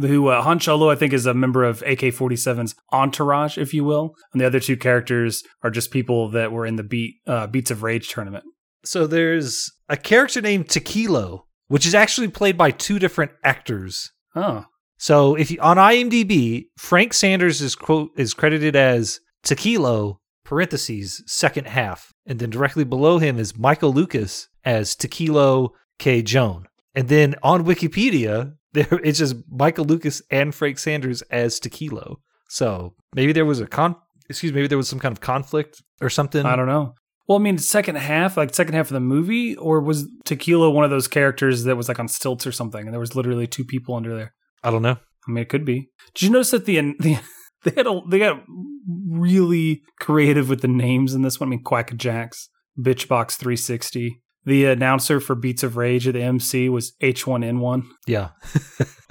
Who 0.01 0.27
uh, 0.27 0.41
Han 0.41 0.59
Cholo, 0.59 0.89
I 0.89 0.95
think, 0.95 1.13
is 1.13 1.25
a 1.25 1.33
member 1.33 1.63
of 1.63 1.81
AK 1.83 1.99
47's 1.99 2.75
entourage, 2.91 3.57
if 3.57 3.73
you 3.73 3.85
will. 3.85 4.13
And 4.33 4.41
the 4.41 4.45
other 4.45 4.59
two 4.59 4.75
characters 4.75 5.41
are 5.63 5.69
just 5.71 5.89
people 5.89 6.27
that 6.31 6.51
were 6.51 6.65
in 6.65 6.75
the 6.75 6.83
Beat 6.83 7.15
uh, 7.25 7.47
Beats 7.47 7.71
of 7.71 7.81
Rage 7.81 8.09
tournament. 8.09 8.43
So 8.83 9.07
there's 9.07 9.71
a 9.87 9.95
character 9.95 10.41
named 10.41 10.67
Tequilo, 10.67 11.43
which 11.69 11.85
is 11.85 11.95
actually 11.95 12.27
played 12.27 12.57
by 12.57 12.71
two 12.71 12.99
different 12.99 13.31
actors. 13.43 14.11
Oh, 14.35 14.65
So 14.97 15.35
if 15.35 15.49
you 15.49 15.59
on 15.61 15.77
IMDb, 15.77 16.65
Frank 16.77 17.13
Sanders 17.13 17.61
is 17.61 17.75
quote 17.75 18.11
is 18.17 18.33
credited 18.33 18.75
as 18.75 19.21
Tequilo 19.45 20.17
parentheses 20.43 21.23
second 21.25 21.67
half, 21.67 22.11
and 22.25 22.39
then 22.39 22.49
directly 22.49 22.83
below 22.83 23.19
him 23.19 23.39
is 23.39 23.57
Michael 23.57 23.93
Lucas 23.93 24.49
as 24.65 24.95
Tequilo 24.95 25.69
K 25.99 26.21
Joan, 26.21 26.65
and 26.93 27.07
then 27.07 27.35
on 27.41 27.63
Wikipedia 27.63 28.55
there 28.73 28.99
it's 29.03 29.19
just 29.19 29.35
Michael 29.49 29.85
Lucas 29.85 30.21
and 30.29 30.53
Frank 30.53 30.77
Sanders 30.79 31.21
as 31.23 31.59
Tequilo. 31.59 32.17
So 32.49 32.95
maybe 33.15 33.31
there 33.31 33.45
was 33.45 33.59
a 33.59 33.67
con. 33.67 33.95
Excuse 34.29 34.51
me, 34.51 34.57
maybe 34.57 34.67
there 34.67 34.77
was 34.77 34.87
some 34.87 34.99
kind 34.99 35.11
of 35.11 35.21
conflict 35.21 35.81
or 36.01 36.09
something. 36.09 36.45
I 36.45 36.55
don't 36.55 36.67
know. 36.67 36.93
Well, 37.29 37.37
I 37.37 37.41
mean, 37.41 37.59
second 37.59 37.97
half, 37.97 38.37
like 38.37 38.55
second 38.55 38.73
half 38.73 38.87
of 38.87 38.93
the 38.93 38.99
movie, 38.99 39.55
or 39.55 39.81
was 39.81 40.07
Tequilo 40.25 40.73
one 40.73 40.83
of 40.83 40.89
those 40.89 41.07
characters 41.07 41.63
that 41.65 41.75
was 41.75 41.87
like 41.87 41.99
on 41.99 42.07
stilts 42.07 42.47
or 42.47 42.51
something, 42.51 42.83
and 42.83 42.91
there 42.91 42.99
was 42.99 43.15
literally 43.15 43.45
two 43.45 43.63
people 43.63 43.93
under 43.93 44.17
there? 44.17 44.33
I 44.63 44.71
don't 44.71 44.81
know. 44.81 44.97
I 45.27 45.31
mean, 45.31 45.43
it 45.43 45.47
could 45.47 45.63
be. 45.63 45.91
Did 46.15 46.23
you 46.23 46.31
notice 46.31 46.49
that 46.49 46.65
the 46.65 46.81
the 46.99 47.19
they 47.63 47.71
had 47.75 47.85
a, 47.85 48.01
they 48.09 48.17
got 48.17 48.43
really 49.07 49.83
creative 49.99 50.49
with 50.49 50.61
the 50.61 50.67
names 50.67 51.13
in 51.13 51.21
this 51.21 51.39
one? 51.39 51.49
I 51.49 51.51
mean, 51.51 51.63
Quackajax, 51.63 52.47
Bitchbox 52.79 53.35
360. 53.35 54.19
The 54.45 54.65
announcer 54.65 55.19
for 55.19 55.35
Beats 55.35 55.61
of 55.61 55.77
Rage 55.77 56.07
at 56.07 56.15
the 56.15 56.23
MC 56.23 56.67
was 56.67 56.93
H1N1. 57.03 57.83
Yeah. 58.07 58.29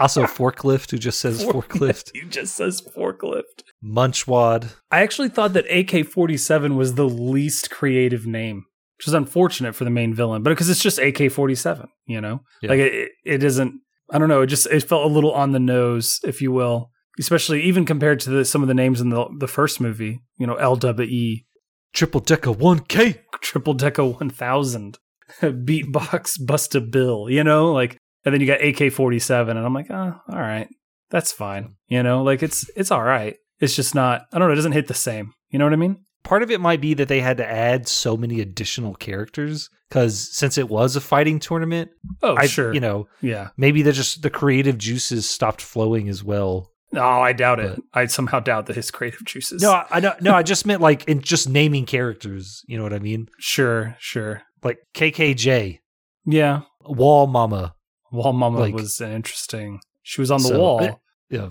also, 0.00 0.24
forklift, 0.24 0.90
who 0.90 0.98
just 0.98 1.20
says 1.20 1.44
forklift. 1.44 2.10
He 2.14 2.22
just 2.28 2.56
says 2.56 2.82
forklift. 2.82 3.62
Munchwad. 3.84 4.74
I 4.90 5.02
actually 5.02 5.28
thought 5.28 5.52
that 5.52 5.70
AK 5.70 6.06
47 6.06 6.76
was 6.76 6.94
the 6.94 7.08
least 7.08 7.70
creative 7.70 8.26
name, 8.26 8.64
which 8.98 9.06
is 9.06 9.14
unfortunate 9.14 9.74
for 9.74 9.84
the 9.84 9.90
main 9.90 10.14
villain, 10.14 10.42
but 10.42 10.50
because 10.50 10.68
it's 10.68 10.82
just 10.82 10.98
AK 10.98 11.30
47, 11.30 11.88
you 12.06 12.20
know? 12.20 12.40
Yeah. 12.62 12.70
Like 12.70 12.80
it, 12.80 13.12
it 13.24 13.44
isn't, 13.44 13.80
I 14.10 14.18
don't 14.18 14.28
know, 14.28 14.42
it 14.42 14.46
just, 14.46 14.66
it 14.66 14.82
felt 14.82 15.10
a 15.10 15.14
little 15.14 15.32
on 15.32 15.52
the 15.52 15.60
nose, 15.60 16.20
if 16.24 16.40
you 16.40 16.52
will, 16.52 16.90
especially 17.18 17.62
even 17.62 17.84
compared 17.84 18.20
to 18.20 18.30
the, 18.30 18.44
some 18.44 18.62
of 18.62 18.68
the 18.68 18.74
names 18.74 19.00
in 19.00 19.10
the 19.10 19.26
the 19.38 19.48
first 19.48 19.80
movie. 19.80 20.20
You 20.38 20.46
know, 20.46 20.56
LWE, 20.56 21.44
Triple 21.92 22.20
Decker 22.20 22.52
1K. 22.52 23.20
Triple 23.40 23.74
Decker 23.74 24.04
One 24.04 24.30
Thousand, 24.30 24.98
Beatbox 25.40 26.40
Busta 26.40 26.90
Bill. 26.90 27.28
You 27.30 27.44
know, 27.44 27.72
like, 27.72 27.98
and 28.24 28.32
then 28.34 28.40
you 28.40 28.46
got 28.46 28.62
AK 28.64 28.92
forty 28.92 29.18
seven, 29.18 29.56
and 29.56 29.64
I'm 29.66 29.74
like, 29.74 29.90
oh, 29.90 30.14
all 30.28 30.38
right, 30.40 30.68
that's 31.10 31.32
fine. 31.32 31.74
You 31.88 32.02
know, 32.02 32.22
like 32.22 32.42
it's 32.42 32.68
it's 32.76 32.90
all 32.90 33.02
right. 33.02 33.36
It's 33.60 33.76
just 33.76 33.94
not. 33.94 34.22
I 34.32 34.38
don't 34.38 34.48
know. 34.48 34.52
It 34.52 34.56
doesn't 34.56 34.72
hit 34.72 34.88
the 34.88 34.94
same. 34.94 35.32
You 35.50 35.58
know 35.58 35.64
what 35.66 35.72
I 35.72 35.76
mean? 35.76 35.98
Part 36.24 36.42
of 36.42 36.50
it 36.50 36.60
might 36.60 36.80
be 36.80 36.94
that 36.94 37.08
they 37.08 37.20
had 37.20 37.36
to 37.36 37.46
add 37.46 37.86
so 37.86 38.16
many 38.16 38.40
additional 38.40 38.94
characters 38.94 39.68
because 39.90 40.34
since 40.34 40.56
it 40.58 40.68
was 40.70 40.96
a 40.96 41.00
fighting 41.00 41.38
tournament, 41.38 41.90
Oh, 42.22 42.34
I, 42.34 42.46
sure. 42.46 42.72
you 42.72 42.80
know, 42.80 43.06
yeah. 43.20 43.50
maybe 43.58 43.82
they 43.82 43.92
just 43.92 44.22
the 44.22 44.30
creative 44.30 44.78
juices 44.78 45.28
stopped 45.28 45.60
flowing 45.60 46.08
as 46.08 46.24
well. 46.24 46.70
No, 46.92 47.02
I 47.02 47.32
doubt 47.34 47.60
it. 47.60 47.78
I 47.92 48.06
somehow 48.06 48.40
doubt 48.40 48.66
that 48.66 48.76
his 48.76 48.90
creative 48.90 49.24
juices. 49.26 49.60
No, 49.62 49.72
I, 49.72 49.86
I 49.90 50.00
know. 50.00 50.14
No, 50.20 50.34
I 50.34 50.42
just 50.42 50.64
meant 50.66 50.80
like 50.80 51.04
in 51.04 51.20
just 51.20 51.48
naming 51.48 51.84
characters. 51.86 52.62
You 52.66 52.76
know 52.78 52.84
what 52.84 52.94
I 52.94 53.00
mean? 53.00 53.28
sure, 53.38 53.94
sure. 54.00 54.42
Like 54.62 54.78
KKJ, 54.94 55.80
Yeah. 56.24 56.62
Wall 56.86 57.26
Mama. 57.26 57.74
Wall 58.14 58.32
Mama 58.32 58.60
Like- 58.60 58.74
was 58.74 59.00
an 59.00 59.12
interesting. 59.12 59.80
She 60.02 60.20
was 60.20 60.30
on 60.30 60.42
the 60.42 60.48
So, 60.48 60.58
wall. 60.60 60.80
eh, 60.82 60.92
Yeah, 61.30 61.48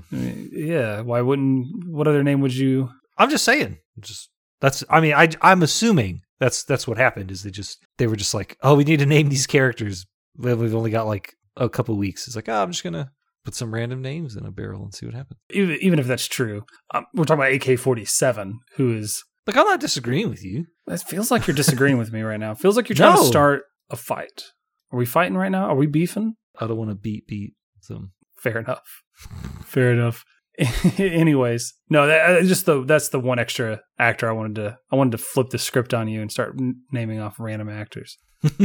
yeah. 0.52 1.02
Why 1.02 1.22
wouldn't? 1.22 1.88
What 1.88 2.08
other 2.08 2.24
name 2.24 2.42
would 2.42 2.56
you? 2.56 2.90
I'm 3.18 3.30
just 3.30 3.44
saying. 3.46 3.78
Just 4.00 4.30
that's. 4.62 4.84
I 4.90 5.02
mean, 5.02 5.14
I 5.14 5.30
I'm 5.42 5.64
assuming 5.64 6.22
that's 6.40 6.64
that's 6.64 6.88
what 6.88 6.98
happened. 6.98 7.32
Is 7.32 7.44
they 7.44 7.52
just 7.52 7.80
they 7.98 8.08
were 8.08 8.16
just 8.16 8.34
like, 8.34 8.58
oh, 8.64 8.76
we 8.76 8.84
need 8.84 9.00
to 9.00 9.06
name 9.06 9.30
these 9.30 9.48
characters. 9.48 10.06
We've 10.38 10.74
only 10.76 10.92
got 10.92 11.08
like 11.08 11.34
a 11.58 11.70
couple 11.70 11.96
weeks. 11.98 12.28
It's 12.28 12.36
like, 12.36 12.50
oh, 12.50 12.62
I'm 12.64 12.72
just 12.72 12.84
gonna 12.84 13.12
put 13.44 13.56
some 13.56 13.74
random 13.74 14.02
names 14.02 14.36
in 14.36 14.46
a 14.46 14.52
barrel 14.52 14.84
and 14.84 14.94
see 14.94 15.06
what 15.06 15.16
happens. 15.16 15.40
Even, 15.52 15.78
even 15.82 16.00
if 16.00 16.08
that's 16.08 16.28
true, 16.28 16.64
um, 16.94 17.06
we're 17.14 17.26
talking 17.26 17.44
about 17.44 17.54
AK 17.70 17.78
forty 17.80 18.06
seven, 18.06 18.60
who 18.76 18.94
is. 18.96 19.24
Like, 19.46 19.58
I'm 19.58 19.66
not 19.66 19.82
disagreeing 19.82 20.30
with 20.30 20.42
you. 20.46 20.68
It 20.88 21.02
feels 21.02 21.30
like 21.30 21.46
you're 21.48 21.56
disagreeing 21.56 21.98
with 21.98 22.14
me 22.14 22.22
right 22.22 22.40
now. 22.40 22.52
It 22.52 22.60
Feels 22.60 22.78
like 22.78 22.88
you're 22.88 22.96
trying 22.96 23.18
to 23.18 23.26
start 23.36 23.64
a 23.90 23.98
fight. 23.98 24.44
Are 24.92 24.98
we 24.98 25.06
fighting 25.06 25.36
right 25.36 25.52
now? 25.52 25.66
Are 25.66 25.76
we 25.76 25.86
beefing? 25.86 26.36
I 26.60 26.68
don't 26.68 26.78
want 26.78 26.92
to 26.92 26.96
beat 26.96 27.28
beat. 27.28 27.54
So 27.82 28.10
Fair 28.44 28.60
enough. 28.60 29.04
Fair 29.64 29.94
enough. 29.94 30.26
Anyways, 31.00 31.74
no, 31.90 32.06
that, 32.06 32.30
uh, 32.30 32.42
just 32.44 32.66
the 32.66 32.84
that's 32.84 33.10
the 33.10 33.20
one 33.20 33.40
extra 33.40 33.82
actor 33.98 34.30
I 34.30 34.34
wanted 34.34 34.56
to 34.56 34.78
I 34.92 34.96
wanted 34.98 35.12
to 35.12 35.18
flip 35.18 35.50
the 35.50 35.58
script 35.58 35.94
on 35.94 36.08
you 36.08 36.22
and 36.22 36.32
start 36.32 36.56
n- 36.60 36.82
naming 36.92 37.20
off 37.20 37.40
random 37.40 37.70
actors. 37.70 38.18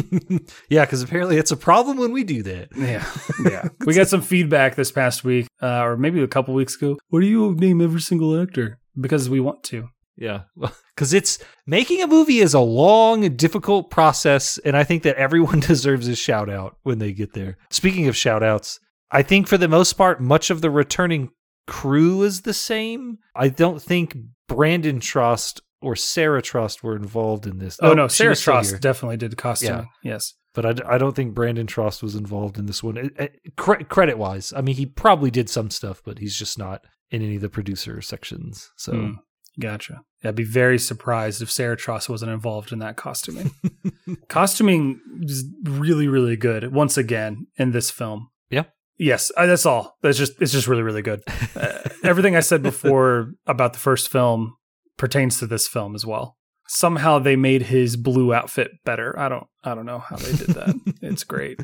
yeah, 0.68 0.84
because 0.84 1.02
apparently 1.02 1.38
it's 1.38 1.52
a 1.52 1.56
problem 1.56 1.96
when 1.96 2.12
we 2.12 2.24
do 2.24 2.42
that. 2.42 2.68
Yeah, 2.76 3.08
yeah. 3.44 3.68
we 3.86 3.94
got 3.94 4.08
some 4.08 4.20
feedback 4.20 4.74
this 4.74 4.90
past 4.90 5.22
week, 5.22 5.46
uh, 5.62 5.82
or 5.84 5.96
maybe 5.96 6.20
a 6.20 6.28
couple 6.28 6.52
weeks 6.52 6.74
ago. 6.74 6.98
Why 7.08 7.20
do 7.20 7.26
you 7.26 7.54
name 7.54 7.80
every 7.80 8.00
single 8.00 8.38
actor? 8.38 8.80
Because 9.00 9.30
we 9.30 9.38
want 9.38 9.62
to. 9.64 9.88
Yeah, 10.20 10.42
because 10.94 11.12
it's 11.14 11.38
making 11.66 12.02
a 12.02 12.06
movie 12.08 12.40
is 12.40 12.52
a 12.54 12.60
long, 12.60 13.24
and 13.24 13.36
difficult 13.36 13.88
process, 13.90 14.58
and 14.58 14.76
I 14.76 14.82
think 14.84 15.04
that 15.04 15.16
everyone 15.16 15.60
deserves 15.72 16.08
a 16.08 16.16
shout 16.16 16.50
out 16.50 16.76
when 16.82 16.98
they 16.98 17.12
get 17.12 17.32
there. 17.34 17.56
Speaking 17.70 18.08
of 18.08 18.16
shout 18.16 18.42
outs, 18.42 18.80
I 19.12 19.22
think 19.22 19.46
for 19.46 19.56
the 19.56 19.68
most 19.68 19.92
part, 19.94 20.20
much 20.20 20.50
of 20.50 20.60
the 20.60 20.70
returning 20.70 21.30
crew 21.68 22.22
is 22.22 22.42
the 22.42 22.52
same. 22.54 23.18
I 23.36 23.48
don't 23.48 23.80
think 23.80 24.16
Brandon 24.48 24.98
Trost 25.00 25.60
or 25.80 25.94
Sarah 25.94 26.42
Trost 26.42 26.82
were 26.82 26.96
involved 26.96 27.46
in 27.46 27.58
this. 27.58 27.78
Oh, 27.80 27.94
no, 27.94 28.08
she 28.08 28.16
Sarah 28.16 28.30
was 28.30 28.40
still 28.40 28.54
Trost 28.54 28.70
here. 28.70 28.78
definitely 28.78 29.16
did 29.18 29.36
costuming. 29.36 29.86
Yes. 30.02 30.34
but 30.54 30.84
I 30.90 30.98
don't 30.98 31.14
think 31.14 31.34
Brandon 31.34 31.68
Trost 31.68 32.02
was 32.02 32.16
involved 32.16 32.58
in 32.58 32.66
this 32.66 32.82
one. 32.82 32.96
It- 32.96 33.12
it- 33.16 33.56
cre- 33.56 33.84
credit 33.84 34.18
wise, 34.18 34.52
I 34.56 34.60
mean, 34.62 34.74
he 34.74 34.86
probably 34.86 35.30
did 35.30 35.48
some 35.48 35.70
stuff, 35.70 36.02
but 36.04 36.18
he's 36.18 36.36
just 36.36 36.58
not 36.58 36.82
in 37.12 37.22
any 37.22 37.36
of 37.36 37.42
the 37.42 37.48
producer 37.48 38.00
sections. 38.02 38.68
So. 38.76 38.92
Hmm. 38.92 39.10
Gotcha. 39.58 40.02
Yeah, 40.22 40.30
I'd 40.30 40.36
be 40.36 40.44
very 40.44 40.78
surprised 40.78 41.42
if 41.42 41.50
Sarah 41.50 41.76
Trost 41.76 42.08
wasn't 42.08 42.32
involved 42.32 42.72
in 42.72 42.78
that 42.80 42.96
costuming. 42.96 43.52
costuming 44.28 45.00
is 45.22 45.44
really, 45.64 46.08
really 46.08 46.36
good. 46.36 46.72
Once 46.72 46.96
again 46.96 47.46
in 47.56 47.72
this 47.72 47.90
film. 47.90 48.30
Yeah. 48.50 48.64
Yes, 48.98 49.30
that's 49.36 49.66
all. 49.66 49.96
That's 50.02 50.18
just 50.18 50.40
it's 50.40 50.52
just 50.52 50.66
really, 50.66 50.82
really 50.82 51.02
good. 51.02 51.22
Uh, 51.54 51.78
everything 52.04 52.34
I 52.36 52.40
said 52.40 52.62
before 52.62 53.32
about 53.46 53.72
the 53.72 53.78
first 53.78 54.08
film 54.08 54.56
pertains 54.96 55.38
to 55.38 55.46
this 55.46 55.68
film 55.68 55.94
as 55.94 56.04
well. 56.04 56.36
Somehow 56.66 57.18
they 57.18 57.36
made 57.36 57.62
his 57.62 57.96
blue 57.96 58.34
outfit 58.34 58.72
better. 58.84 59.16
I 59.18 59.28
don't 59.28 59.46
I 59.62 59.74
don't 59.74 59.86
know 59.86 60.00
how 60.00 60.16
they 60.16 60.32
did 60.32 60.48
that. 60.48 60.74
it's 61.02 61.24
great. 61.24 61.60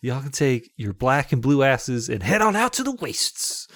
Y'all 0.00 0.20
can 0.20 0.32
take 0.32 0.72
your 0.76 0.92
black 0.92 1.32
and 1.32 1.40
blue 1.40 1.62
asses 1.62 2.08
and 2.08 2.24
head 2.24 2.42
on 2.42 2.56
out 2.56 2.72
to 2.74 2.82
the 2.82 2.96
wastes. 2.96 3.68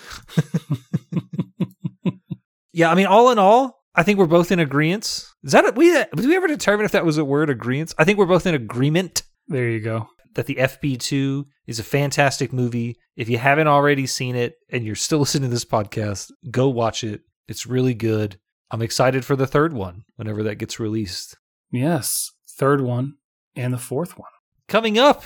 Yeah, 2.76 2.90
I 2.90 2.94
mean, 2.94 3.06
all 3.06 3.30
in 3.30 3.38
all, 3.38 3.82
I 3.94 4.02
think 4.02 4.18
we're 4.18 4.26
both 4.26 4.52
in 4.52 4.58
agreement. 4.60 5.06
Is 5.42 5.52
that 5.52 5.64
a, 5.66 5.72
we? 5.74 5.90
Did 5.92 6.26
we 6.26 6.36
ever 6.36 6.46
determine 6.46 6.84
if 6.84 6.92
that 6.92 7.06
was 7.06 7.16
a 7.16 7.24
word? 7.24 7.48
Agreement. 7.48 7.94
I 7.98 8.04
think 8.04 8.18
we're 8.18 8.26
both 8.26 8.46
in 8.46 8.54
agreement 8.54 9.22
There 9.48 9.70
you 9.70 9.80
go. 9.80 10.08
that 10.34 10.44
the 10.44 10.56
FP2 10.56 11.46
is 11.66 11.78
a 11.78 11.82
fantastic 11.84 12.52
movie. 12.52 12.96
If 13.16 13.30
you 13.30 13.38
haven't 13.38 13.66
already 13.68 14.06
seen 14.06 14.36
it 14.36 14.56
and 14.68 14.84
you're 14.84 14.94
still 14.94 15.18
listening 15.24 15.48
to 15.48 15.54
this 15.54 15.64
podcast, 15.64 16.30
go 16.50 16.68
watch 16.68 17.02
it. 17.02 17.22
It's 17.48 17.66
really 17.66 17.94
good. 17.94 18.38
I'm 18.70 18.82
excited 18.82 19.24
for 19.24 19.36
the 19.36 19.46
third 19.46 19.72
one 19.72 20.04
whenever 20.16 20.42
that 20.42 20.56
gets 20.56 20.78
released. 20.78 21.36
Yes. 21.72 22.30
Third 22.58 22.82
one 22.82 23.14
and 23.54 23.72
the 23.72 23.78
fourth 23.78 24.18
one. 24.18 24.28
Coming 24.68 24.98
up, 24.98 25.22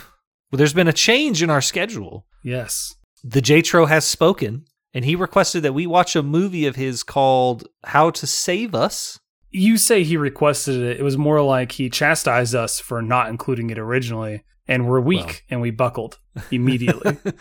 well, 0.52 0.58
there's 0.58 0.74
been 0.74 0.86
a 0.88 0.92
change 0.92 1.42
in 1.42 1.50
our 1.50 1.62
schedule. 1.62 2.26
Yes. 2.44 2.94
the 3.24 3.40
J 3.40 3.60
Tro 3.62 3.86
has 3.86 4.04
spoken, 4.06 4.64
and 4.94 5.04
he 5.04 5.14
requested 5.16 5.62
that 5.62 5.72
we 5.74 5.86
watch 5.86 6.16
a 6.16 6.22
movie 6.22 6.66
of 6.66 6.76
his 6.76 7.02
called 7.02 7.66
How 7.84 8.10
to 8.10 8.26
Save 8.26 8.74
Us. 8.74 9.18
you 9.50 9.76
say 9.76 10.04
he 10.04 10.16
requested 10.16 10.76
it. 10.76 11.00
It 11.00 11.02
was 11.02 11.16
more 11.18 11.42
like 11.42 11.72
he 11.72 11.88
chastised 11.90 12.54
us 12.54 12.78
for 12.80 13.02
not 13.02 13.28
including 13.28 13.70
it 13.70 13.78
originally, 13.78 14.44
and 14.68 14.86
we're 14.88 15.00
weak 15.00 15.24
Well. 15.26 15.34
and 15.50 15.60
we 15.60 15.70
buckled 15.70 16.18
immediately. 16.50 17.16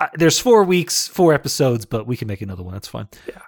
Uh, 0.00 0.06
There's 0.14 0.38
four 0.38 0.62
weeks, 0.62 1.08
four 1.08 1.34
episodes, 1.34 1.84
but 1.84 2.06
we 2.06 2.16
can 2.16 2.28
make 2.28 2.40
another 2.40 2.62
one. 2.62 2.72
That's 2.72 2.86
fine. 2.86 3.08
Yeah. 3.26 3.42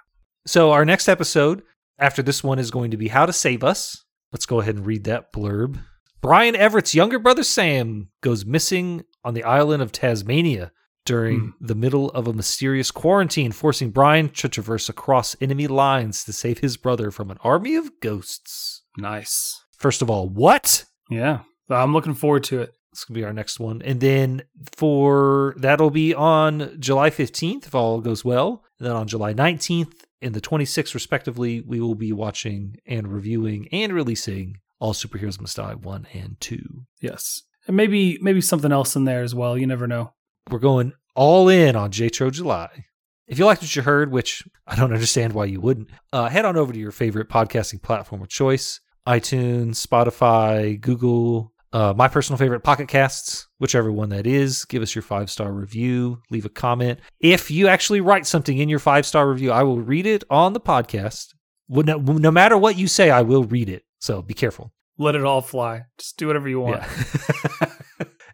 So 0.45 0.71
our 0.73 0.83
next 0.83 1.07
episode 1.07 1.63
after 1.97 2.21
this 2.21 2.43
one 2.43 2.59
is 2.59 2.71
going 2.71 2.91
to 2.91 2.97
be 2.97 3.07
How 3.07 3.25
to 3.25 3.31
Save 3.31 3.63
Us. 3.63 4.03
Let's 4.33 4.45
go 4.45 4.59
ahead 4.59 4.75
and 4.75 4.85
read 4.85 5.05
that 5.05 5.31
blurb. 5.31 5.79
Brian 6.19 6.53
Everett's 6.57 6.93
younger 6.93 7.19
brother 7.19 7.43
Sam 7.43 8.09
goes 8.19 8.45
missing 8.45 9.05
on 9.23 9.33
the 9.33 9.45
island 9.45 9.81
of 9.81 9.93
Tasmania 9.93 10.73
during 11.05 11.39
hmm. 11.39 11.65
the 11.65 11.75
middle 11.75 12.09
of 12.11 12.27
a 12.27 12.33
mysterious 12.33 12.91
quarantine, 12.91 13.51
forcing 13.51 13.89
Brian 13.91 14.29
to 14.29 14.49
traverse 14.49 14.89
across 14.89 15.35
enemy 15.41 15.67
lines 15.67 16.23
to 16.25 16.33
save 16.33 16.59
his 16.59 16.77
brother 16.77 17.11
from 17.11 17.31
an 17.31 17.37
army 17.43 17.75
of 17.75 17.99
ghosts. 17.99 18.83
nice. 18.97 19.57
First 19.77 20.03
of 20.03 20.09
all, 20.11 20.29
what? 20.29 20.85
Yeah. 21.09 21.39
I'm 21.69 21.93
looking 21.93 22.13
forward 22.13 22.43
to 22.45 22.61
it. 22.61 22.73
This 22.91 23.07
will 23.07 23.15
be 23.15 23.23
our 23.23 23.33
next 23.33 23.59
one. 23.59 23.81
And 23.81 23.99
then 23.99 24.43
for 24.75 25.55
that'll 25.57 25.89
be 25.89 26.13
on 26.13 26.75
July 26.79 27.09
15th, 27.09 27.67
if 27.67 27.73
all 27.73 28.01
goes 28.01 28.25
well. 28.25 28.63
And 28.79 28.87
then 28.87 28.95
on 28.95 29.07
July 29.07 29.33
19th 29.33 29.93
and 30.21 30.33
the 30.33 30.41
26th, 30.41 30.93
respectively, 30.93 31.61
we 31.61 31.79
will 31.79 31.95
be 31.95 32.11
watching 32.11 32.77
and 32.85 33.07
reviewing 33.07 33.69
and 33.71 33.93
releasing 33.93 34.57
All 34.79 34.93
Superheroes 34.93 35.39
Must 35.39 35.55
Die 35.55 35.73
1 35.73 36.07
and 36.13 36.39
2. 36.41 36.85
Yes. 37.01 37.43
And 37.65 37.77
maybe 37.77 38.19
maybe 38.21 38.41
something 38.41 38.71
else 38.71 38.95
in 38.95 39.05
there 39.05 39.23
as 39.23 39.33
well. 39.33 39.57
You 39.57 39.67
never 39.67 39.87
know. 39.87 40.13
We're 40.49 40.59
going 40.59 40.93
all 41.15 41.49
in 41.49 41.75
on 41.75 41.91
JTRO 41.91 42.31
July. 42.31 42.85
If 43.27 43.39
you 43.39 43.45
liked 43.45 43.61
what 43.61 43.75
you 43.75 43.81
heard, 43.81 44.11
which 44.11 44.43
I 44.67 44.75
don't 44.75 44.93
understand 44.93 45.33
why 45.33 45.45
you 45.45 45.61
wouldn't, 45.61 45.89
uh, 46.11 46.27
head 46.27 46.45
on 46.45 46.57
over 46.57 46.73
to 46.73 46.79
your 46.79 46.91
favorite 46.91 47.29
podcasting 47.29 47.81
platform 47.81 48.21
of 48.21 48.29
choice 48.29 48.79
iTunes, 49.07 49.85
Spotify, 49.85 50.79
Google, 50.79 51.53
uh, 51.73 51.93
my 51.95 52.07
personal 52.07 52.37
favorite, 52.37 52.59
Pocket 52.59 52.87
Casts, 52.87 53.47
whichever 53.57 53.91
one 53.91 54.09
that 54.09 54.27
is. 54.27 54.65
Give 54.65 54.83
us 54.83 54.93
your 54.93 55.01
five 55.01 55.29
star 55.29 55.51
review, 55.51 56.21
leave 56.29 56.45
a 56.45 56.49
comment. 56.49 56.99
If 57.19 57.49
you 57.49 57.67
actually 57.67 58.01
write 58.01 58.27
something 58.27 58.57
in 58.57 58.69
your 58.69 58.79
five 58.79 59.05
star 59.05 59.29
review, 59.29 59.51
I 59.51 59.63
will 59.63 59.81
read 59.81 60.05
it 60.05 60.23
on 60.29 60.53
the 60.53 60.59
podcast. 60.59 61.27
No, 61.69 61.97
no 61.97 62.31
matter 62.31 62.57
what 62.57 62.77
you 62.77 62.87
say, 62.87 63.09
I 63.09 63.21
will 63.21 63.45
read 63.45 63.69
it. 63.69 63.83
So 63.99 64.21
be 64.21 64.33
careful. 64.33 64.73
Let 64.97 65.15
it 65.15 65.23
all 65.23 65.41
fly. 65.41 65.83
Just 65.97 66.17
do 66.17 66.27
whatever 66.27 66.49
you 66.49 66.59
want. 66.59 66.81
Yeah. 66.81 67.71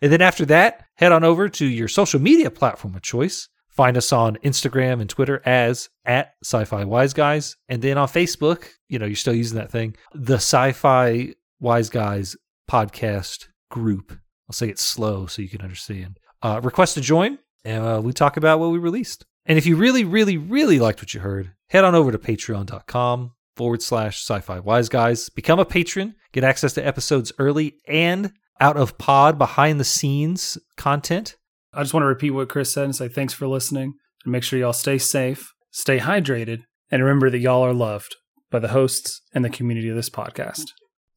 and 0.01 0.11
then 0.11 0.21
after 0.21 0.45
that, 0.45 0.85
head 0.95 1.11
on 1.11 1.23
over 1.23 1.49
to 1.49 1.65
your 1.65 1.87
social 1.87 2.19
media 2.19 2.49
platform 2.51 2.95
of 2.95 3.01
choice. 3.01 3.49
Find 3.69 3.95
us 3.95 4.11
on 4.11 4.37
Instagram 4.37 5.01
and 5.01 5.09
Twitter 5.09 5.41
as 5.45 5.89
at 6.03 6.33
Sci-Fi 6.43 6.83
Wise 6.85 7.13
Guys, 7.13 7.55
and 7.69 7.81
then 7.81 7.97
on 7.97 8.07
Facebook. 8.07 8.69
You 8.89 8.97
know, 8.97 9.05
you're 9.05 9.15
still 9.15 9.35
using 9.35 9.57
that 9.57 9.71
thing. 9.71 9.95
The 10.13 10.35
Sci-Fi 10.35 11.33
Wise 11.59 11.89
Guys 11.89 12.35
podcast 12.69 13.47
group. 13.69 14.11
I'll 14.49 14.53
say 14.53 14.69
it 14.69 14.79
slow 14.79 15.27
so 15.27 15.41
you 15.41 15.49
can 15.49 15.61
understand. 15.61 16.19
Uh, 16.41 16.59
request 16.63 16.95
to 16.95 17.01
join, 17.01 17.37
and 17.63 17.83
uh, 17.83 18.01
we 18.03 18.13
talk 18.13 18.37
about 18.37 18.59
what 18.59 18.71
we 18.71 18.77
released. 18.77 19.25
And 19.45 19.57
if 19.57 19.65
you 19.65 19.75
really, 19.75 20.03
really, 20.03 20.37
really 20.37 20.79
liked 20.79 21.01
what 21.01 21.13
you 21.13 21.19
heard, 21.19 21.51
head 21.69 21.83
on 21.83 21.95
over 21.95 22.11
to 22.11 22.17
patreon.com 22.17 23.31
forward 23.55 23.81
slash 23.81 24.23
sci-fi 24.23 24.59
wise 24.59 24.89
guys. 24.89 25.29
Become 25.29 25.59
a 25.59 25.65
patron, 25.65 26.15
get 26.31 26.43
access 26.43 26.73
to 26.73 26.85
episodes 26.85 27.31
early 27.39 27.75
and 27.87 28.33
out 28.59 28.77
of 28.77 28.97
pod 28.97 29.37
behind 29.37 29.79
the 29.79 29.83
scenes 29.83 30.57
content. 30.75 31.35
I 31.73 31.81
just 31.81 31.93
want 31.93 32.03
to 32.03 32.07
repeat 32.07 32.31
what 32.31 32.49
Chris 32.49 32.73
said 32.73 32.85
and 32.85 32.95
say 32.95 33.07
thanks 33.07 33.33
for 33.33 33.47
listening 33.47 33.93
and 34.23 34.31
make 34.31 34.43
sure 34.43 34.57
y'all 34.57 34.73
stay 34.73 34.97
safe 34.97 35.53
stay 35.77 35.99
hydrated, 35.99 36.63
and 36.89 37.03
remember 37.03 37.29
that 37.29 37.37
y'all 37.37 37.63
are 37.63 37.73
loved 37.73 38.15
by 38.49 38.59
the 38.59 38.69
hosts 38.69 39.21
and 39.33 39.45
the 39.45 39.49
community 39.49 39.89
of 39.89 39.95
this 39.95 40.09
podcast. 40.09 40.63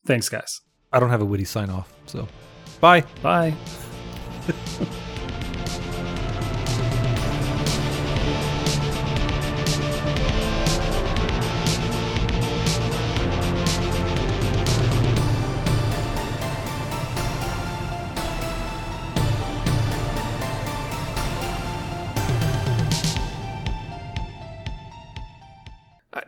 Thanks, 0.07 0.28
guys. 0.28 0.61
I 0.93 1.01
don't 1.01 1.11
have 1.11 1.22
a 1.22 1.26
witty 1.26 1.45
sign 1.45 1.70
off, 1.70 1.93
so 2.07 2.28
bye. 2.80 3.05
Bye. 3.22 3.55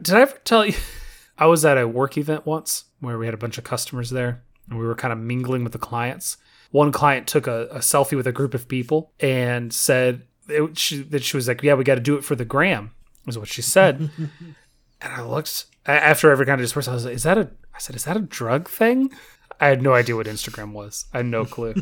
Did 0.03 0.17
I 0.17 0.23
ever 0.23 0.39
tell 0.45 0.67
you? 0.67 0.75
I 1.39 1.47
was 1.47 1.65
at 1.65 1.79
a 1.79 1.87
work 1.87 2.19
event 2.19 2.45
once 2.45 2.85
where 3.01 3.19
we 3.19 3.27
had 3.27 3.35
a 3.35 3.39
bunch 3.39 3.57
of 3.57 3.65
customers 3.65 4.11
there 4.11 4.43
and 4.69 4.79
we 4.79 4.85
were 4.85 4.95
kind 4.95 5.13
of 5.13 5.19
mingling 5.19 5.63
with 5.65 5.73
the 5.73 5.79
clients. 5.79 6.37
One 6.71 6.93
client 6.93 7.27
took 7.27 7.47
a, 7.47 7.67
a 7.71 7.79
selfie 7.79 8.17
with 8.17 8.27
a 8.27 8.33
group 8.33 8.55
of 8.55 8.69
people 8.69 9.13
and 9.21 9.73
said 9.73 10.23
it, 10.49 10.79
she, 10.79 11.03
that 11.03 11.23
she 11.23 11.37
was 11.37 11.47
like, 11.49 11.63
Yeah, 11.63 11.75
we 11.75 11.85
got 11.85 11.97
to 11.97 12.01
do 12.01 12.17
it 12.17 12.25
for 12.25 12.35
the 12.35 12.45
gram, 12.45 12.93
is 13.27 13.39
what 13.39 13.49
she 13.49 13.63
said. 13.63 14.11
and 14.19 15.13
I 15.13 15.23
looked 15.23 15.67
after 15.87 16.31
every 16.31 16.47
kind 16.47 16.61
of 16.61 16.65
discourse, 16.65 16.89
I 16.89 16.95
was 16.95 17.05
like, 17.05 17.15
Is 17.15 17.23
that 17.23 17.39
a, 17.39 17.51
I 17.75 17.79
said, 17.79 17.97
Is 17.97 18.05
that 18.05 18.17
a 18.17 18.21
drug 18.21 18.69
thing? 18.69 19.11
I 19.61 19.69
had 19.69 19.83
no 19.83 19.95
idea 19.95 20.17
what 20.17 20.27
Instagram 20.27 20.73
was. 20.73 21.07
I 21.13 21.19
had 21.19 21.27
no 21.27 21.45
clue. 21.45 21.75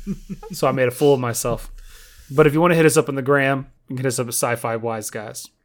so 0.52 0.68
I 0.68 0.72
made 0.72 0.86
a 0.86 0.92
fool 0.92 1.14
of 1.14 1.20
myself. 1.20 1.72
But 2.30 2.46
if 2.46 2.52
you 2.52 2.60
want 2.60 2.72
to 2.72 2.76
hit 2.76 2.86
us 2.86 2.96
up 2.96 3.08
on 3.08 3.16
the 3.16 3.22
gram, 3.22 3.66
you 3.88 3.96
can 3.96 4.04
hit 4.04 4.08
us 4.08 4.18
up 4.18 4.28
at 4.28 4.34
Sci 4.34 4.54
Fi 4.56 4.76
Wise 4.76 5.10
Guys. 5.10 5.48